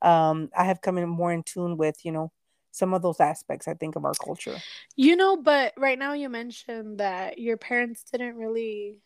Um, 0.02 0.50
I 0.56 0.64
have 0.64 0.82
come 0.82 0.98
in 0.98 1.08
more 1.08 1.32
in 1.32 1.42
tune 1.44 1.76
with, 1.76 2.04
you 2.04 2.12
know, 2.12 2.32
some 2.72 2.94
of 2.94 3.02
those 3.02 3.20
aspects, 3.20 3.68
I 3.68 3.74
think, 3.74 3.96
of 3.96 4.04
our 4.04 4.16
culture. 4.16 4.64
You 4.96 5.16
know, 5.16 5.36
but 5.36 5.74
right 5.76 5.98
now 5.98 6.12
you 6.12 6.28
mentioned 6.28 6.98
that 7.00 7.38
your 7.38 7.56
parents 7.56 8.04
didn't 8.04 8.36
really 8.36 9.00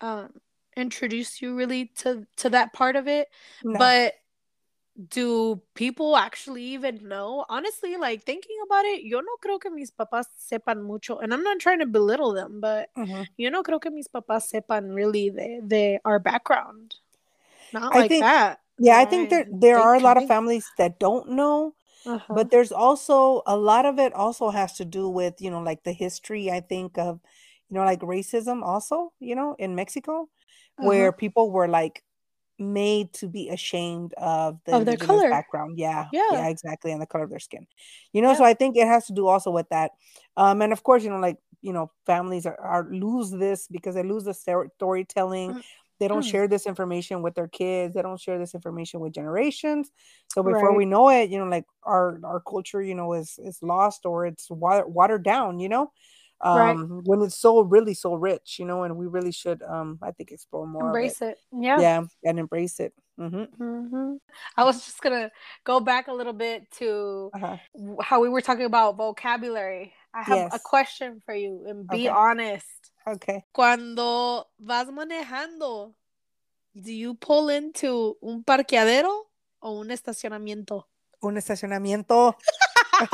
um 0.00 0.32
introduce 0.76 1.40
you 1.42 1.54
really 1.54 1.86
to 1.98 2.26
to 2.36 2.50
that 2.50 2.72
part 2.72 2.96
of 2.96 3.08
it. 3.08 3.28
No. 3.64 3.78
But 3.78 4.14
do 5.08 5.60
people 5.74 6.16
actually 6.16 6.62
even 6.62 7.08
know? 7.08 7.44
Honestly, 7.48 7.96
like 7.96 8.22
thinking 8.24 8.56
about 8.66 8.84
it, 8.84 9.02
yo 9.02 9.20
no 9.20 9.32
creo 9.42 9.58
que 9.60 9.70
mis 9.70 9.90
papás 9.90 10.26
sepan 10.38 10.82
mucho. 10.82 11.18
And 11.18 11.32
I'm 11.32 11.42
not 11.42 11.58
trying 11.58 11.78
to 11.78 11.86
belittle 11.86 12.32
them, 12.32 12.60
but 12.60 12.90
Mhm. 12.96 13.26
yo 13.36 13.50
no 13.50 13.62
creo 13.62 13.80
que 13.80 13.90
mis 13.90 14.08
papás 14.08 14.50
sepan 14.52 14.94
really 14.94 15.30
de, 15.30 15.60
de 15.66 15.98
our 16.04 16.18
background. 16.18 16.96
Not 17.72 17.94
I 17.94 18.00
like 18.00 18.08
think- 18.10 18.22
that. 18.24 18.60
Yeah, 18.78 18.98
I 18.98 19.04
think 19.04 19.30
there 19.30 19.46
there 19.50 19.76
think- 19.76 19.86
are 19.86 19.94
a 19.94 20.00
lot 20.00 20.16
of 20.16 20.26
families 20.26 20.66
that 20.78 20.98
don't 20.98 21.30
know, 21.30 21.74
Uh-huh. 22.06 22.34
but 22.34 22.50
there's 22.50 22.72
also 22.72 23.42
a 23.46 23.56
lot 23.56 23.84
of 23.86 23.98
it 23.98 24.12
also 24.14 24.50
has 24.50 24.72
to 24.78 24.84
do 24.84 25.08
with, 25.08 25.40
you 25.40 25.50
know, 25.50 25.60
like 25.62 25.84
the 25.84 25.92
history, 25.92 26.50
I 26.50 26.60
think, 26.60 26.96
of, 26.98 27.20
you 27.68 27.76
know, 27.78 27.84
like 27.84 28.00
racism 28.00 28.62
also, 28.64 29.12
you 29.20 29.34
know, 29.34 29.54
in 29.58 29.74
Mexico, 29.74 30.28
where 30.82 31.08
Uh-huh. 31.08 31.16
people 31.18 31.50
were 31.50 31.68
like 31.68 32.02
made 32.58 33.12
to 33.14 33.28
be 33.28 33.48
ashamed 33.48 34.12
of 34.14 34.60
the 34.66 34.76
Of 34.76 34.84
their 34.84 34.96
color. 34.98 35.30
background. 35.30 35.78
Yeah. 35.78 36.08
Yeah. 36.12 36.20
Yeah, 36.32 36.48
exactly. 36.48 36.92
And 36.92 37.00
the 37.00 37.06
color 37.06 37.24
of 37.24 37.30
their 37.30 37.38
skin. 37.38 37.66
You 38.12 38.20
know, 38.22 38.34
so 38.34 38.44
I 38.44 38.54
think 38.54 38.76
it 38.76 38.86
has 38.86 39.06
to 39.06 39.14
do 39.14 39.26
also 39.28 39.50
with 39.50 39.68
that. 39.70 39.92
Um, 40.36 40.60
and 40.62 40.72
of 40.72 40.82
course, 40.82 41.02
you 41.02 41.10
know, 41.10 41.18
like, 41.18 41.38
you 41.62 41.72
know, 41.72 41.90
families 42.06 42.46
are, 42.46 42.58
are 42.60 42.86
lose 42.90 43.30
this 43.30 43.66
because 43.68 43.94
they 43.94 44.02
lose 44.02 44.24
the 44.24 44.34
storytelling. 44.34 45.54
Mm. 45.54 45.62
They 45.98 46.08
don't 46.08 46.22
Mm. 46.22 46.30
share 46.30 46.48
this 46.48 46.66
information 46.66 47.22
with 47.22 47.34
their 47.34 47.48
kids. 47.48 47.94
They 47.94 48.02
don't 48.02 48.20
share 48.20 48.38
this 48.38 48.54
information 48.54 49.00
with 49.00 49.12
generations. 49.12 49.90
So 50.28 50.42
before 50.42 50.70
Right. 50.70 50.76
we 50.78 50.86
know 50.86 51.10
it, 51.10 51.30
you 51.30 51.38
know, 51.38 51.46
like 51.46 51.66
our 51.82 52.18
our 52.24 52.40
culture, 52.40 52.80
you 52.82 52.94
know, 52.94 53.12
is 53.14 53.38
is 53.38 53.62
lost 53.62 54.06
or 54.06 54.26
it's 54.26 54.50
water, 54.50 54.86
watered 54.86 55.22
down, 55.24 55.60
you 55.60 55.68
know, 55.68 55.92
Right. 56.42 56.76
um, 56.76 57.02
when 57.04 57.22
it's 57.22 57.36
so 57.36 57.60
really 57.62 57.94
so 57.94 58.14
rich, 58.14 58.58
you 58.58 58.64
know, 58.64 58.84
and 58.84 58.96
we 58.96 59.06
really 59.06 59.32
should, 59.32 59.62
um, 59.62 59.98
I 60.02 60.10
think, 60.12 60.32
explore 60.32 60.66
more 60.66 60.86
Embrace 60.86 61.20
of 61.20 61.28
it. 61.28 61.38
Yeah. 61.52 61.80
yeah, 61.80 62.02
and 62.24 62.38
embrace 62.38 62.80
it. 62.80 62.92
hmm 63.18 63.44
hmm 63.58 64.14
I 64.56 64.64
was 64.64 64.84
just 64.84 65.02
gonna 65.02 65.30
go 65.64 65.80
back 65.80 66.08
a 66.08 66.12
little 66.12 66.32
bit 66.32 66.70
to 66.78 67.30
Uh-huh. 67.34 67.56
how 68.00 68.20
we 68.20 68.28
were 68.28 68.40
talking 68.40 68.64
about 68.64 68.96
vocabulary. 68.96 69.92
I 70.14 70.22
have 70.22 70.52
a 70.52 70.58
question 70.58 71.20
for 71.24 71.34
you, 71.34 71.64
and 71.68 71.88
be 71.88 72.08
Okay. 72.08 72.08
honest. 72.08 72.90
Okay. 73.06 73.44
Cuando 73.52 74.44
vas 74.58 74.86
manejando, 74.88 75.94
do 76.74 76.92
you 76.92 77.14
pull 77.14 77.48
into 77.50 78.16
un 78.22 78.42
parqueadero 78.44 79.26
o 79.62 79.80
un 79.80 79.90
estacionamiento? 79.90 80.84
Un 81.22 81.36
estacionamiento. 81.36 82.34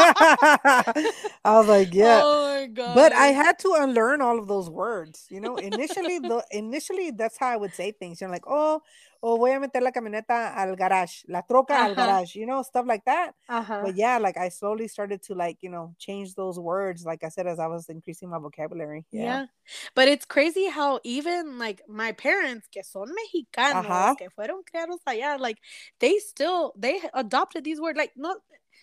I 1.45 1.59
was 1.59 1.69
like, 1.69 1.95
yeah. 1.95 2.21
Oh 2.23 2.61
my 2.61 2.67
god. 2.67 2.95
But 2.95 3.13
I 3.13 3.29
had 3.29 3.59
to 3.61 3.75
unlearn 3.79 4.21
all 4.21 4.39
of 4.39 4.49
those 4.49 4.69
words, 4.69 5.27
you 5.31 5.41
know. 5.41 5.57
Initially, 5.57 6.19
the 6.19 6.45
initially 6.51 7.11
that's 7.11 7.39
how 7.39 7.49
I 7.49 7.57
would 7.57 7.75
say 7.75 7.93
things. 7.93 8.21
You're 8.21 8.31
like, 8.31 8.47
oh, 8.47 8.83
oh, 9.23 9.37
voy 9.37 9.55
a 9.55 9.61
meter 9.61 9.81
la 9.81 9.91
camioneta 9.91 10.55
al 10.57 10.77
garage, 10.77 11.25
la 11.29 11.43
troca 11.43 11.75
al 11.75 11.95
garage, 11.95 12.35
you 12.37 12.47
know, 12.47 12.63
stuff 12.63 12.87
like 12.87 13.05
that. 13.05 13.35
uh-huh. 13.49 13.83
But 13.85 13.97
yeah, 13.97 14.19
like 14.19 14.37
I 14.37 14.49
slowly 14.49 14.89
started 14.89 15.23
to 15.25 15.35
like, 15.35 15.59
you 15.63 15.71
know, 15.71 15.95
change 15.99 16.35
those 16.35 16.59
words, 16.59 17.05
like 17.05 17.25
I 17.25 17.29
said, 17.29 17.47
as 17.47 17.59
I 17.59 17.67
was 17.67 17.89
increasing 17.89 18.31
my 18.31 18.39
vocabulary. 18.39 19.05
Yeah. 19.11 19.23
Yeah. 19.23 19.47
But 19.95 20.09
it's 20.09 20.25
crazy 20.25 20.69
how 20.69 21.01
even 21.05 21.59
like 21.59 21.83
my 21.89 22.13
parents, 22.13 22.69
que 22.69 22.83
son 22.83 23.09
mexicanos, 23.09 23.85
Ajá. 23.87 24.17
que 24.17 24.29
fueron 24.31 24.63
criados 24.65 25.01
allá, 25.07 25.39
like 25.41 25.59
they 26.01 26.19
still 26.19 26.73
they 26.77 27.01
adopted 27.15 27.65
these 27.65 27.81
words. 27.81 27.99
Like 27.99 28.13
no, 28.17 28.37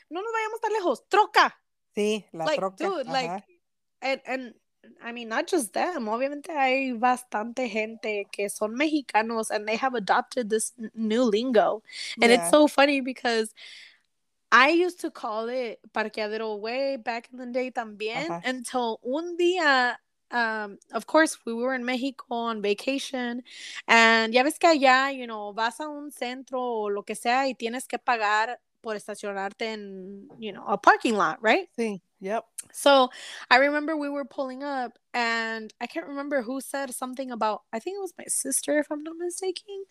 no 0.09 0.21
nos 0.21 0.31
vayamos 0.31 0.59
tan 0.61 0.73
lejos. 0.73 1.07
Troca. 1.09 1.55
Sí, 1.95 2.25
la 2.31 2.45
like 2.45 2.59
troca. 2.59 2.75
dude, 2.83 3.07
like 3.07 3.43
and 4.01 4.21
and 4.25 4.53
I 5.01 5.11
mean 5.13 5.29
not 5.29 5.47
just 5.47 5.73
them. 5.73 6.07
Obviamente 6.09 6.51
hay 6.51 6.91
bastante 6.93 7.69
gente 7.69 8.25
que 8.31 8.49
son 8.49 8.75
mexicanos 8.75 9.49
and 9.51 9.67
they 9.67 9.77
have 9.77 9.95
adopted 9.95 10.49
this 10.49 10.73
new 10.93 11.23
lingo. 11.23 11.83
And 12.21 12.31
Yeah. 12.31 12.35
it's 12.37 12.49
so 12.49 12.67
funny 12.67 13.01
because 13.01 13.53
I 14.51 14.69
used 14.69 14.99
to 15.01 15.09
call 15.09 15.49
it 15.49 15.80
parqueadero 15.93 16.59
way 16.59 16.97
back 16.97 17.30
in 17.32 17.38
the 17.39 17.45
day 17.47 17.71
también 17.71 18.28
until 18.45 18.99
un 19.03 19.36
día 19.38 19.95
um, 20.32 20.78
of 20.93 21.05
course 21.07 21.38
we 21.45 21.53
were 21.53 21.73
in 21.75 21.86
Mexico 21.86 22.25
on 22.30 22.61
vacation 22.61 23.43
and 23.88 24.34
ya 24.34 24.43
ves 24.43 24.57
que 24.59 24.67
allá, 24.67 25.15
you 25.15 25.28
know, 25.28 25.53
vas 25.53 25.80
a 25.80 25.88
un 25.88 26.11
centro 26.11 26.59
o 26.59 26.88
lo 26.89 27.03
que 27.03 27.15
sea 27.15 27.47
y 27.47 27.53
tienes 27.55 27.88
que 27.88 27.97
pagar 27.99 28.57
por 28.84 28.95
estacionarte 28.95 29.63
en, 29.73 30.27
you 30.38 30.51
know, 30.51 30.63
a 30.67 30.77
parking 30.77 31.15
lot, 31.15 31.39
right? 31.41 31.69
Sí, 31.75 32.01
Yep. 32.23 32.45
So 32.71 33.09
I 33.51 33.57
remember 33.57 33.97
we 33.97 34.07
were 34.07 34.23
pulling 34.23 34.63
up, 34.63 34.97
and 35.13 35.73
I 35.81 35.88
can't 35.88 36.07
remember 36.07 36.41
who 36.41 36.61
said 36.61 36.95
something 36.95 37.31
about, 37.31 37.63
I 37.73 37.79
think 37.79 37.97
it 37.97 38.01
was 38.01 38.13
my 38.17 38.23
sister, 38.29 38.79
if 38.79 38.88
I'm 38.89 39.03
not 39.03 39.15
mistaken, 39.19 39.84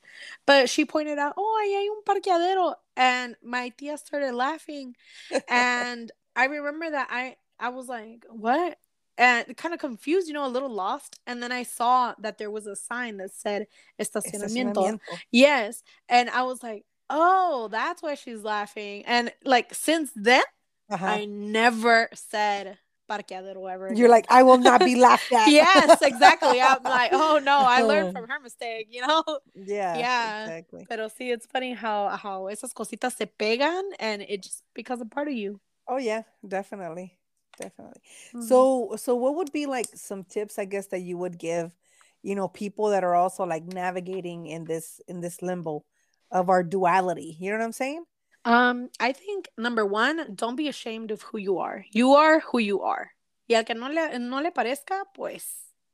but 0.47 0.71
she 0.71 0.87
pointed 0.87 1.19
out, 1.19 1.35
oh, 1.37 1.63
ahí 1.63 1.75
hay 1.75 1.89
un 1.89 2.03
parqueadero. 2.07 2.75
And 2.97 3.37
my 3.43 3.69
tia 3.77 3.99
started 3.99 4.33
laughing. 4.33 4.97
and 5.49 6.11
I 6.35 6.47
remember 6.47 6.91
that 6.91 7.09
I, 7.11 7.37
I 7.61 7.69
was 7.69 7.87
like, 7.87 8.25
what? 8.31 8.79
And 9.19 9.55
kind 9.59 9.75
of 9.75 9.81
confused, 9.81 10.27
you 10.27 10.33
know, 10.33 10.47
a 10.47 10.49
little 10.49 10.71
lost. 10.73 11.21
And 11.27 11.43
then 11.43 11.53
I 11.53 11.65
saw 11.65 12.15
that 12.19 12.39
there 12.39 12.51
was 12.51 12.67
a 12.67 12.75
sign 12.75 13.19
that 13.19 13.35
said 13.35 13.67
estacionamiento. 14.01 14.75
Estacionamiento. 14.75 15.01
Yes. 15.31 15.83
And 16.09 16.31
I 16.31 16.45
was 16.45 16.63
like, 16.63 16.87
oh, 17.13 17.69
that's 17.71 18.03
why 18.03 18.17
she's 18.17 18.43
laughing. 18.45 19.05
And 19.07 19.33
like 19.45 19.75
since 19.75 20.13
then, 20.17 20.43
Uh-huh. 20.89 21.07
I 21.07 21.27
never 21.27 22.09
said 22.15 22.79
parqueadero 23.09 23.67
ever. 23.73 23.95
You're 23.95 24.09
like, 24.09 24.27
I 24.31 24.43
will 24.43 24.59
not 24.59 24.85
be 24.85 24.97
laughed 24.97 25.33
at. 25.33 25.55
yes, 25.55 26.03
exactly. 26.03 26.61
I'm 26.61 26.85
like, 26.87 27.13
oh 27.15 27.41
no, 27.43 27.59
I 27.59 27.83
learned 27.83 28.11
from 28.11 28.29
her 28.29 28.41
mistake, 28.41 28.89
you 28.91 29.03
know. 29.07 29.25
yeah. 29.55 29.99
Yeah. 29.99 30.47
Exactly. 30.47 30.89
Pero 30.89 31.09
see, 31.09 31.31
it's 31.31 31.47
funny 31.47 31.75
how 31.75 32.09
how 32.17 32.49
esas 32.51 32.73
cositas 32.75 33.15
se 33.17 33.27
pegan 33.39 33.83
and 34.01 34.23
it 34.23 34.43
just 34.43 34.65
becomes 34.75 35.01
a 35.03 35.07
part 35.07 35.29
of 35.29 35.35
you. 35.35 35.61
Oh 35.89 35.99
yeah, 35.99 36.23
definitely. 36.47 37.19
Definitely. 37.59 38.01
Mhm. 38.33 38.73
So 38.73 38.97
so 38.97 39.15
what 39.17 39.35
would 39.37 39.53
be 39.53 39.67
like 39.67 39.91
some 39.95 40.25
tips 40.25 40.59
I 40.59 40.65
guess 40.65 40.87
that 40.89 41.01
you 41.01 41.19
would 41.19 41.39
give, 41.39 41.77
you 42.23 42.35
know, 42.35 42.49
people 42.49 42.89
that 42.91 43.05
are 43.05 43.15
also 43.15 43.45
like 43.45 43.65
navigating 43.65 44.47
in 44.47 44.65
this 44.67 45.01
in 45.09 45.21
this 45.21 45.43
limbo 45.43 45.85
of 46.33 46.49
our 46.49 46.63
duality. 46.65 47.37
You 47.39 47.51
know 47.53 47.59
what 47.59 47.65
I'm 47.65 47.73
saying? 47.73 48.05
Um, 48.45 48.89
I 48.99 49.13
think 49.13 49.49
number 49.57 49.87
one, 49.87 50.35
don't 50.35 50.57
be 50.57 50.69
ashamed 50.69 51.13
of 51.13 51.23
who 51.23 51.39
you 51.39 51.59
are. 51.59 51.85
You 51.93 52.15
are 52.15 52.41
who 52.41 52.59
you 52.59 52.83
are. 52.83 53.13
Y 53.49 53.55
al 53.55 53.65
que 53.65 53.75
no 53.75 53.89
le, 53.89 54.19
no 54.19 54.41
le 54.41 54.51
parezca, 54.51 55.05
pues 55.15 55.45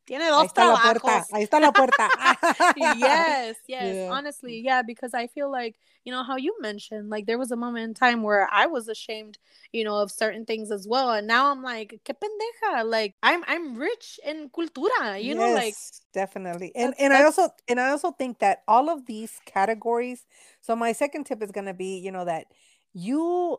tiene 0.08 0.24
Ahí 0.24 0.30
dos 0.30 0.46
está 0.46 0.64
la 0.64 0.80
puerta. 0.80 1.26
Ahí 1.32 1.42
está 1.42 1.60
la 1.60 1.72
puerta. 1.72 2.10
yes, 2.76 3.56
yes. 3.68 3.94
Yeah. 3.94 4.10
Honestly, 4.10 4.60
yeah, 4.64 4.82
because 4.82 5.12
I 5.12 5.26
feel 5.26 5.52
like, 5.52 5.76
you 6.04 6.12
know, 6.12 6.24
how 6.24 6.36
you 6.36 6.56
mentioned, 6.60 7.10
like 7.10 7.26
there 7.26 7.36
was 7.38 7.52
a 7.52 7.56
moment 7.56 7.84
in 7.84 7.94
time 7.94 8.22
where 8.22 8.48
I 8.50 8.66
was 8.66 8.88
ashamed, 8.88 9.36
you 9.70 9.84
know, 9.84 9.96
of 9.98 10.10
certain 10.10 10.46
things 10.46 10.70
as 10.72 10.88
well. 10.88 11.10
And 11.12 11.26
now 11.26 11.50
I'm 11.50 11.62
like, 11.62 12.00
que 12.04 12.14
pendeja. 12.14 12.84
Like 12.90 13.14
I'm 13.22 13.44
I'm 13.46 13.76
rich 13.76 14.18
in 14.24 14.48
cultura, 14.48 15.22
you 15.22 15.34
know, 15.34 15.50
like 15.50 15.76
definitely. 16.14 16.72
And 16.74 16.94
and 16.98 17.12
I 17.12 17.24
also 17.24 17.50
and 17.68 17.78
I 17.78 17.90
also 17.90 18.10
think 18.12 18.38
that 18.38 18.62
all 18.66 18.88
of 18.88 19.04
these 19.06 19.38
categories. 19.44 20.24
So 20.62 20.74
my 20.74 20.92
second 20.92 21.24
tip 21.24 21.42
is 21.42 21.50
gonna 21.52 21.74
be, 21.74 21.98
you 21.98 22.10
know, 22.10 22.24
that 22.24 22.46
you 22.94 23.58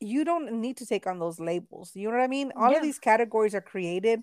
you 0.00 0.24
don't 0.24 0.60
need 0.60 0.76
to 0.78 0.86
take 0.86 1.06
on 1.06 1.18
those 1.18 1.40
labels. 1.40 1.92
You 1.94 2.10
know 2.10 2.16
what 2.16 2.24
I 2.24 2.28
mean? 2.28 2.52
All 2.56 2.70
Yeah. 2.70 2.76
of 2.76 2.82
these 2.82 2.98
categories 2.98 3.54
are 3.54 3.60
created 3.62 4.22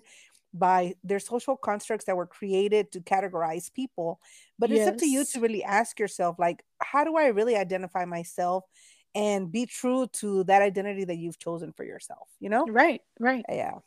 by 0.54 0.94
their 1.02 1.18
social 1.18 1.56
constructs 1.56 2.06
that 2.06 2.16
were 2.16 2.26
created 2.26 2.92
to 2.92 3.00
categorize 3.00 3.72
people. 3.72 4.20
But 4.58 4.70
it's 4.70 4.86
up 4.86 4.96
to 4.98 5.06
you 5.06 5.24
to 5.24 5.40
really 5.40 5.64
ask 5.64 5.98
yourself, 5.98 6.38
like, 6.38 6.64
how 6.80 7.04
do 7.04 7.16
I 7.16 7.26
really 7.26 7.56
identify 7.56 8.04
myself 8.04 8.64
and 9.14 9.50
be 9.50 9.66
true 9.66 10.06
to 10.20 10.44
that 10.44 10.62
identity 10.62 11.04
that 11.04 11.16
you've 11.16 11.38
chosen 11.38 11.72
for 11.72 11.84
yourself? 11.84 12.28
You 12.38 12.50
know? 12.50 12.66
right, 12.68 13.02
right. 13.18 13.44
Yeah. 13.48 13.78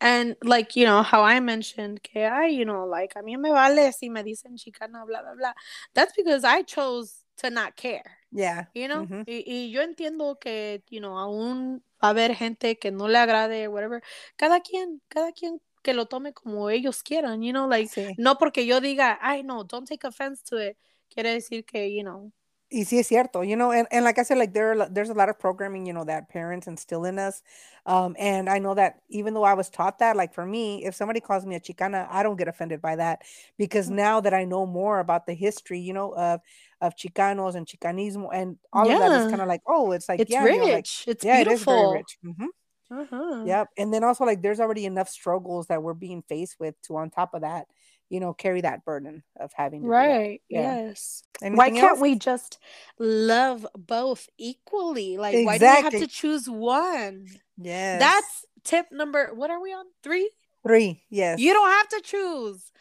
And 0.00 0.36
like, 0.42 0.76
you 0.76 0.84
know, 0.84 1.02
how 1.02 1.22
I 1.22 1.40
mentioned 1.40 2.02
que 2.02 2.22
I, 2.22 2.46
you 2.46 2.64
know, 2.64 2.86
like 2.86 3.12
a 3.16 3.22
mí 3.22 3.38
me 3.38 3.50
vale 3.50 3.92
si 3.92 4.08
me 4.08 4.22
dicen 4.22 4.56
chicana, 4.56 5.06
blah, 5.06 5.22
blah, 5.22 5.34
blah. 5.36 5.52
That's 5.94 6.12
because 6.16 6.42
I 6.42 6.62
chose 6.62 7.24
to 7.38 7.50
not 7.50 7.76
care. 7.76 8.18
Yeah. 8.32 8.64
you 8.74 8.88
know 8.88 9.06
Mhm. 9.06 9.24
y, 9.26 9.42
y 9.46 9.70
yo 9.70 9.82
entiendo 9.82 10.38
que 10.38 10.82
you 10.90 11.00
know 11.00 11.18
aún 11.18 11.82
va 12.02 12.08
a 12.08 12.10
haber 12.10 12.34
gente 12.34 12.78
que 12.78 12.90
no 12.90 13.08
le 13.08 13.18
agrade 13.18 13.68
whatever 13.68 14.02
cada 14.36 14.60
quien 14.60 15.00
cada 15.08 15.32
quien 15.32 15.60
que 15.88 15.94
lo 15.94 16.06
tome 16.06 16.32
como 16.34 16.68
ellos 16.70 17.02
quieran 17.02 17.42
you 17.42 17.52
know 17.52 17.66
like 17.68 17.90
Sí. 17.94 18.02
no 18.16 18.36
porque 18.38 18.66
yo 18.66 18.80
diga 18.80 19.18
ay 19.22 19.42
no 19.42 19.64
don't 19.64 19.88
take 19.88 20.06
offense 20.06 20.42
to 20.44 20.58
it 20.58 20.76
quiere 21.10 21.32
decir 21.32 21.64
que 21.64 21.88
you 21.88 22.02
know 22.04 22.32
Y 22.70 22.84
sí 22.84 22.98
es 22.98 23.06
cierto, 23.08 23.42
you 23.42 23.56
know, 23.56 23.72
and, 23.72 23.88
and 23.90 24.04
like 24.04 24.18
I 24.18 24.22
said, 24.24 24.36
like 24.36 24.52
there 24.52 24.76
there's 24.90 25.08
a 25.08 25.14
lot 25.14 25.30
of 25.30 25.38
programming, 25.38 25.86
you 25.86 25.94
know, 25.94 26.04
that 26.04 26.28
parents 26.28 26.66
instill 26.66 27.06
in 27.06 27.18
us. 27.18 27.42
Um, 27.86 28.14
and 28.18 28.50
I 28.50 28.58
know 28.58 28.74
that 28.74 29.00
even 29.08 29.32
though 29.32 29.44
I 29.44 29.54
was 29.54 29.70
taught 29.70 30.00
that, 30.00 30.16
like 30.16 30.34
for 30.34 30.44
me, 30.44 30.84
if 30.84 30.94
somebody 30.94 31.18
calls 31.20 31.46
me 31.46 31.54
a 31.56 31.60
chicana, 31.60 32.06
I 32.10 32.22
don't 32.22 32.36
get 32.36 32.46
offended 32.46 32.82
by 32.82 32.96
that 32.96 33.22
because 33.56 33.88
Mm. 33.88 33.96
now 33.96 34.20
that 34.20 34.34
I 34.34 34.44
know 34.44 34.66
more 34.66 34.98
about 35.00 35.24
the 35.26 35.32
history, 35.32 35.80
you 35.80 35.94
know, 35.94 36.12
of 36.14 36.42
of 36.82 36.94
chicanos 36.94 37.54
and 37.54 37.66
chicanismo 37.66 38.28
and 38.34 38.58
all 38.70 38.90
of 38.90 38.98
that, 38.98 39.12
Yeah. 39.12 39.14
it's 39.14 39.24
kind 39.24 39.40
of 39.42 39.48
like, 39.48 39.62
oh, 39.66 39.92
it's 39.92 40.08
like 40.08 40.24
it's 40.24 40.28
yeah, 40.28 40.46
you 40.46 40.58
know, 40.58 40.68
like 40.68 40.86
rich 40.86 41.04
it's 41.06 41.24
yeah, 41.24 41.40
it 41.40 41.48
is 41.48 41.64
very 41.64 41.86
beautiful 41.86 41.88
rich. 41.88 42.18
hmm 42.22 42.48
Uh-huh. 42.90 43.44
Yep. 43.46 43.68
And 43.76 43.92
then 43.92 44.04
also 44.04 44.24
like 44.24 44.42
there's 44.42 44.60
already 44.60 44.86
enough 44.86 45.08
struggles 45.08 45.66
that 45.66 45.82
we're 45.82 45.94
being 45.94 46.22
faced 46.28 46.56
with 46.58 46.74
to 46.82 46.96
on 46.96 47.10
top 47.10 47.34
of 47.34 47.42
that, 47.42 47.66
you 48.08 48.18
know, 48.20 48.32
carry 48.32 48.60
that 48.62 48.84
burden 48.84 49.22
of 49.38 49.52
having 49.54 49.82
to 49.82 49.88
right 49.88 50.40
Yeah. 50.48 50.86
yes 50.86 51.22
why 51.42 51.70
can't 51.70 51.92
else? 51.92 52.00
we 52.00 52.14
just 52.14 52.58
love 52.98 53.66
both 53.76 54.28
equally 54.38 55.18
like 55.18 55.44
why 55.46 55.58
do 55.58 55.64
we 55.66 55.70
have 55.82 55.92
to 55.92 56.06
choose 56.06 56.48
one 56.48 57.26
Yes. 57.58 58.00
that's 58.00 58.44
tip 58.64 58.86
number 58.90 59.32
what 59.34 59.50
are 59.50 59.60
we 59.60 59.72
on 59.72 59.84
three 60.02 60.30
three. 60.66 61.02
Yes. 61.10 61.38
you 61.38 61.52
don't 61.52 61.70
have 61.70 61.88
to 61.88 62.00
choose 62.02 62.72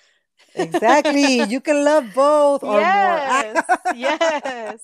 Exactly. 0.57 1.41
You 1.41 1.61
can 1.61 1.83
love 1.83 2.13
both 2.13 2.63
or 2.63 2.85
Yes, 2.85 2.85
more. 2.85 3.63
yes. 3.89 4.81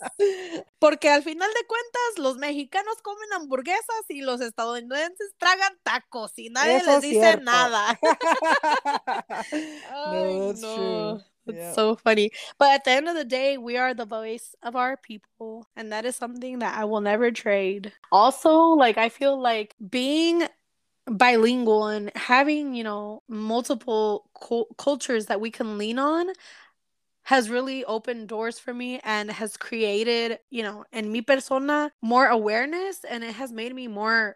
Porque 0.79 1.09
al 1.09 1.23
final 1.23 1.49
de 1.53 1.65
cuentas, 1.67 2.17
los 2.17 2.37
mexicanos 2.37 3.01
comen 3.01 3.31
hamburguesas 3.33 4.03
y 4.09 4.21
los 4.21 4.41
estadounidenses 4.41 5.33
tragan 5.37 5.73
tacos 5.83 6.33
y 6.37 6.49
nadie 6.49 6.77
Eso 6.77 6.83
les 6.83 6.95
es 6.97 7.01
dice 7.01 7.05
cierto. 7.05 7.37
nada. 7.37 7.99
no, 10.05 10.05
Ay, 10.05 10.47
that's 10.47 10.61
no. 10.61 10.73
true. 10.73 11.21
It's 11.47 11.57
Yeah. 11.57 11.69
so 11.69 11.95
funny. 11.95 12.31
But 12.57 12.71
at 12.73 12.83
the 12.85 12.91
end 12.91 13.07
of 13.09 13.15
the 13.15 13.25
day, 13.25 13.57
we 13.57 13.77
are 13.77 13.93
the 13.93 14.05
voice 14.05 14.55
of 14.63 14.75
our 14.75 14.97
people. 14.97 15.67
And 15.75 15.91
that 15.91 16.05
is 16.05 16.15
something 16.15 16.59
that 16.59 16.77
I 16.77 16.85
will 16.85 17.01
never 17.01 17.31
trade. 17.31 17.91
Also, 18.11 18.55
like, 18.75 18.97
I 18.97 19.09
feel 19.09 19.39
like 19.41 19.75
being 19.89 20.47
bilingual 21.05 21.87
and 21.87 22.11
having, 22.15 22.75
you 22.75 22.83
know, 22.83 23.23
multiple 23.27 24.29
cul- 24.39 24.67
cultures 24.77 25.27
that 25.27 25.41
we 25.41 25.51
can 25.51 25.77
lean 25.77 25.99
on 25.99 26.27
has 27.23 27.49
really 27.49 27.85
opened 27.85 28.27
doors 28.27 28.59
for 28.59 28.73
me 28.73 28.99
and 29.03 29.31
has 29.31 29.55
created, 29.55 30.39
you 30.49 30.61
know, 30.63 30.85
in 30.91 31.11
mi 31.11 31.21
persona 31.21 31.91
more 32.01 32.27
awareness 32.27 33.03
and 33.09 33.23
it 33.23 33.33
has 33.33 33.51
made 33.51 33.73
me 33.73 33.87
more 33.87 34.35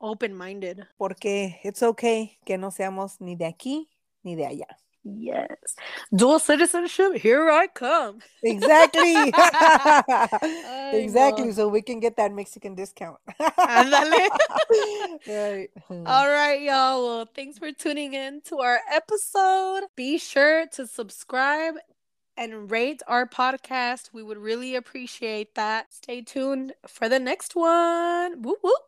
open 0.00 0.34
minded. 0.34 0.86
Porque 0.98 1.58
it's 1.64 1.82
okay 1.82 2.38
que 2.44 2.56
no 2.56 2.70
seamos 2.70 3.20
ni 3.20 3.34
de 3.34 3.46
aquí 3.46 3.86
ni 4.22 4.36
de 4.36 4.44
allá. 4.44 4.76
Yes. 5.04 5.76
Dual 6.14 6.38
citizenship, 6.38 7.14
here 7.16 7.50
I 7.50 7.66
come. 7.68 8.20
Exactly. 8.42 9.32
Exactly. 10.92 11.52
So 11.52 11.68
we 11.68 11.82
can 11.82 12.00
get 12.00 12.16
that 12.16 12.32
Mexican 12.32 12.74
discount. 12.74 13.18
Right. 15.26 15.70
All 16.06 16.28
right, 16.28 16.60
y'all. 16.62 17.04
Well, 17.04 17.28
thanks 17.34 17.58
for 17.58 17.72
tuning 17.72 18.14
in 18.14 18.40
to 18.42 18.58
our 18.58 18.80
episode. 18.90 19.84
Be 19.96 20.18
sure 20.18 20.66
to 20.68 20.86
subscribe 20.86 21.74
and 22.36 22.70
rate 22.70 23.02
our 23.06 23.26
podcast. 23.26 24.10
We 24.12 24.22
would 24.22 24.38
really 24.38 24.74
appreciate 24.76 25.54
that. 25.56 25.92
Stay 25.92 26.22
tuned 26.22 26.72
for 26.86 27.08
the 27.08 27.18
next 27.18 27.54
one. 27.56 28.42
Whoop 28.42 28.58
whoop. 28.62 28.87